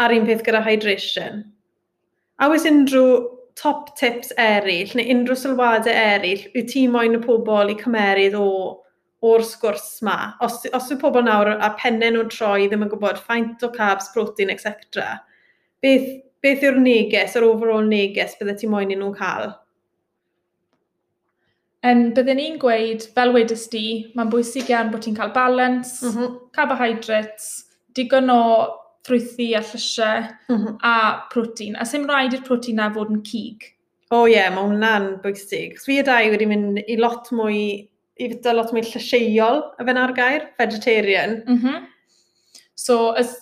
A'r 0.00 0.16
un 0.16 0.26
peth 0.28 0.42
gyda 0.46 0.64
hydration. 0.66 1.44
A 2.40 2.48
oes 2.48 2.64
unrhyw 2.68 3.20
top 3.60 3.96
tips 3.98 4.32
eraill, 4.40 4.94
neu 4.96 5.10
unrhyw 5.12 5.36
sylwadau 5.36 5.92
eraill, 5.92 6.46
yw 6.56 6.64
ti 6.70 6.86
moyn 6.88 7.18
y 7.18 7.20
pobl 7.24 7.72
i 7.72 7.76
cymeryd 7.80 8.36
o 8.38 8.46
o'r 9.26 9.44
sgwrs 9.44 9.98
ma. 10.06 10.16
Os, 10.44 10.62
os 10.72 10.88
yw 10.94 10.98
pobl 11.02 11.26
nawr 11.26 11.52
a 11.52 11.70
pennau 11.76 12.14
nhw'n 12.14 12.30
troi 12.32 12.68
ddim 12.68 12.86
yn 12.86 12.92
gwybod 12.92 13.20
faint 13.26 13.64
o 13.66 13.68
carbs, 13.74 14.08
protein, 14.14 14.52
etc. 14.54 15.04
Beth, 15.84 16.08
beth 16.40 16.64
yw'r 16.64 16.80
neges, 16.80 17.36
yr 17.36 17.44
overall 17.50 17.84
neges 17.84 18.38
bydde 18.40 18.56
ti 18.62 18.70
moyn 18.70 18.94
i 18.94 18.96
nhw'n 18.96 19.16
cael? 19.18 19.52
Um, 21.80 22.10
byddwn 22.12 22.36
ni'n 22.36 22.58
gweud, 22.60 23.06
fel 23.16 23.30
wedys 23.32 23.64
di, 23.72 23.86
mae'n 24.12 24.28
bwysig 24.32 24.68
iawn 24.68 24.90
bod 24.92 25.06
ti'n 25.06 25.16
cael 25.16 25.32
balance, 25.32 26.02
mm 26.04 26.12
-hmm. 26.12 26.34
carbohydrates, 26.56 27.46
digon 27.96 28.28
o 28.34 28.42
ffrwythu 29.06 29.46
a 29.56 29.62
llysiau 29.64 30.26
mm 30.50 30.56
-hmm. 30.56 30.74
a 30.84 30.96
protein. 31.32 31.76
A 31.80 31.86
sy'n 31.88 32.04
rhaid 32.08 32.36
i'r 32.36 32.44
protein 32.44 32.76
na 32.76 32.90
fod 32.92 33.14
yn 33.14 33.22
cig. 33.24 33.64
O 34.10 34.22
oh, 34.22 34.26
ie, 34.28 34.34
yeah, 34.34 34.50
mae 34.52 34.66
hwnna'n 34.66 35.06
bwysig. 35.22 35.78
Fi 35.80 36.00
a 36.00 36.04
dau 36.04 36.30
wedi 36.34 36.48
mynd 36.50 36.82
i 36.84 36.98
lot 37.00 37.30
mwy, 37.32 37.60
i 38.20 38.28
fyta 38.34 38.52
lot 38.52 38.74
mwy 38.74 38.82
llysieuol, 38.84 39.62
y 39.80 39.86
fe 39.86 39.94
na'r 39.96 40.12
gair, 40.12 40.48
vegetarian. 40.58 41.42
Mm 41.46 41.58
-hmm. 41.62 41.86
So, 42.74 43.12
as, 43.12 43.38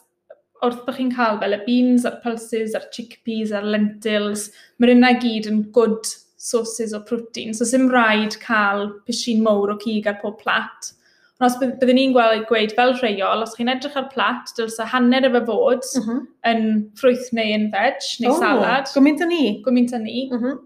wrth 0.62 0.84
bych 0.86 0.96
chi'n 1.00 1.14
cael 1.16 1.40
fel 1.42 1.58
y 1.58 1.60
beans, 1.66 2.06
a'r 2.06 2.20
pulses, 2.22 2.74
a'r 2.74 2.86
chickpeas, 2.94 3.50
a'r 3.50 3.66
lentils, 3.66 4.50
mae'r 4.78 4.94
yna 4.94 5.12
gyd 5.18 5.50
yn 5.50 5.62
good 5.74 6.06
sources 6.38 6.94
o 6.94 7.02
protein. 7.02 7.52
So, 7.52 7.66
sy'n 7.66 7.90
rhaid 7.90 8.38
cael 8.40 8.92
pishin 9.06 9.42
mowr 9.42 9.74
o 9.74 9.76
cig 9.82 10.06
ar 10.06 10.20
pob 10.22 10.38
plat. 10.40 10.92
Ond 11.38 11.46
os 11.46 11.56
byddwn 11.60 11.94
ni'n 11.94 12.14
gweld 12.14 12.46
gweud 12.48 12.72
fel 12.74 12.96
rheol, 12.98 13.44
os 13.44 13.52
chi'n 13.54 13.70
edrych 13.70 13.98
ar 13.98 14.08
plat, 14.10 14.50
dylsa 14.56 14.86
hanner 14.90 15.26
efo 15.28 15.44
fod 15.46 15.84
mm 15.84 16.06
-hmm. 16.06 16.22
yn 16.50 16.64
ffrwyth 16.98 17.28
neu 17.38 17.52
yn 17.54 17.68
veg, 17.74 18.00
neu 18.22 18.32
oh, 18.32 18.40
salad. 18.42 18.90
Gwmynt 18.94 19.22
â 19.22 19.28
ni. 19.30 19.44
Gwmynt 19.66 19.94
â 19.94 20.00
ni. 20.02 20.24
Mm 20.32 20.40
-hmm. 20.40 20.56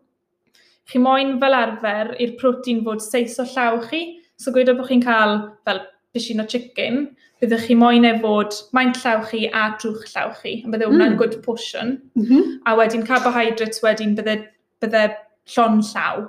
Chi 0.92 0.98
moyn 0.98 1.35
fel 1.40 1.56
arfer 1.56 2.14
i'r 2.18 2.37
protein 2.40 2.80
fod 2.87 3.04
seis 3.04 3.38
o 3.38 3.44
llaw 3.44 3.83
chi. 3.88 4.02
So 4.37 4.52
gweud 4.52 4.73
bod 4.77 4.88
chi'n 4.88 5.04
cael 5.04 5.37
fel 5.64 5.83
pishin 6.14 6.40
o 6.40 6.46
chicken, 6.48 7.04
byddwch 7.40 7.66
chi 7.66 7.77
moyn 7.77 8.08
e 8.08 8.14
fod 8.25 8.56
maint 8.73 8.96
llaw 9.04 9.20
chi 9.29 9.48
a 9.52 9.66
drwch 9.77 10.08
llaw 10.14 10.33
chi. 10.40 10.54
A 10.64 10.73
bydde 10.73 10.88
hwnna'n 10.88 11.14
mm. 11.14 11.18
good 11.20 11.37
portion. 11.44 11.98
Mm 12.16 12.25
-hmm. 12.25 12.58
A 12.64 12.77
wedyn 12.81 13.04
carbohydrates 13.04 13.83
wedyn 13.85 14.16
bydde, 14.16 14.38
bydde 14.81 15.04
llon 15.54 15.82
llaw. 15.92 16.28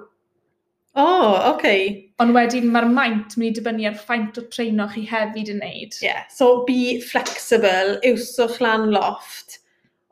O, 0.94 1.02
oh, 1.02 1.30
oce. 1.34 1.54
Okay. 1.54 1.86
Ond 2.22 2.36
wedyn 2.36 2.70
mae'r 2.72 2.86
maint 2.94 3.34
mynd 3.42 3.58
i 3.58 3.58
dibynnu 3.58 3.88
ar 3.90 3.96
ffaint 3.98 4.38
o 4.38 4.44
treino 4.54 4.86
chi 4.92 5.02
hefyd 5.10 5.50
yn 5.56 5.64
neud. 5.64 5.96
Ie, 5.98 6.06
yeah, 6.06 6.28
so 6.30 6.62
be 6.68 7.00
flexible, 7.02 7.98
iwswch 8.06 8.60
lan 8.62 8.92
loft. 8.94 9.58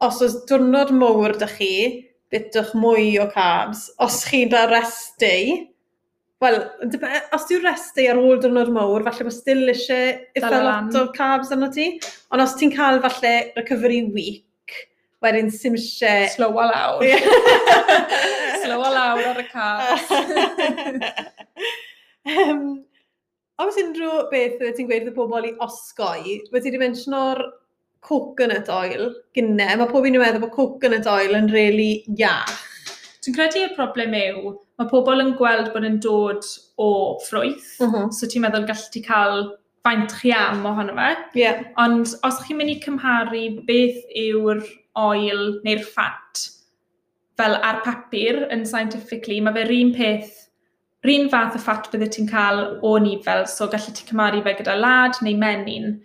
Os 0.02 0.24
oes 0.26 0.40
diwrnod 0.50 0.90
mwr 0.98 1.38
dych 1.38 1.54
chi, 1.60 1.76
bitwch 2.34 2.74
mwy 2.82 3.14
o 3.22 3.28
carbs. 3.30 3.86
Os 4.02 4.24
chi'n 4.26 4.50
da 4.50 4.66
rest 4.72 5.22
day, 5.22 5.68
wel, 6.42 6.58
e, 6.82 7.22
os 7.38 7.46
diw 7.48 7.62
rest 7.62 7.94
day 8.00 8.10
ar 8.10 8.20
ôl 8.20 8.42
diwrnod 8.42 8.74
mwr, 8.74 9.06
falle 9.06 9.28
bod 9.30 9.38
still 9.38 9.70
eisiau 9.70 10.16
eitha 10.34 10.64
lot 10.66 10.98
o 10.98 11.08
carbs 11.14 11.54
arno 11.54 11.70
ti. 11.76 11.92
Ond 12.34 12.44
os 12.44 12.58
ti'n 12.58 12.74
cael 12.74 13.04
falle 13.06 13.36
recovery 13.60 14.02
week, 14.18 14.80
wedyn 15.22 15.54
sy'n 15.54 15.78
eisiau... 15.78 16.32
Slow 16.40 16.58
a 16.58 16.72
lawr. 16.74 17.06
slowo 18.62 18.94
lawr 18.96 19.28
ar 19.32 19.42
y 19.42 19.48
car. 19.52 19.82
um, 22.46 22.66
Oes 23.62 23.78
unrhyw 23.78 24.24
beth 24.32 24.62
ti'n 24.62 24.88
gweud 24.90 25.10
y 25.12 25.14
pobl 25.14 25.46
i 25.46 25.52
osgoi, 25.62 26.40
wedi 26.54 26.72
wedi 26.72 26.80
mentiono'r 26.82 27.44
coconut 28.02 28.70
oil 28.74 29.12
gynne. 29.38 29.68
Mae 29.78 29.90
pob 29.92 30.08
un 30.08 30.18
yn 30.18 30.22
meddwl 30.24 30.42
bod 30.42 30.56
coconut 30.56 31.10
oil 31.12 31.38
yn 31.38 31.50
really 31.54 32.04
iach. 32.16 32.58
Dwi'n 33.22 33.38
credu 33.38 33.62
y 33.68 33.74
problem 33.76 34.16
yw, 34.18 34.56
mae 34.82 34.90
pobl 34.90 35.22
yn 35.22 35.36
gweld 35.38 35.70
bod 35.76 35.86
yn 35.86 36.00
dod 36.02 36.48
o 36.82 36.90
ffrwyth, 37.28 37.76
uh 37.86 37.92
-huh. 37.92 38.08
so 38.18 38.26
ti'n 38.26 38.42
meddwl 38.48 38.66
gallu 38.70 38.90
ti 38.94 39.04
cael 39.06 39.52
faint 39.86 40.16
chi 40.18 40.34
am 40.34 40.66
ohono 40.66 40.96
fe. 40.98 41.12
Yeah. 41.38 41.62
Ond 41.82 42.16
os 42.26 42.42
chi'n 42.48 42.58
mynd 42.58 42.74
i 42.74 42.80
cymharu 42.82 43.44
beth 43.68 44.02
yw'r 44.24 44.66
oil 44.98 45.44
neu'r 45.66 45.86
ffat, 45.86 46.48
fel 47.42 47.58
ar 47.58 47.82
papur 47.86 48.46
yn 48.54 48.64
scientifically, 48.70 49.42
mae 49.42 49.58
fe'r 49.58 49.74
un 49.80 49.94
peth, 49.98 50.38
un 51.12 51.30
fath 51.34 51.58
o 51.58 51.62
ffat 51.62 51.90
bydde 51.92 52.10
ti'n 52.14 52.30
cael 52.30 52.62
o 52.86 52.98
nifel, 53.02 53.48
so 53.50 53.68
gallu 53.72 53.94
ti 53.98 54.06
cymaru 54.10 54.44
fe 54.46 54.54
gyda 54.60 54.78
lad 54.78 55.18
neu 55.26 55.38
menyn. 55.42 55.96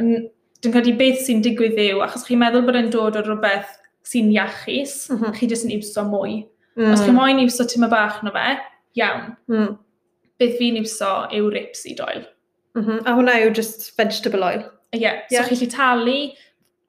Ond 0.00 0.30
dwi'n 0.64 0.74
credu 0.74 0.94
beth 0.98 1.20
sy'n 1.26 1.42
digwydd 1.44 1.78
yw, 1.82 2.00
achos 2.04 2.24
chi'n 2.26 2.40
meddwl 2.40 2.64
bod 2.66 2.78
e'n 2.80 2.92
dod 2.92 3.18
o 3.20 3.24
rhywbeth 3.24 3.74
sy'n 4.06 4.30
iachus, 4.34 4.96
mm 5.10 5.18
-hmm. 5.18 5.34
chi 5.36 5.50
jyst 5.50 5.66
yn 5.68 5.74
iwso 5.76 6.06
mwy. 6.08 6.38
Mm. 6.78 6.94
Os 6.94 7.04
chi'n 7.04 7.16
moyn 7.16 7.42
iwso 7.42 7.66
tyma 7.68 7.90
bach 7.92 8.22
na 8.24 8.32
fe, 8.34 8.46
iawn. 9.00 9.36
Mm. 9.52 9.76
Beth 10.40 10.56
fi'n 10.60 10.80
iwso 10.80 11.12
yw 11.36 11.52
rapeseed 11.52 12.02
oil. 12.04 12.24
Mm 12.76 12.84
-hmm. 12.84 13.04
A 13.04 13.16
hwnna 13.16 13.38
yw 13.44 13.52
just 13.56 13.90
vegetable 13.96 14.44
oil? 14.44 14.64
Ie, 14.94 15.00
yeah. 15.00 15.22
yeah. 15.30 15.42
so 15.42 15.48
chi'n 15.48 15.62
lli 15.62 15.70
talu 15.72 16.18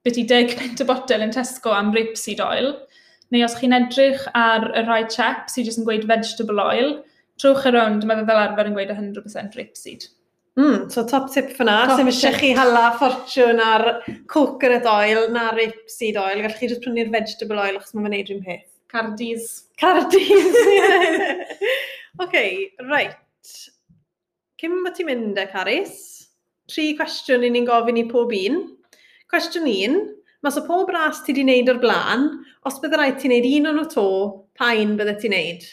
beth 0.04 0.20
i 0.20 0.24
10 0.24 0.54
pent 0.60 0.84
y 0.84 0.88
botel 0.88 1.24
yn 1.24 1.34
Tesco 1.34 1.74
am 1.76 1.92
rapeseed 1.96 2.40
oil. 2.44 2.74
Neu 3.34 3.44
os 3.44 3.56
chi'n 3.58 3.76
edrych 3.76 4.22
ar 4.38 4.70
y 4.72 4.84
rhai 4.86 5.02
chep 5.12 5.50
sydd 5.52 5.68
jyst 5.68 5.82
yn 5.82 5.88
gweud 5.88 6.06
vegetable 6.08 6.64
oil, 6.64 6.94
trwch 7.40 7.66
y 7.68 7.74
rownd, 7.74 8.06
mae 8.08 8.20
fe 8.20 8.28
fel 8.30 8.40
arfer 8.44 8.70
yn 8.70 8.78
gweud 8.78 8.94
100% 8.94 9.58
rapeseed. 9.60 10.08
Mm, 10.58 10.88
so 10.90 11.04
top 11.06 11.28
tip 11.30 11.52
fyna, 11.54 11.76
sy'n 11.92 12.08
eisiau 12.10 12.34
chi 12.34 12.48
hala 12.56 12.88
ffortiwn 12.98 13.60
ar 13.62 13.84
coconut 14.32 14.88
oil 14.90 15.28
na 15.30 15.52
rapeseed 15.54 16.18
oil, 16.18 16.42
gallwch 16.42 16.58
chi 16.58 16.70
jyst 16.72 16.82
prynu'r 16.82 17.12
vegetable 17.14 17.60
oil 17.62 17.78
achos 17.78 17.94
mae'n 17.94 18.08
gwneud 18.08 18.32
rhywun 18.32 18.44
peth. 18.48 18.66
Cardis. 18.90 19.46
Cardis, 19.78 20.58
ie. 20.72 20.80
OK, 22.24 22.36
right. 22.88 23.14
Cym 24.58 24.80
bod 24.82 24.96
ti'n 24.96 25.06
mynd 25.06 25.38
e, 25.38 25.44
Caris? 25.52 25.98
Tri 26.68 26.90
cwestiwn 26.98 27.46
i 27.46 27.52
ni'n 27.54 27.68
gofyn 27.68 28.00
i 28.00 28.08
pob 28.08 28.32
un. 28.34 28.62
Cwestiwn 29.30 29.68
un, 29.70 30.00
Mas 30.42 30.56
o 30.56 30.62
pob 30.66 30.90
ras 30.94 31.22
ti 31.24 31.32
wedi 31.32 31.42
wneud 31.42 31.70
o'r 31.72 31.80
blaen, 31.82 32.28
os 32.68 32.78
bydde 32.82 32.98
rhaid 33.00 33.18
ti 33.18 33.26
wneud 33.30 33.48
un 33.56 33.70
o'n 33.72 33.80
o 33.82 33.86
to, 33.90 34.06
pa 34.58 34.70
un 34.78 34.94
bydde 34.98 35.16
ti'n 35.18 35.34
wneud? 35.34 35.64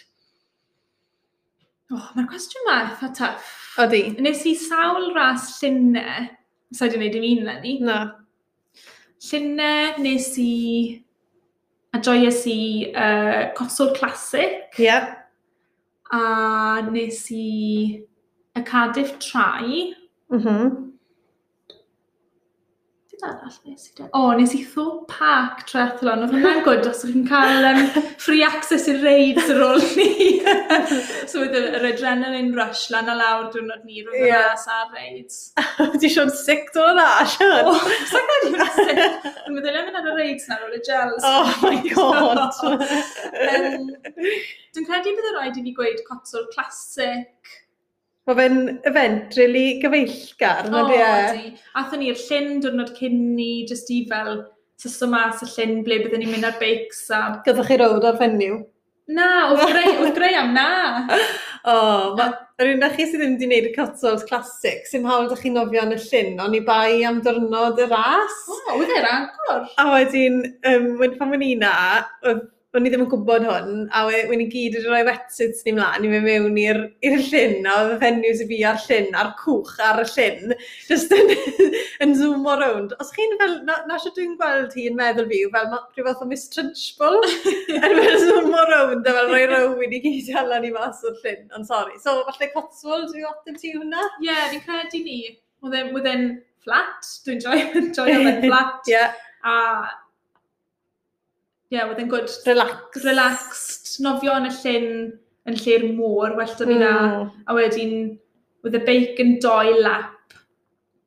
Oh, 1.94 2.08
Mae'r 2.16 2.30
cwestiwn 2.32 2.64
yma 2.64 2.78
eitha 2.82 3.12
tuff. 3.20 3.52
Ydy. 3.84 4.02
Nes 4.26 4.42
i 4.50 4.56
sawl 4.58 5.12
ras 5.14 5.52
llunau, 5.60 6.30
sa 6.74 6.88
i'n 6.88 6.96
gwneud 6.96 7.14
dim 7.14 7.28
un 7.30 7.44
lenni. 7.50 7.76
Na. 7.86 8.00
Llunau 9.28 10.02
nes 10.02 10.32
i 10.42 10.56
a 11.94 12.02
joies 12.02 12.42
i 12.50 12.58
uh, 12.90 13.54
Cosod 13.60 13.94
Classic. 14.00 14.66
Ie. 14.80 14.88
Yeah. 14.88 15.14
A 16.16 16.82
nes 16.90 17.22
i 17.36 17.46
y 18.56 18.66
Cardiff 18.66 19.16
Trai. 19.22 19.94
Mhm. 20.34 20.50
Mm 20.50 20.95
arall 23.26 23.58
nes 23.66 23.88
i 23.88 23.92
dweud? 23.98 24.10
O, 24.18 24.22
nes 24.38 24.54
i 24.58 24.62
Tho 24.72 24.86
Park 25.10 25.64
Triathlon. 25.70 26.24
Oedd 26.26 26.36
hwnna'n 26.36 26.62
gwrdd 26.66 26.90
os 26.90 27.04
ydych 27.06 27.16
chi'n 27.16 27.28
cael 27.30 27.68
um, 27.70 27.82
free 28.22 28.46
access 28.46 28.88
i'r 28.92 29.02
reids 29.04 29.50
ar 29.52 29.62
ôl 29.66 29.84
ni. 29.98 30.40
so 31.32 31.44
oedd 31.44 31.58
yr 31.60 31.88
adrenaline 31.92 32.54
rush 32.58 32.86
lan 32.94 33.12
a 33.12 33.18
lawr 33.20 33.50
diwrnod 33.54 33.86
ni 33.88 34.04
roedd 34.06 34.28
yeah. 34.30 34.48
mas 34.52 34.68
ar 34.78 34.92
reids. 34.96 35.40
Di 36.02 36.12
Sean 36.16 36.32
sic 36.34 36.72
do 36.76 36.86
na, 36.98 37.10
Sean? 37.36 37.72
O, 37.72 37.76
sa'n 38.12 38.32
gael 38.32 38.50
i'n 38.52 38.60
sic. 38.80 38.94
Dwi'n 38.96 39.58
meddwl 39.58 39.80
yn 39.82 39.90
mynd 39.90 40.02
ar 40.02 40.10
y 40.12 40.16
reids 40.20 40.50
na 40.52 40.60
ôl 40.66 40.78
y 40.78 40.82
gels. 40.86 41.26
Oh 41.26 41.54
my 41.66 41.82
god. 41.94 42.60
um, 42.66 43.94
Dwi'n 44.76 44.90
credu 44.90 45.16
bydd 45.16 45.30
y 45.32 45.36
rhaid 45.38 45.62
i 45.62 45.66
fi 45.66 45.76
gweud 45.78 46.02
cotsol 46.10 46.50
classic, 46.54 47.56
Mae 48.26 48.38
fe'n 48.40 48.62
event 48.90 49.36
really 49.38 49.80
gyfeillgar, 49.84 50.70
na 50.74 50.86
di 50.90 50.96
e? 50.98 51.50
Athyn 51.78 52.02
ni'r 52.02 52.18
llyn 52.18 52.56
diwrnod 52.64 52.96
cyn 52.98 53.20
ni, 53.38 53.50
jyst 53.70 53.92
i 53.94 54.00
fel 54.10 54.40
syso 54.82 55.10
mas 55.12 55.44
y 55.46 55.50
llyn 55.52 55.84
ble 55.86 56.00
byddwn 56.02 56.24
ni'n 56.24 56.32
mynd 56.34 56.48
ar 56.50 56.56
beics 56.62 57.04
a... 57.14 57.20
Gyddoch 57.46 57.70
chi 57.70 57.78
rowd 57.78 58.08
ar 58.10 58.18
fenyw? 58.18 58.64
Na, 59.14 59.28
oedd 59.52 59.62
greu, 59.70 59.92
oedd 60.02 60.18
greu 60.18 60.40
am 60.40 60.56
na. 60.58 60.66
o, 61.70 61.76
oh, 61.76 62.24
yr 62.58 62.72
un 62.72 62.88
chi 62.96 63.06
sydd 63.06 63.22
ddim 63.22 63.36
wedi 63.36 63.46
gwneud 63.46 63.70
y 63.70 63.76
Cotswolds 63.76 64.26
Classic, 64.26 64.82
sy'n 64.90 65.06
hawl 65.06 65.28
ydych 65.28 65.46
chi'n 65.46 65.58
nofio 65.60 65.86
yn 65.86 65.94
y 65.94 66.02
llyn, 66.08 66.42
ond 66.42 66.58
i 66.58 66.64
bai 66.66 67.06
am 67.06 67.22
dyrnod 67.22 67.84
y 67.86 67.90
ras. 67.94 68.42
O, 68.50 68.58
oedd 68.80 68.96
e'r 68.98 69.10
agor. 69.12 69.70
A 69.78 69.88
wedyn, 69.92 70.42
um, 70.72 70.90
wedyn 70.98 71.22
pan 71.22 71.38
o'n 71.38 71.46
i 71.46 71.54
na, 71.62 71.76
oedd 72.26 72.42
o'n 72.76 72.88
i 72.88 72.92
ddim 72.92 73.06
yn 73.06 73.10
gwybod 73.12 73.46
hwn, 73.48 73.86
a 73.96 74.04
wedyn 74.08 74.44
i 74.44 74.48
gyd 74.52 74.76
wedi 74.78 74.90
rhoi 74.90 75.02
wetsuits 75.08 75.64
ni 75.66 75.74
mlaen, 75.78 76.06
i 76.06 76.12
mynd 76.12 76.26
mewn 76.28 76.60
i'r 76.60 76.82
llyn, 77.30 77.68
a 77.70 77.76
oedd 77.82 77.94
y 77.96 78.00
fenyw 78.04 78.34
sy'n 78.40 78.50
fi 78.52 78.60
ar 78.70 78.80
llyn, 78.84 79.10
a'r 79.22 79.32
cwch 79.40 79.74
ar 79.86 80.02
y 80.04 80.06
llyn, 80.12 80.56
just 80.90 81.16
yn, 81.16 81.34
yn 82.06 82.16
zoom 82.20 82.48
o 82.52 82.56
rownd. 82.60 82.96
Os 83.04 83.14
chi'n 83.16 83.38
fel, 83.42 83.58
na, 83.68 83.80
na 83.90 84.00
sio 84.02 84.14
dwi'n 84.16 84.38
gweld 84.40 84.76
hi 84.76 84.90
yn 84.92 85.00
meddwl 85.00 85.30
fi, 85.32 85.42
fel 85.56 85.72
rhyw 85.74 86.08
fath 86.10 86.24
o 86.26 86.30
Miss 86.30 86.48
Trunchbull, 86.54 87.22
yn 87.76 88.00
fel 88.02 88.20
zoom 88.24 88.52
o 88.52 88.66
rownd, 88.72 89.08
a 89.08 89.18
fel 89.20 89.32
rhoi 89.32 89.44
rownd 89.54 90.00
i 90.00 90.02
gyd 90.08 90.34
allan 90.44 90.68
i 90.68 90.74
mas 90.76 91.04
o'r 91.08 91.20
llyn, 91.24 91.46
ond 91.56 91.70
sori. 91.70 92.00
So, 92.04 92.20
falle 92.30 92.52
Cotswold, 92.56 93.12
dwi'n 93.14 93.30
ateb 93.32 93.62
ti 93.62 93.76
hwnna? 93.76 94.10
Ie, 94.20 94.30
yeah, 94.30 94.50
fi'n 94.52 94.66
credu 94.68 95.06
ni. 95.06 95.22
Oedd 95.66 96.10
e'n 96.12 96.28
flat, 96.66 97.14
dwi'n 97.26 97.42
joio, 97.44 97.86
joio 97.96 98.36
flat. 98.44 98.90
yeah. 98.92 99.16
A 99.46 99.56
yeah, 101.76 101.90
oedd 101.90 102.02
yn 102.04 102.12
good... 102.12 102.32
Relaxed. 102.48 103.04
Relaxed. 103.06 103.92
Nofio 104.06 104.36
yn 104.40 104.50
y 104.50 104.54
llyn, 104.60 104.88
yn 105.50 105.60
lle'r 105.62 105.88
môr, 105.96 106.36
well 106.38 106.54
da 106.60 106.68
fi 106.68 106.78
na. 106.80 106.94
Mm. 106.94 107.34
A 107.46 107.58
wedyn, 107.58 107.98
oedd 108.66 108.80
y 108.80 108.82
beic 108.88 109.22
yn 109.24 109.36
doi 109.44 109.76
lap. 109.80 110.40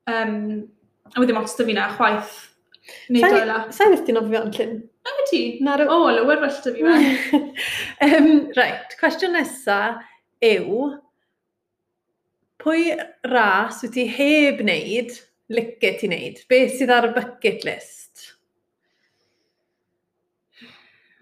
Um, 0.09 0.69
a 1.15 1.23
wedyn 1.23 1.37
mots 1.39 1.57
da 1.59 1.67
fi 1.69 1.77
na, 1.77 1.89
chwaith. 1.97 2.37
Neu 3.13 3.25
doi 3.25 3.45
lap. 3.49 3.73
Sa'n 3.75 3.97
eithaf 3.97 4.15
nofio 4.17 4.45
yn 4.47 4.55
llyn? 4.57 4.79
Na 5.05 5.17
wedi. 5.19 5.29
ti? 5.31 5.43
Na 5.65 5.77
O, 5.85 5.89
oh, 5.97 6.09
lywer 6.13 6.41
well 6.45 6.63
da 6.65 6.73
fi 6.75 6.87
fe. 6.87 7.43
um, 8.09 8.31
right, 8.57 8.97
cwestiwn 9.01 9.37
nesa 9.37 9.79
yw, 10.45 10.89
pwy 12.63 12.93
ras 13.33 13.83
wyt 13.85 13.95
ti 13.97 14.07
heb 14.13 14.63
wneud, 14.65 15.15
licet 15.53 16.05
i 16.05 16.11
wneud? 16.11 16.43
Beth 16.51 16.77
sydd 16.79 16.93
ar 16.95 17.09
y 17.11 17.15
bucket 17.17 17.65
list? 17.69 18.35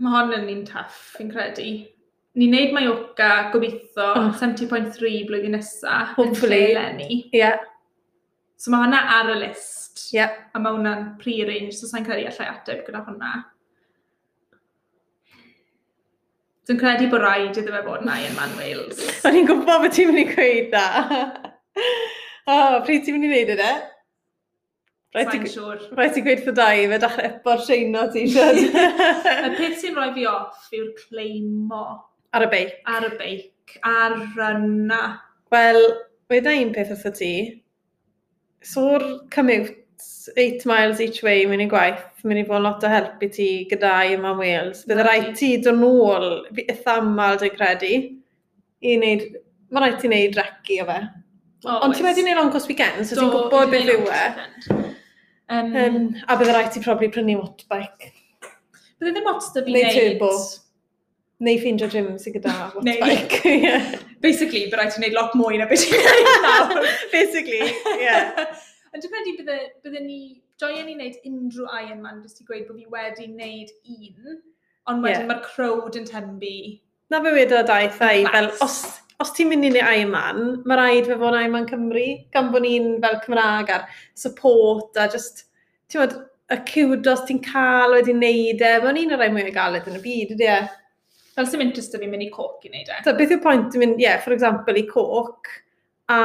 Mae 0.02 0.12
hon 0.12 0.34
yn 0.36 0.50
un 0.52 0.64
taff, 0.68 0.96
fi'n 1.16 1.30
credu. 1.32 1.70
Ni'n 2.36 2.52
neud 2.52 2.74
Mallorca 2.76 3.30
gobeithio 3.52 4.10
oh. 4.12 4.26
70.3 4.36 5.22
blwyddyn 5.28 5.56
nesaf. 5.56 6.12
Hopefully. 6.18 6.74
Yn 6.76 7.00
Ie. 7.06 7.20
Yeah. 7.32 7.62
So 8.60 8.72
mae 8.72 8.84
hwnna 8.84 9.00
ar 9.16 9.32
y 9.32 9.38
list. 9.40 10.02
Ie. 10.10 10.18
Yeah. 10.18 10.34
A 10.52 10.60
mae 10.60 10.76
hwnna'n 10.76 11.14
pre-range, 11.22 11.72
so 11.78 11.88
sa'n 11.88 12.04
credu 12.04 12.28
allai 12.28 12.48
ateb 12.52 12.84
gyda 12.84 13.06
hwnna. 13.06 13.32
Dwi'n 16.66 16.80
credu 16.82 17.08
bod 17.08 17.22
rhaid 17.22 17.56
iddo 17.56 17.72
fe 17.72 17.82
bod 17.86 18.04
na 18.04 18.18
yn 18.26 18.36
Man 18.36 18.52
Wales. 18.58 19.00
O'n 19.24 19.36
i'n 19.38 19.48
gwybod 19.48 19.84
bod 19.86 19.96
ti'n 19.96 20.10
mynd 20.10 20.24
i 20.24 20.28
gweud 20.34 20.72
da. 20.72 20.86
o, 22.50 22.52
oh, 22.52 22.80
pryd 22.84 23.06
ti'n 23.06 23.16
mynd 23.16 23.28
i 23.28 23.32
wneud 23.32 23.52
yna? 23.56 23.72
Rhaid 25.16 26.12
ti 26.12 26.22
gweud 26.26 26.42
fydda 26.44 26.66
fe 26.92 26.98
dachrau 27.02 27.28
epo'r 27.30 27.62
sheino 27.64 28.02
t-shirt. 28.12 28.58
y 29.46 29.52
peth 29.56 29.78
sy'n 29.80 29.96
rhoi 29.96 30.10
fi 30.16 30.26
off 30.28 30.66
yw'r 30.76 30.90
cleimo. 30.98 31.84
Ar 32.36 32.44
y 32.44 32.50
beic. 32.52 32.74
Ar 32.92 33.06
y 33.08 33.12
beic. 33.16 33.78
Ar 33.88 34.18
yna. 34.50 35.00
Wel, 35.54 35.80
weda 36.32 36.52
un 36.60 36.74
peth 36.76 36.92
wrtho 36.92 37.14
ti. 37.16 37.32
So'r 38.66 39.04
commute 39.32 39.72
8 40.36 40.66
miles 40.66 41.00
each 41.00 41.22
way 41.24 41.46
mynd 41.48 41.64
i 41.64 41.68
gwaith, 41.70 42.02
mynd 42.26 42.42
i 42.42 42.44
fod 42.48 42.64
lot 42.64 42.84
o 42.84 42.90
help 42.90 43.22
i 43.24 43.28
ti 43.32 43.48
gyda 43.70 43.92
i 44.04 44.16
yma 44.16 44.34
Wales. 44.36 44.82
Bydd 44.88 45.00
rhaid 45.06 45.30
ti 45.38 45.54
dod 45.64 45.78
nôl, 45.80 46.26
eitha 46.60 46.98
aml 47.00 47.38
dwi'n 47.40 47.54
credu, 47.56 47.92
i 48.84 48.96
wneud, 48.98 49.24
mae 49.72 49.84
rhaid 49.86 50.02
ti 50.02 50.10
wneud 50.10 50.36
regi 50.40 50.82
o 50.82 50.88
fe. 50.90 50.98
Oh, 51.64 51.78
Ond 51.86 51.96
ti 51.96 52.04
wedi 52.04 52.26
wneud 52.26 52.40
long 52.42 52.52
cost 52.52 52.68
weekend, 52.68 53.06
so 53.08 53.16
ti'n 53.16 53.32
gwybod 53.32 53.72
beth 53.72 53.94
yw 53.94 54.10
e. 54.12 54.84
Um, 55.48 55.76
um, 55.76 56.14
a 56.26 56.36
bydde 56.36 56.54
rhaid 56.54 56.72
ti 56.74 56.80
probably 56.82 57.08
prynu 57.14 57.36
wattbike. 57.38 58.08
Bydde 58.98 59.12
ddim 59.14 59.28
ots 59.30 59.52
da 59.54 59.62
fi 59.66 59.74
Neu 59.76 59.92
turbo. 59.94 60.30
Neu 61.46 61.60
ffeindio 61.62 61.88
gym 61.92 62.08
sy'n 62.22 62.34
gyda 62.38 62.54
wattbike. 62.74 63.42
yeah. 63.66 63.92
Basically, 64.24 64.64
bydde 64.66 64.80
rhaid 64.80 64.94
ti 64.96 65.02
wneud 65.02 65.14
lot 65.18 65.36
mwy 65.38 65.60
na 65.60 65.68
beth 65.70 65.86
ti'n 65.86 66.02
gwneud 66.02 66.42
nawr. 66.48 66.90
Basically, 67.14 67.70
yeah. 68.02 68.42
Yn 68.96 69.04
dibynnu 69.04 69.36
bydde, 69.38 69.60
bydde 69.86 70.02
ni, 70.08 70.20
joio 70.58 70.82
ni 70.82 70.98
wneud 70.98 71.22
unrhyw 71.30 71.70
Ironman, 71.78 72.20
jyst 72.24 72.42
i 72.42 72.48
gweud 72.50 72.66
bod 72.66 72.82
fi 72.82 72.90
wedi 72.96 73.30
wneud 73.30 73.72
un, 73.94 74.42
ond 74.90 75.06
wedyn 75.06 75.20
yeah. 75.20 75.30
mae'r 75.30 75.44
crowd 75.46 76.00
yn 76.00 76.10
tembu. 76.10 76.54
Na 77.12 77.22
fe 77.22 77.36
wedi 77.38 77.54
o 77.54 77.62
daith 77.70 78.02
ei, 78.02 78.26
fel 78.34 78.50
os 78.66 78.80
os 79.22 79.32
ti'n 79.36 79.50
mynd 79.50 79.68
i'n 79.70 79.78
Ironman, 79.80 80.40
mae 80.68 80.78
rhaid 80.78 81.08
fe 81.08 81.18
fod 81.18 81.34
yn 81.34 81.42
Ironman 81.46 81.68
Cymru, 81.70 82.06
gan 82.34 82.50
bod 82.52 82.64
ni'n 82.64 82.96
fel 83.04 83.20
Cymraeg 83.24 83.70
a'r 83.72 84.00
support 84.18 84.98
a 85.00 85.06
just, 85.12 85.46
ti'n 85.88 86.02
bod, 86.02 86.16
y 86.52 86.58
cwdos 86.68 87.24
ti'n 87.26 87.40
cael 87.44 87.96
wedi 87.96 88.14
wneud 88.14 88.60
e, 88.62 88.72
mae'n 88.82 89.00
un 89.02 89.14
o'r 89.16 89.22
rai 89.24 89.30
mwy 89.34 89.46
o 89.48 89.54
galed 89.54 89.88
yn 89.90 89.98
y 89.98 90.02
byd, 90.04 90.34
ydy 90.36 90.50
e? 90.52 90.58
Fel 91.36 91.48
sy'n 91.50 91.64
interest 91.64 91.96
o 91.96 92.00
mynd 92.02 92.26
i 92.26 92.32
coc 92.32 92.66
i 92.66 92.72
wneud 92.72 92.92
e. 92.92 92.98
So, 93.06 93.16
beth 93.16 93.32
yw'r 93.34 93.44
pwynt 93.44 93.76
yn 93.76 93.84
mynd, 93.84 93.96
ie, 94.00 94.06
yeah, 94.06 94.20
for 94.24 94.36
example, 94.36 94.76
i 94.76 94.84
coc, 94.90 95.50
a 96.12 96.20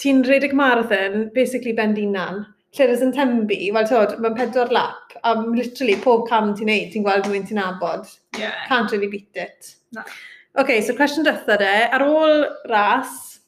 ti'n 0.00 0.22
redig 0.28 0.54
marathon, 0.56 1.30
basically 1.34 1.72
ben 1.76 1.96
dinan, 1.96 2.44
lle'r 2.76 2.94
yn 3.06 3.16
tembi, 3.16 3.58
wel 3.74 3.88
tod, 3.88 4.14
mae'n 4.20 4.36
pedwar 4.36 4.70
lap, 4.74 5.16
a 5.24 5.34
literally 5.40 5.96
pob 6.04 6.28
cam 6.28 6.52
ti'n 6.58 6.68
neud, 6.70 6.92
ti'n 6.92 7.06
gweld 7.06 7.26
rhywun 7.26 7.48
ti'n 7.48 7.64
abod. 7.64 8.06
Yeah. 8.38 8.66
Can't 8.68 8.92
really 8.92 9.08
beat 9.08 9.42
it. 9.46 9.74
Na. 9.94 10.04
No. 10.04 10.33
OK, 10.54 10.70
so 10.86 10.94
cwestiwn 10.94 11.24
drytha 11.26 11.56
de, 11.58 11.72
ar 11.96 12.04
ôl 12.06 12.44
ras, 12.70 13.40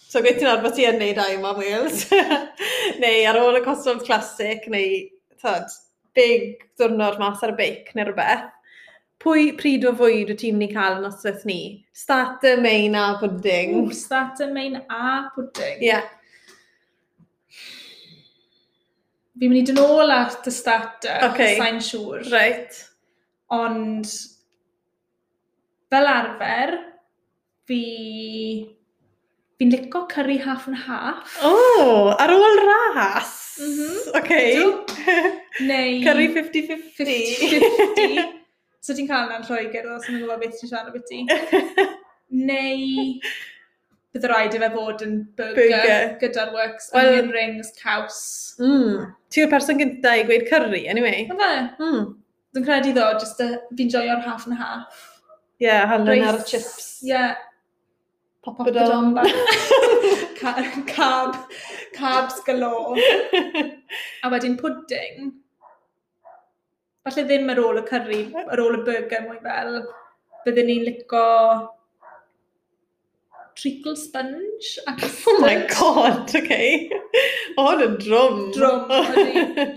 so 0.00 0.22
gweith 0.24 0.38
ti'n 0.40 0.48
arfer 0.48 0.72
ti 0.72 0.86
yn 0.88 0.96
neud 0.96 1.20
ai 1.20 1.34
yma, 1.34 1.50
Wales, 1.58 2.06
neu 3.02 3.26
ar 3.28 3.36
ôl 3.42 3.58
y 3.58 3.62
Cosmold 3.66 4.06
Classic, 4.06 4.64
neu 4.72 5.02
tod, 5.42 5.68
big 6.16 6.64
diwrnod 6.80 7.20
mas 7.20 7.44
ar 7.44 7.52
y 7.52 7.58
beic 7.60 7.92
neu 7.92 8.08
rhywbeth, 8.08 8.48
pwy 9.20 9.52
pryd 9.60 9.84
o 9.84 9.92
fwyd 10.00 10.32
wyt 10.32 10.40
ti'n 10.40 10.56
mynd 10.56 10.70
i 10.70 10.72
cael 10.72 10.98
yn 11.02 11.08
osweth 11.10 11.44
ni? 11.48 11.60
Starter 11.92 12.64
main 12.64 12.96
a 12.96 13.06
pudding. 13.20 13.76
Ooh, 13.82 13.92
starter 13.92 14.48
main 14.56 14.80
a 14.88 15.14
pudding? 15.36 15.84
Ie. 15.84 15.92
Yeah. 15.92 16.08
Fi'n 19.36 19.50
mynd 19.52 19.60
i 19.60 19.68
dyn 19.68 19.84
ôl 19.84 20.16
at 20.16 20.48
y 20.48 20.60
starter, 20.64 21.28
okay. 21.28 21.58
sa'n 21.60 21.84
siŵr. 21.84 22.24
Right. 22.32 22.86
Ond 23.52 24.08
fel 25.94 26.10
arfer, 26.10 26.78
fi... 27.68 27.82
Fi'n 29.54 29.70
lico 29.70 30.00
curry 30.10 30.40
half 30.42 30.66
and 30.66 30.76
half. 30.76 31.36
O, 31.46 31.50
oh, 31.54 32.14
ar 32.18 32.32
ôl 32.34 32.56
ras! 32.66 33.34
Mm 33.62 33.74
-hmm. 33.76 34.16
Okay. 34.18 34.48
Neu... 35.68 36.02
Curry 36.06 36.28
50-50. 36.34 37.04
so 38.84 38.96
ti'n 38.98 39.06
cael 39.10 39.28
yna'n 39.28 39.46
Lloegr, 39.46 39.86
os 39.94 40.08
yn 40.10 40.18
gwybod 40.18 40.42
beth 40.42 40.58
ti'n 40.58 40.72
siarad 40.72 40.90
beth 40.96 41.06
ti. 41.10 41.22
Neu... 42.50 42.82
Bydd 44.14 44.28
rhaid 44.30 44.54
i 44.54 44.62
fe 44.62 44.72
fod 44.74 45.00
yn 45.06 45.14
burger, 45.38 45.62
burger. 45.70 46.10
gyda'r 46.20 46.52
works, 46.54 46.90
well, 46.94 47.08
onion 47.14 47.32
rings, 47.34 47.72
caws. 47.78 48.20
Mm. 48.58 49.08
Ti'n 49.34 49.50
person 49.50 49.80
gyntaf 49.80 50.20
i 50.20 50.26
gweud 50.28 50.44
curry, 50.50 50.84
anyway. 50.90 51.24
Yna 51.30 51.38
fe. 51.40 51.56
Mm. 51.78 52.04
Dwi'n 52.54 52.66
credu 52.68 52.92
ddo, 52.94 53.08
just 53.22 53.42
fi'n 53.78 53.90
joio'r 53.90 54.22
half 54.26 54.46
and 54.46 54.58
half. 54.58 55.13
Ie, 55.64 55.70
yeah, 55.70 55.86
halen 55.88 56.26
ar 56.28 56.36
y 56.36 56.44
chips. 56.44 56.88
Ie. 57.00 57.08
Yeah. 57.08 57.36
Pop 58.44 58.58
o 58.60 58.64
Papadon. 58.66 59.14
Cab. 60.90 61.38
Cabs 61.94 62.42
galore. 62.44 63.00
a 64.22 64.30
wedyn 64.34 64.58
pudding. 64.60 65.30
Falle 67.04 67.24
ddim 67.24 67.48
ar 67.54 67.62
ôl 67.62 67.80
y 67.80 67.84
curry, 67.88 68.20
ar 68.42 68.60
ôl 68.60 68.76
y 68.76 68.82
burger 68.84 69.24
mwy 69.24 69.40
fel. 69.46 69.80
Byddwn 70.44 70.68
ni'n 70.68 70.84
lico 70.90 71.24
treacle 73.56 73.96
sponge. 73.96 74.74
Ac 74.92 75.08
oh 75.32 75.38
my 75.40 75.56
god, 75.72 76.28
oce. 76.28 76.42
Okay. 76.42 76.90
O, 77.56 77.70
hwn 77.70 77.86
yn 77.88 77.98
drwm. 78.04 78.44
Drwm, 78.52 79.74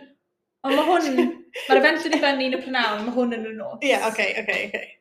Ond 0.68 0.76
mae 0.76 0.88
hwn, 0.92 1.28
mae'r 1.70 1.80
event 1.80 2.08
yn 2.10 2.16
ei 2.18 2.24
fyny 2.28 2.48
yn 2.50 2.60
y 2.60 2.64
prynawn, 2.64 3.04
mae 3.08 3.16
hwn 3.16 3.36
yn 3.40 3.52
y 3.54 3.56
nos. 3.56 3.80
Ie, 3.80 3.96
oce, 4.04 4.32
oce, 4.44 4.64
oce 4.68 4.97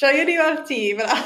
joio 0.00 0.24
ni 0.28 0.38
weld 0.40 0.66
ti 0.68 0.80
fel 0.98 1.10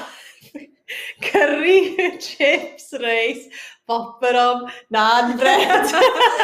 Curry, 1.20 2.16
chips, 2.18 2.94
reis, 3.02 3.48
bopperom, 3.86 4.70
nan, 4.90 5.36
bread. 5.36 5.84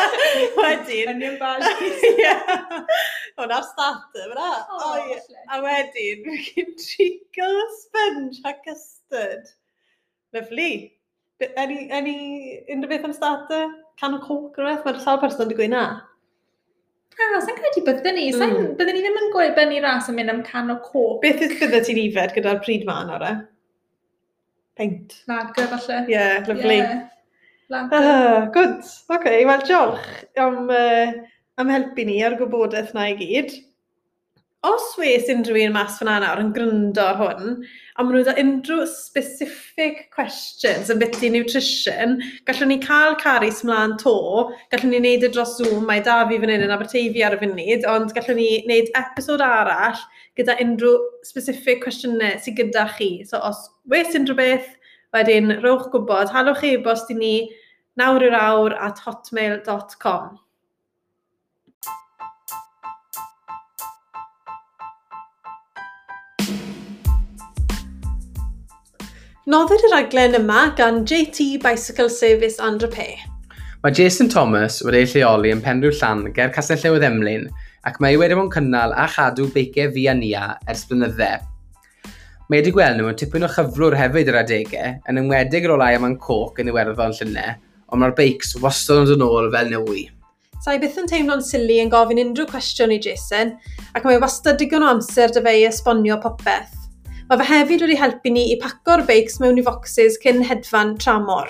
wedyn... 0.59 1.09
Onion 1.09 1.39
bag. 1.41 1.65
Ie. 2.11 2.35
Hwna'r 3.39 3.65
starter, 3.71 4.27
fyna. 4.35 4.51
Oh, 4.69 4.99
a 5.49 5.61
wedyn, 5.65 6.29
fi 6.45 6.67
treacle 6.83 7.65
sponge 7.79 8.43
a 8.45 8.53
custard. 8.67 9.49
Lyflu. 10.37 10.69
Any, 11.57 11.89
any, 11.91 12.19
unrhyw 12.69 12.93
beth 12.93 13.09
am 13.09 13.17
starter? 13.17 13.73
Can 14.01 14.19
o 14.19 14.21
coke 14.27 14.61
rhywbeth? 14.61 14.85
Mae'r 14.85 15.01
sawl 15.07 15.23
person 15.25 15.47
wedi 15.47 15.57
gweud 15.63 15.73
na. 15.73 15.87
Na, 17.15 17.41
sa'n 17.41 17.57
credu 17.59 17.83
bydden 17.87 18.17
ni. 18.19 18.29
mm. 18.33 18.45
mm. 18.51 18.71
bydden 18.79 18.97
ni 18.97 19.03
ddim 19.05 19.19
yn 19.23 19.33
gwe 19.35 19.49
bynnu 19.57 19.81
ras 19.85 20.11
yn 20.11 20.19
mynd 20.19 20.33
am 20.33 20.45
can 20.47 20.73
o 20.75 20.79
co. 20.85 21.05
Beth 21.23 21.43
ys 21.47 21.57
bydde 21.61 21.83
ti'n 21.87 22.01
ifed 22.05 22.35
gyda'r 22.37 22.63
pryd 22.65 22.87
ma 22.89 23.01
o'r 23.17 23.27
e? 23.29 23.35
Peint. 24.79 25.19
Lager, 25.31 25.69
falle. 25.71 26.01
Ie, 26.09 26.15
yeah, 26.17 26.49
lovely. 26.49 26.81
Yeah. 26.81 27.05
Lager. 27.71 28.09
Ah, 28.11 28.47
good. 28.55 28.81
Oce, 28.81 29.05
okay, 29.19 29.45
wel 29.47 29.63
diolch 29.69 30.09
am, 30.43 30.59
uh, 30.69 31.13
am 31.63 31.71
helpu 31.71 32.07
ni 32.09 32.19
a'r 32.27 32.37
gwybodaeth 32.41 32.93
na 32.97 33.07
i 33.13 33.17
gyd 33.21 33.55
os 34.65 34.85
wes 34.97 35.29
unrhyw 35.33 35.67
un 35.67 35.75
mas 35.75 35.99
fan 36.01 36.09
nawr 36.23 36.41
yn 36.41 36.53
gryndo 36.57 37.03
ar 37.05 37.19
hwn, 37.19 37.57
a 37.95 38.05
maen 38.05 38.17
nhw 38.17 38.23
da 38.27 38.35
unrhyw 38.41 38.85
specific 38.89 40.07
questions 40.15 40.93
yn 40.93 41.01
beth 41.03 41.21
nutrition, 41.35 42.17
gallwn 42.49 42.73
ni 42.73 42.79
cael 42.83 43.17
caris 43.21 43.61
mlaen 43.69 43.97
to, 44.01 44.15
gallwn 44.73 44.95
ni 44.95 45.01
wneud 45.03 45.27
y 45.29 45.31
dros 45.35 45.57
Zoom, 45.59 45.85
mae 45.89 46.01
da 46.07 46.23
fi 46.31 46.39
fan 46.41 46.55
hyn 46.55 46.65
yn 46.67 46.75
Aberteifi 46.75 47.25
ar 47.27 47.37
y 47.37 47.41
funud, 47.43 47.89
ond 47.93 48.15
gallwn 48.17 48.41
ni 48.41 48.49
wneud 48.65 48.89
episod 49.03 49.45
arall 49.45 50.01
gyda 50.39 50.57
unrhyw 50.65 50.97
specific 51.29 51.85
cwestiynau 51.85 52.41
sydd 52.43 52.59
gyda 52.63 52.87
chi. 52.97 53.11
So 53.29 53.43
os 53.45 53.67
wes 53.91 54.17
unrhyw 54.17 54.41
beth, 54.41 54.73
wedyn 55.15 55.59
rhowch 55.61 55.91
gwybod, 55.93 56.33
halwch 56.35 56.65
e-bost 56.71 57.13
i 57.13 57.19
ni 57.21 57.35
nawr 58.01 58.25
i'r 58.27 58.39
awr 58.41 58.79
at 58.89 59.05
hotmail.com. 59.05 60.44
Nodded 69.45 69.83
y 69.85 69.89
raglen 69.93 70.33
yma 70.39 70.71
gan 70.73 71.03
JT 71.05 71.59
Bicycle 71.61 72.09
Service 72.09 72.57
and 72.59 72.81
Repair. 72.81 73.19
Mae 73.85 73.93
Jason 73.93 74.31
Thomas 74.33 74.79
wedi'i 74.81 75.05
lleoli 75.11 75.51
yn 75.53 75.59
Penrhyw 75.61 75.93
Llan 75.99 76.23
ger 76.33 76.49
Castell 76.55 76.81
Newydd 76.81 77.03
Emlyn 77.05 77.43
ac 77.85 77.99
mae 78.01 78.17
wedi 78.17 78.39
bod 78.39 78.47
yn 78.47 78.55
cynnal 78.55 78.95
a 78.97 79.05
chadw 79.13 79.51
beicau 79.53 79.91
via 79.93 80.15
nia 80.17 80.47
ers 80.65 80.87
blynydde. 80.89 81.29
Mae 82.49 82.63
wedi 82.63 82.73
gweld 82.73 82.97
nhw 82.97 83.11
yn 83.11 83.19
tipyn 83.21 83.45
o 83.45 83.51
chyflwr 83.53 83.99
hefyd 84.01 84.31
yr 84.33 84.39
adegau 84.41 84.95
yn 85.13 85.21
enwedig 85.21 85.69
rolau 85.69 85.99
am 85.99 86.07
yn 86.09 86.17
coc 86.25 86.63
yn 86.65 86.73
Iwerddon 86.73 87.13
llynau, 87.19 87.59
ond 87.93 88.01
mae'r 88.01 88.17
beics 88.17 88.55
wastad 88.65 89.03
yn 89.03 89.11
dod 89.11 89.19
yn 89.19 89.27
ôl 89.27 89.51
fel 89.53 89.69
newy. 89.75 90.07
Sa 90.65 90.73
i 90.73 90.81
byth 90.81 90.97
yn 91.03 91.11
teimlo'n 91.11 91.45
sili 91.45 91.83
yn 91.85 91.93
gofyn 91.93 92.23
unrhyw 92.25 92.49
cwestiwn 92.49 92.97
i 92.97 92.99
Jason 93.11 93.53
ac 93.93 94.09
mae 94.09 94.17
wastad 94.25 94.57
digon 94.57 94.89
o 94.89 94.95
amser 94.95 95.37
dy 95.37 95.45
fe 95.45 95.55
i 95.61 95.69
esbonio 95.69 96.17
popeth. 96.25 96.84
Mae 97.25 97.41
fe 97.41 97.45
hefyd 97.49 97.81
wedi 97.81 97.95
helpu 97.97 98.31
ni 98.35 98.43
i 98.53 98.57
paco'r 98.61 99.01
beics 99.09 99.39
mewn 99.41 99.57
i 99.57 99.63
focsys 99.65 100.19
cyn 100.21 100.43
hedfan 100.45 100.91
tramor. 101.01 101.49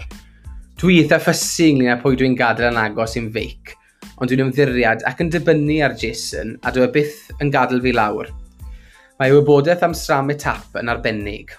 Dwi 0.79 1.01
eitha 1.01 1.19
ffysu 1.19 1.67
ynglyn 1.73 1.91
â 1.91 1.97
pwy 1.99 2.15
dwi'n 2.21 2.37
gadael 2.39 2.69
yn 2.69 2.79
agos 2.79 3.17
i'n 3.19 3.27
feic, 3.35 3.73
ond 4.23 4.31
dwi'n 4.31 4.45
ymddiriad 4.45 5.03
ac 5.11 5.25
yn 5.25 5.33
dibynnu 5.35 5.81
ar 5.83 5.97
Jason 5.99 6.55
a 6.63 6.71
dwi 6.77 6.85
e 6.87 6.93
byth 6.95 7.17
yn 7.43 7.51
gadael 7.57 7.83
fi 7.83 7.95
lawr. 7.97 8.31
Mae 9.19 9.35
wybodaeth 9.35 9.83
am 9.83 9.99
sram 9.99 10.31
y 10.31 10.39
tap 10.45 10.79
yn 10.79 10.95
arbennig. 10.95 11.51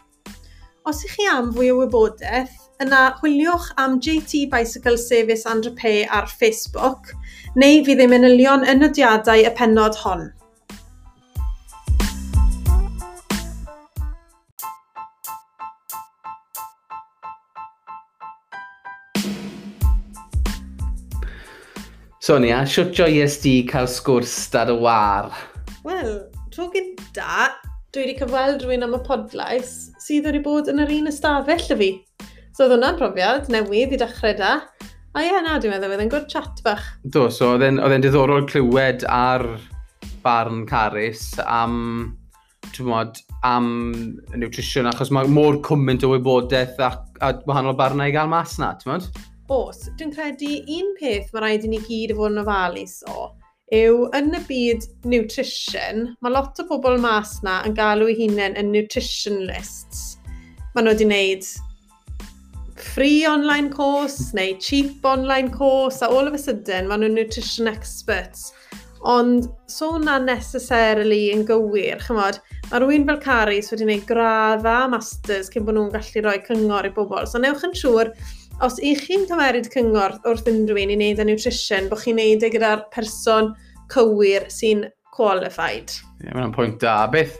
Os 0.87 1.03
ych 1.03 1.17
chi 1.17 1.27
am 1.33 1.51
fwy 1.51 1.73
o 1.73 1.81
wybodaeth, 1.81 2.55
yna 2.85 3.03
chwiliwch 3.19 3.67
am 3.83 3.99
JT 3.99 4.45
Bicycle 4.55 4.95
Service 5.01 5.43
Andrepe 5.43 6.07
ar 6.07 6.31
Facebook, 6.31 7.11
neu 7.59 7.83
fydd 7.83 8.07
ei 8.07 8.13
manylion 8.15 8.63
yn 8.63 8.79
nodiadau 8.85 9.43
y 9.43 9.51
penod 9.59 9.99
hon. 10.05 10.29
Sonia, 22.25 22.63
siwt 22.65 22.95
joies 22.97 23.35
di 23.43 23.51
cael 23.69 23.85
sgwrs 23.85 24.31
dad 24.49 24.71
y 24.73 24.75
war? 24.81 25.27
Wel, 25.85 26.23
tro 26.49 26.63
gyda, 26.73 27.51
dwi 27.93 28.01
wedi 28.01 28.15
cyfweld 28.17 28.63
rhywun 28.65 28.85
am 28.87 28.95
y 28.97 28.99
podlais 29.05 29.75
sydd 30.01 30.25
wedi 30.25 30.41
bod 30.41 30.71
yn 30.71 30.81
yr 30.81 30.93
un 30.95 31.11
ystafell 31.11 31.67
y 31.75 31.77
fi. 31.77 31.89
So 32.57 32.65
oedd 32.65 32.73
hwnna'n 32.73 32.97
profiad 32.97 33.51
newydd 33.53 33.93
i 33.93 33.99
dechrau 34.01 34.33
da. 34.39 34.55
A 35.13 35.21
ie, 35.21 35.35
na, 35.45 35.59
dwi'n 35.61 35.75
meddwl 35.75 35.93
oedd 35.93 36.01
e'n 36.07 36.11
gwrdd 36.15 36.33
chat 36.33 36.63
bach. 36.65 36.87
Do, 37.13 37.27
so 37.29 37.51
oedd 37.59 37.67
e'n 37.67 38.07
diddorol 38.07 38.49
clywed 38.49 39.05
ar 39.05 39.45
barn 40.25 40.65
Caris 40.65 41.27
am, 41.45 41.77
ti'n 42.71 42.89
modd, 42.89 43.21
am 43.45 43.69
nutrition, 44.33 44.89
achos 44.89 45.13
mae 45.13 45.29
mor 45.29 45.61
cwmynt 45.69 46.09
o 46.09 46.15
wybodaeth 46.15 46.81
a, 46.81 46.89
a 47.21 47.35
wahanol 47.45 47.77
barnau 47.77 48.09
i 48.09 48.17
gael 48.17 48.33
mas 48.33 48.57
na, 48.57 48.73
ti'n 48.81 48.95
modd? 48.95 49.13
Os, 49.53 49.83
dwi'n 49.97 50.13
credu 50.13 50.55
un 50.73 50.93
peth 50.97 51.27
mae 51.33 51.43
rhaid 51.43 51.65
i 51.67 51.69
ni 51.69 51.79
gyd 51.85 52.13
i 52.13 52.17
fod 52.17 52.33
yn 52.33 52.41
ofalus 52.41 52.95
o, 53.11 53.27
yw 53.77 54.07
yn 54.17 54.33
y 54.33 54.39
byd 54.47 54.87
nutrition, 55.05 56.07
mae 56.25 56.33
lot 56.33 56.61
o 56.61 56.65
bobl 56.69 56.97
mas 57.01 57.37
na 57.45 57.59
yn 57.67 57.75
galw 57.77 58.09
eu 58.09 58.17
hunain 58.17 58.57
yn 58.57 58.71
nutrition 58.73 59.43
lists. 59.45 60.15
Maen 60.73 60.87
nhw 60.87 60.95
wedi 60.95 61.05
wneud 61.09 61.51
free 62.75 63.25
online 63.29 63.69
course 63.69 64.33
neu 64.33 64.57
cheap 64.59 65.05
online 65.05 65.51
course 65.51 66.01
a 66.01 66.09
all 66.09 66.27
of 66.27 66.33
a 66.33 66.41
sudden 66.41 66.89
maen 66.89 67.05
nhw'n 67.05 67.13
nutrition 67.19 67.69
experts. 67.69 68.51
Ond 69.05 69.45
so 69.69 69.99
na 70.01 70.17
necessarily 70.17 71.29
yn 71.35 71.43
gywir, 71.45 72.01
chymod, 72.01 72.39
mae 72.71 72.81
rhywun 72.81 73.05
fel 73.05 73.21
Caris 73.21 73.69
wedi 73.69 73.85
gwneud 73.85 74.07
gradda 74.09 74.79
masters 74.89 75.53
cyn 75.53 75.67
bod 75.67 75.77
nhw'n 75.77 75.93
gallu 75.93 76.25
rhoi 76.25 76.39
cyngor 76.47 76.89
i 76.89 76.91
bobl. 76.97 77.29
So 77.29 77.37
newch 77.41 77.61
yn 77.69 77.77
siŵr 77.77 78.09
os 78.63 78.77
ych 78.79 79.01
chi'n 79.07 79.25
cymeryd 79.29 79.67
cyngor 79.73 80.15
wrth 80.23 80.47
unrhyw 80.51 80.79
un 80.83 80.93
i 80.93 80.97
wneud 80.97 81.19
â 81.19 81.25
nutrition, 81.27 81.89
bod 81.91 82.01
chi'n 82.03 82.15
wneud 82.15 82.45
e 82.45 82.51
gyda'r 82.53 82.85
person 82.93 83.51
cywir 83.91 84.47
sy'n 84.53 84.85
qualified. 85.15 85.91
Ie, 86.21 86.29
yeah, 86.29 86.37
mae'n 86.37 86.53
pwynt 86.55 86.79
da. 86.83 86.97
Beth 87.11 87.35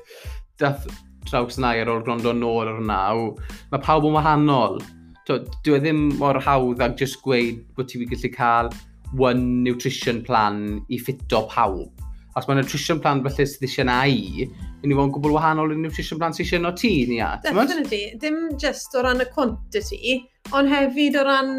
dath 0.60 0.88
traws 1.30 1.60
na 1.60 1.74
ar 1.76 1.92
ôl 1.92 2.04
gwrando 2.06 2.34
nôl 2.36 2.70
ar 2.72 2.82
naw, 2.84 3.30
mae 3.72 3.84
pawb 3.86 4.10
yn 4.10 4.18
wahanol. 4.18 4.80
Dwi 5.26 5.78
e 5.78 5.82
ddim 5.82 6.04
mor 6.20 6.38
hawdd 6.44 6.84
ag 6.86 7.00
jyst 7.00 7.22
gweud 7.26 7.64
bod 7.78 7.90
ti'n 7.90 8.06
gallu 8.12 8.32
cael 8.36 8.70
one 9.18 9.64
nutrition 9.64 10.22
plan 10.26 10.82
i 10.90 11.00
ffito 11.02 11.46
pawb. 11.50 11.95
Os 12.36 12.48
mae 12.50 12.58
nutrition 12.60 13.00
plan 13.00 13.22
felly 13.24 13.46
sydd 13.48 13.64
eisiau 13.64 13.88
na 13.88 14.02
i, 14.12 14.44
yn 14.84 14.92
i 14.92 14.96
fod 14.96 15.06
yn 15.08 15.12
gwbl 15.16 15.36
wahanol 15.38 15.72
i'r 15.72 15.80
nutrition 15.80 16.20
plan 16.20 16.36
sydd 16.36 16.44
eisiau 16.44 16.64
no 16.66 16.74
ti 16.76 16.92
ni 17.08 17.22
a. 17.24 17.38
Definitely. 17.46 18.18
Dim 18.20 18.50
just 18.60 18.96
o 18.96 19.04
ran 19.06 19.24
y 19.24 19.28
quantity, 19.32 20.18
ond 20.52 20.72
hefyd 20.74 21.16
o 21.22 21.24
ran 21.24 21.54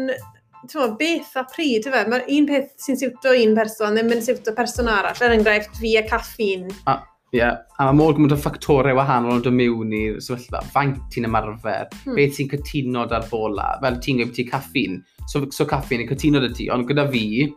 mo, 0.75 0.87
beth 0.99 1.35
a 1.41 1.45
pryd, 1.49 1.89
yfe? 1.89 2.05
Mae 2.11 2.25
un 2.37 2.47
peth 2.49 2.73
sy'n 2.83 3.01
siwto 3.01 3.33
un 3.33 3.57
person 3.57 3.97
ddim 3.97 4.13
yn 4.17 4.23
siwto 4.25 4.53
person 4.57 4.89
arall, 4.91 5.17
er 5.17 5.35
enghraifft 5.35 5.81
fi 5.81 5.97
a 5.97 6.05
caffin. 6.07 6.69
A, 6.85 6.99
ie, 7.31 7.41
yeah. 7.41 7.59
a 7.77 7.89
mae 7.89 7.97
mor 7.97 8.15
gymaint 8.17 8.37
o 8.37 8.39
ffactorau 8.41 8.97
wahanol 8.97 9.39
yn 9.39 9.45
dod 9.47 9.57
mewn 9.57 9.93
i'r 9.97 10.21
sefyllfa. 10.23 10.61
Faint 10.77 10.99
ti'n 11.13 11.29
ymarfer, 11.29 11.89
hmm. 12.03 12.17
beth 12.17 12.37
sy'n 12.37 12.51
cytuno 12.53 13.05
dar 13.09 13.25
bola, 13.31 13.71
fel 13.83 14.01
ti'n 14.03 14.21
gwybod 14.21 14.37
ti 14.37 14.45
caffin. 14.49 15.01
So, 15.25 15.47
so 15.49 15.65
caffin 15.69 16.05
yn 16.05 16.11
cytuno 16.11 16.43
dy 16.43 16.53
ti, 16.53 16.69
ond 16.73 16.85
gyda 16.89 17.09
fi, 17.09 17.47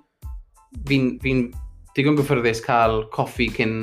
fi'n 0.88 1.18
fi 1.20 1.40
digon 1.96 2.18
gyffyrddus 2.18 2.62
cael 2.64 3.04
coffi 3.14 3.50
cyn, 3.54 3.76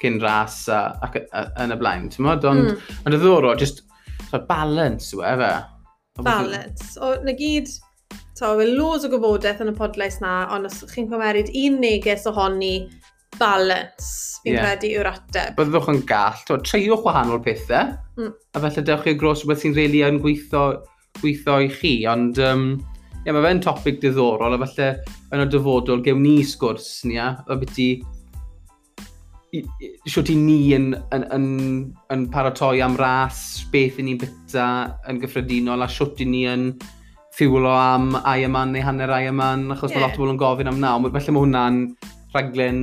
cyn 0.00 0.18
ras 0.22 0.62
a, 0.68 0.82
a, 1.00 1.10
a, 1.10 1.26
a, 1.32 1.44
yn 1.64 1.74
y 1.74 1.78
blaen, 1.80 2.08
ti'n 2.12 2.26
modd? 2.26 2.46
Ond 2.48 2.66
mm. 2.68 2.96
yn 3.08 3.16
y 3.16 3.20
ddoro, 3.20 3.54
just 3.60 3.84
so 4.30 4.40
balance 4.48 5.14
yw 5.16 5.24
e 5.26 5.36
fe. 5.40 5.52
Balance. 6.20 6.92
O, 7.00 7.14
na 7.24 7.32
gyd, 7.36 7.70
to, 8.38 8.54
we 8.58 8.66
loads 8.70 9.06
o 9.06 9.12
gwybodaeth 9.12 9.62
yn 9.64 9.72
y 9.72 9.76
podlais 9.76 10.20
na, 10.22 10.42
ond 10.54 10.68
os 10.68 10.82
chi'n 10.92 11.08
cymeryd 11.10 11.52
un 11.62 11.80
neges 11.82 12.26
ohoni, 12.28 12.74
balance, 13.38 14.40
fi'n 14.44 14.56
yeah. 14.56 14.66
credu 14.66 14.92
yw'r 14.98 15.10
ateb. 15.12 15.56
Byddwch 15.58 15.90
yn 15.92 16.00
gall, 16.08 16.38
to, 16.48 16.58
treiwch 16.66 17.04
wahanol 17.06 17.42
pethau, 17.44 17.94
mm. 18.18 18.32
a 18.56 18.64
felly 18.66 18.86
dewch 18.86 19.04
chi 19.06 19.16
gros 19.20 19.44
rhywbeth 19.44 19.64
sy'n 19.64 19.76
reili 19.76 20.02
yn 20.06 20.20
gweithio, 20.22 20.64
gweithio 21.20 21.60
i 21.64 21.70
chi, 21.72 21.94
ond 22.10 22.40
um, 22.44 22.66
Ie, 23.20 23.32
mae 23.34 23.42
fe'n 23.44 23.60
topic 23.60 23.98
diddorol, 24.00 24.56
a 24.56 24.60
falle 24.62 24.88
yn 25.34 25.44
y 25.44 25.50
dyfodol 25.52 26.00
gewn 26.04 26.22
ni 26.24 26.38
sgwrs 26.46 27.02
ni 27.04 27.18
a, 27.20 27.34
o 27.44 27.56
byti 27.60 27.90
siwt 30.08 30.30
i 30.30 30.36
ni 30.38 30.70
yn, 30.76 30.94
yn, 31.14 31.26
yn, 31.34 31.48
yn 32.14 32.24
paratoi 32.32 32.80
am 32.84 32.96
ras, 32.96 33.42
beth 33.72 33.98
i 34.00 34.06
ni'n 34.06 34.20
byta 34.20 34.68
yn 35.10 35.20
gyffredinol, 35.20 35.82
a 35.84 35.88
siwt 35.90 36.22
i 36.24 36.28
ni 36.30 36.46
yn 36.48 36.70
ffiwlo 37.36 37.74
am 37.74 38.14
Ironman 38.22 38.74
neu 38.74 38.84
hanner 38.86 39.12
Ironman, 39.18 39.68
achos 39.74 39.92
yeah. 39.92 40.00
mae 40.00 40.06
lot 40.06 40.16
o 40.16 40.22
bobl 40.22 40.34
yn 40.34 40.40
gofyn 40.40 40.70
am 40.70 40.80
naw. 40.82 41.02
Felly 41.10 41.34
mae 41.34 41.44
hwnna'n 41.44 41.82
rhaglen 42.34 42.80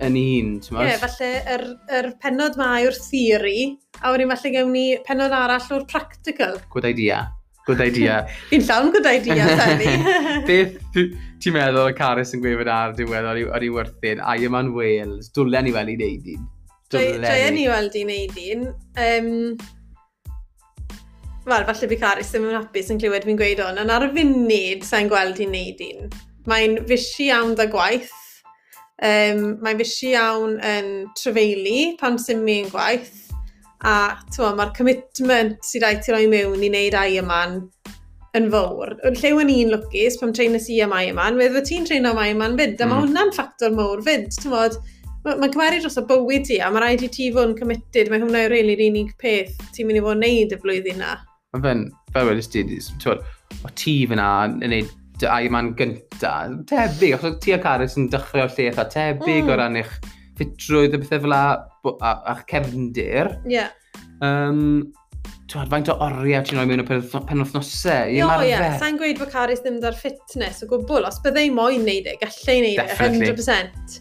yn 0.00 0.20
un, 0.22 0.54
ti'n 0.60 0.76
meddwl? 0.76 0.86
Ie, 0.86 0.92
yeah, 0.92 1.02
falle 1.02 1.32
yr, 1.56 1.66
yr 1.98 2.12
penod 2.22 2.60
mae 2.60 2.86
yw'r 2.86 3.02
theori, 3.08 3.58
a 4.00 4.14
wedyn 4.14 4.32
falle 4.36 4.54
gewn 4.54 4.72
ni 4.76 4.86
penod 5.08 5.34
arall 5.36 5.76
o'r 5.80 5.86
practical. 5.90 6.60
Gwyd 6.72 6.90
idea. 6.92 7.24
Good 7.70 7.82
idea. 7.86 8.20
Fi'n 8.50 8.64
llawn 8.66 8.90
good 8.90 9.06
idea, 9.06 9.46
Sally. 9.58 9.96
Beth 10.48 10.78
ti'n 11.40 11.54
meddwl 11.54 11.92
y 11.92 11.98
Caris 11.98 12.34
yn 12.34 12.42
gweithio 12.42 12.72
ar 12.74 12.96
diwedd 12.98 13.28
o'r 13.30 13.66
i 13.66 13.68
werthyn? 13.72 14.22
I 14.22 14.48
am 14.48 14.56
on 14.58 14.72
Wales. 14.74 15.30
Dwlen 15.36 15.70
i 15.70 15.74
weld 15.76 15.92
i 15.92 15.98
wneud 16.00 16.32
un. 16.34 16.48
Dwlen 16.90 17.60
i 17.60 17.68
weld 17.70 17.94
i 18.00 18.02
wneud 18.08 18.40
un. 18.48 18.66
Um, 19.06 19.30
Wel, 21.46 21.64
falle 21.64 21.88
bu 21.88 21.96
Caris 22.02 22.34
ddim 22.34 22.50
yn 22.50 22.58
hapus 22.58 22.90
yn 22.92 22.98
clywed 23.00 23.24
fi'n 23.24 23.38
gweud 23.38 23.62
hwn, 23.62 23.78
ond 23.80 23.94
ar 23.94 24.04
y 24.04 24.10
funud 24.12 24.82
sa'n 24.84 25.08
gweld 25.08 25.38
i'n 25.40 25.54
neud 25.54 25.80
un. 25.86 26.10
Mae'n 26.50 26.76
fysi 26.90 27.30
iawn 27.30 27.54
dda 27.54 27.70
gwaith. 27.72 28.12
Um, 29.00 29.46
mae'n 29.62 29.78
fysi 29.80 30.12
iawn 30.12 30.58
yn 30.66 30.90
trefeili 31.16 31.94
pan 32.02 32.18
sy'n 32.20 32.42
mi'n 32.44 32.68
gwaith 32.74 33.19
a 33.86 34.20
mae'r 34.58 34.74
commitment 34.76 35.58
sydd 35.64 35.84
rhaid 35.84 36.02
ti 36.04 36.12
roi 36.12 36.26
mewn 36.28 36.62
i 36.62 36.68
wneud 36.68 36.96
ai 36.98 37.18
yma'n 37.20 37.58
yn 38.38 38.46
fawr. 38.52 38.94
Yn 39.08 39.16
llew 39.18 39.40
yn 39.42 39.52
un 39.54 39.74
lwcus 39.74 40.18
pam 40.20 40.32
treunas 40.36 40.68
i 40.70 40.78
am 40.84 40.94
Ironman, 40.94 41.38
wedd 41.40 41.56
fy 41.56 41.64
ti'n 41.66 41.88
trein 41.88 42.08
am 42.10 42.20
Ironman 42.20 42.56
fyd, 42.60 42.76
a 42.78 42.86
mm. 42.86 42.92
mae 42.92 43.04
hwnna'n 43.06 43.32
ffactor 43.34 43.74
mawr 43.74 44.04
fyd, 44.06 44.30
mae'n 45.24 45.40
ma 45.40 45.50
cymeru 45.52 45.80
dros 45.82 45.98
o 46.00 46.04
bywyd 46.08 46.46
ti, 46.48 46.60
a 46.62 46.70
mae 46.70 46.84
rhaid 46.84 47.04
i 47.08 47.10
ti 47.12 47.30
fod 47.34 47.50
yn 47.50 47.56
committed, 47.58 48.12
mae 48.12 48.22
hwnna 48.22 48.44
yw'r 48.46 48.54
really 48.54 48.76
unig 48.86 49.10
peth 49.20 49.56
ti'n 49.74 49.88
mynd 49.88 50.00
i 50.00 50.04
fod 50.04 50.16
yn 50.18 50.24
neud 50.26 50.54
y 50.54 50.60
flwyddyn 50.62 51.02
na. 51.02 51.16
Mae 51.56 51.66
fe'n, 51.66 51.84
fel 52.14 52.30
wedys 52.30 52.52
ti, 52.52 52.64
o 53.10 53.74
ti 53.74 53.98
fyna 54.10 54.30
yn 54.52 54.76
neud 54.76 54.96
Ironman 55.26 55.74
gynta, 55.76 56.34
tebyg, 56.70 57.18
os 57.18 57.26
o 57.26 57.34
ti 57.42 57.52
a 57.52 57.60
Caris 57.60 57.98
yn 58.00 58.08
dechrau 58.12 58.46
o 58.46 58.52
lle 58.54 58.70
eitha 58.70 58.86
tebyg 58.92 59.42
mm. 59.42 59.50
o 59.50 59.58
ran 59.58 59.80
eich 59.82 59.98
ffitrwydd 60.40 60.96
a 60.96 61.02
bethau 61.02 61.22
fel 61.26 61.36
a, 61.36 61.44
a'ch 62.32 62.46
cefndir. 62.50 63.36
Ie. 63.44 63.60
Yeah. 63.60 63.76
Um, 64.24 64.90
Twad, 65.50 65.66
faint 65.72 65.88
o 65.90 65.96
oriau 66.04 66.44
ti'n 66.46 66.60
rhoi 66.60 66.68
mewn 66.70 66.84
o 66.84 66.86
penwthnosau 66.86 68.12
i 68.12 68.20
Ie, 68.20 68.26
Ie, 68.46 68.58
sa'n 68.78 68.98
gweud 69.00 69.18
bod 69.18 69.32
Caris 69.32 69.64
ddim 69.64 69.80
dar 69.82 69.96
fitness 69.98 70.62
o 70.62 70.68
gwbl, 70.70 71.08
os 71.08 71.18
byddai 71.24 71.48
moyn 71.54 71.82
neud 71.86 72.06
e, 72.06 72.14
gallai 72.20 72.60
neud 72.62 72.78
e, 72.84 72.86
100%. 73.00 73.98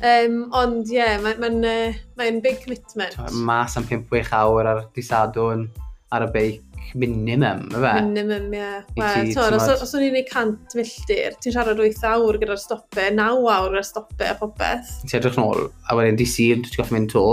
Um, 0.00 0.42
ond 0.56 0.88
ie, 0.92 0.98
yeah, 0.98 1.16
mae'n 1.24 1.40
ma, 1.40 1.48
ma, 1.56 1.72
ma 2.20 2.28
big 2.44 2.60
commitment. 2.64 3.16
Mas 3.48 3.76
am 3.80 3.88
5-6 3.88 4.34
awr 4.36 4.68
ar 4.74 4.82
disadwn 4.96 5.66
ar 6.12 6.26
y 6.26 6.30
beic 6.36 6.69
minimum, 6.94 7.66
fe? 7.70 7.92
Minimum, 8.06 8.52
ie. 8.56 8.68
Wel, 8.98 9.30
t'wod, 9.34 9.56
os 9.58 9.84
os 9.86 9.94
o'n 9.96 10.04
i'n 10.08 10.18
ei 10.20 10.26
cant 10.28 10.76
milltir, 10.78 11.36
ti'n 11.42 11.54
siarad 11.54 11.80
8 11.80 12.04
awr 12.10 12.38
gyda'r 12.42 12.60
stopau, 12.60 13.08
9 13.16 13.48
awr 13.54 13.70
gyda'r 13.72 13.88
stopau 13.88 14.28
a 14.28 14.36
popeth. 14.40 14.92
Ti'n 15.06 15.20
edrych 15.20 15.38
yn 15.38 15.46
ôl, 15.46 15.66
a 15.88 15.98
wedyn 15.98 16.20
di 16.20 16.28
sir, 16.28 16.60
ti'n 16.64 16.80
goffi 16.80 16.96
mynd 16.96 17.12
to. 17.14 17.24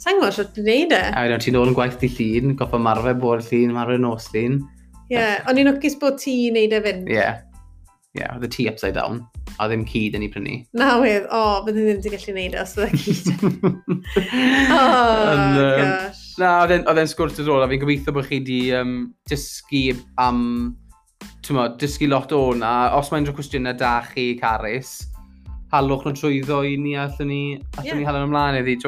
Sa'n 0.00 0.16
gwybod 0.16 0.36
sut 0.38 0.54
ti'n 0.56 0.68
neud 0.70 0.96
e? 0.96 1.02
A 1.12 1.26
wedyn 1.26 1.44
ti'n 1.44 1.60
ôl 1.60 1.72
yn 1.72 1.76
gwaith 1.76 2.00
di 2.00 2.08
llun, 2.14 2.56
goffa 2.60 2.80
marfer 2.80 3.18
bod 3.20 3.44
llun, 3.50 3.76
marfer 3.76 4.00
nos 4.00 4.30
llun. 4.34 4.62
Ie, 5.10 5.16
yeah, 5.18 5.38
o'n 5.50 5.58
i'n 5.60 5.72
lwcus 5.72 5.98
bod 6.00 6.20
ti'n 6.22 6.56
neud 6.56 6.76
e 6.76 6.82
fynd. 6.86 7.10
Ie. 7.10 7.18
Yeah. 7.18 7.46
Ie, 8.10 8.24
yeah, 8.24 8.32
oedd 8.34 8.48
y 8.48 8.50
tŷ 8.50 8.64
upside 8.72 8.96
down, 8.96 9.20
a 9.62 9.68
ddim 9.70 9.84
cyd 9.86 10.16
yn 10.18 10.24
ei 10.26 10.30
prynu. 10.32 10.56
Na 10.80 10.96
wedd, 10.98 11.28
o, 11.28 11.38
oh, 11.38 11.60
byddwn 11.66 11.84
ddim 11.86 12.00
wedi 12.00 12.10
gallu 12.16 12.34
neud 12.34 12.56
e 12.56 12.62
os 12.64 12.72
oedd 12.80 12.96
y 12.96 13.14
cyd. 13.20 13.28
oh, 14.80 15.30
gosh 15.54 16.24
na, 16.40 16.54
oedd 16.64 16.98
e'n 16.98 17.10
sgwrs 17.10 17.40
ôl, 17.44 17.62
a 17.64 17.68
fi'n 17.70 17.82
gobeithio 17.82 18.14
bod 18.16 18.26
chi 18.28 18.38
wedi 18.40 18.58
um, 18.76 18.94
dysgu 19.30 19.94
am, 20.20 20.40
ti'n 21.44 21.56
mo, 21.58 21.68
dysgu 21.80 22.08
lot 22.10 22.32
o 22.36 22.40
hwnna. 22.48 22.72
Os 22.98 23.12
mae'n 23.12 23.28
rhyw 23.28 23.36
cwestiynau 23.38 23.76
da 23.78 23.98
chi, 24.08 24.32
Caris, 24.40 24.96
halwch 25.70 26.06
nhw 26.06 26.14
trwyddo 26.18 26.60
i 26.66 26.74
ni, 26.80 26.96
allwn 26.98 27.30
ni, 27.30 27.42
allwn 27.78 27.86
yeah. 27.86 27.98
ni 28.00 28.08
halon 28.08 28.26
ymlaen 28.28 28.58
iddi. 28.60 28.78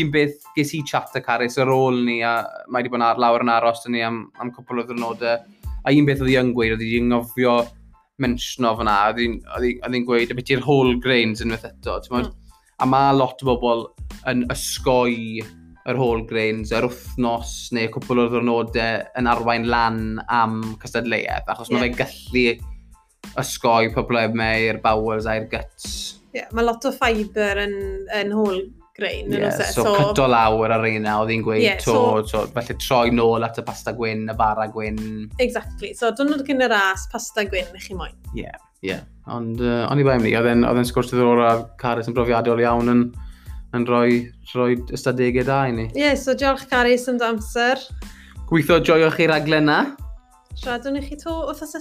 Un 0.00 0.12
beth 0.14 0.48
ges 0.56 0.74
i 0.74 0.82
chat 0.88 1.14
y 1.18 1.22
Caris 1.24 1.58
ar 1.62 1.70
ôl 1.70 2.02
ni, 2.06 2.18
a 2.26 2.40
mae 2.68 2.82
wedi 2.82 2.92
bod 2.94 3.06
ar 3.06 3.20
lawr 3.22 3.44
yn 3.44 3.52
aros 3.52 3.86
yn 3.86 3.96
ni 3.96 4.02
am, 4.06 4.24
am 4.42 4.50
cwpl 4.54 4.82
o 4.82 4.86
ddwrnodau. 4.88 5.46
A 5.82 5.94
un 5.94 6.08
beth 6.08 6.22
oedd 6.22 6.34
i 6.34 6.38
yn 6.40 6.52
gweud, 6.56 6.76
oedd 6.76 6.86
i'n 6.86 7.08
ngofio 7.12 7.56
menshno 8.22 8.74
fyna, 8.78 8.98
oedd 9.12 9.22
i'n 9.22 10.06
gweud 10.08 10.30
y 10.34 10.38
beth 10.38 10.54
i'r 10.54 10.62
whole 10.66 10.98
grains 11.02 11.42
yn 11.42 11.50
unwaith 11.50 11.70
eto. 11.70 11.98
Mm. 12.10 12.30
A 12.82 12.88
mae 12.90 13.14
lot 13.14 13.42
o 13.42 13.52
bobl 13.52 13.86
yn 14.30 14.46
ysgoi 14.50 15.42
yr 15.90 15.98
whole 15.98 16.26
grains, 16.28 16.72
yr 16.74 16.86
wythnos 16.86 17.54
neu 17.74 17.90
cwpl 17.92 18.24
o 18.24 18.26
ddwrnodau 18.30 19.06
yn 19.18 19.30
arwain 19.30 19.66
lan 19.70 20.02
am 20.30 20.60
cystadleuaeth, 20.82 21.48
achos 21.50 21.72
yeah. 21.72 21.78
mae 21.78 21.88
fe'n 21.88 21.98
gallu 22.02 22.44
ysgoi 23.42 23.90
problemau 23.94 24.68
i'r 24.68 24.78
bowels 24.84 25.26
a'r 25.30 25.48
guts. 25.50 25.96
Yeah, 26.32 26.48
mae 26.56 26.64
lot 26.64 26.86
o 26.88 26.92
ffibr 26.94 27.60
yn, 27.64 27.76
yn 28.16 28.32
whole 28.32 28.62
grain. 28.96 29.32
Yeah, 29.32 29.48
yn 29.48 29.64
e? 29.64 29.70
so, 29.74 29.84
so 29.84 29.94
cydo 29.98 30.28
lawr 30.30 30.76
ar 30.76 30.86
un 30.88 31.08
oedd 31.14 31.32
hi'n 31.32 31.44
gweud 31.44 31.64
yeah, 31.64 31.80
to, 31.82 31.96
so, 32.28 32.44
to, 32.44 32.44
felly 32.54 32.76
troi 32.80 33.14
nôl 33.14 33.46
at 33.46 33.58
y 33.60 33.66
pasta 33.66 33.94
gwyn, 33.96 34.28
y 34.30 34.36
bara 34.38 34.68
gwyn. 34.72 35.00
Exactly, 35.42 35.92
so 35.98 36.12
dwrnod 36.16 36.44
cyn 36.46 36.64
y 36.64 36.70
ras, 36.72 37.08
pasta 37.12 37.44
gwyn 37.48 37.74
i 37.74 37.82
chi 37.82 37.98
moyn. 37.98 38.14
Ie, 38.32 38.46
yeah, 38.46 38.62
ie. 38.82 38.94
Yeah. 38.94 39.08
Ond 39.32 39.60
uh, 39.62 39.84
o'n 39.86 40.00
i 40.02 40.06
bai 40.06 40.16
mi, 40.18 40.32
oedd 40.34 40.48
e'n 40.50 40.88
sgwrs 40.88 41.12
diddorol 41.12 41.44
a 41.46 41.52
Caris 41.78 42.08
yn 42.10 42.16
brofiadol 42.16 42.58
iawn 42.64 42.90
yn 42.90 43.04
yn 43.76 43.86
rhoi, 43.88 44.18
rhoi 44.52 44.76
ystadegau 44.92 45.46
da 45.48 45.62
i 45.68 45.76
ni. 45.76 45.86
Ie, 45.92 46.04
yeah, 46.04 46.18
so 46.18 46.36
diolch 46.38 46.66
Carys 46.70 47.08
am 47.08 47.20
amser. 47.24 47.80
Gweithio 48.50 48.80
joio'ch 48.84 49.20
i'r 49.24 49.36
aglen 49.38 49.70
na. 49.70 49.80
Siadwn 50.60 51.00
i 51.00 51.06
chi 51.06 51.16
to 51.20 51.38
wrth 51.46 51.64
os 51.64 51.78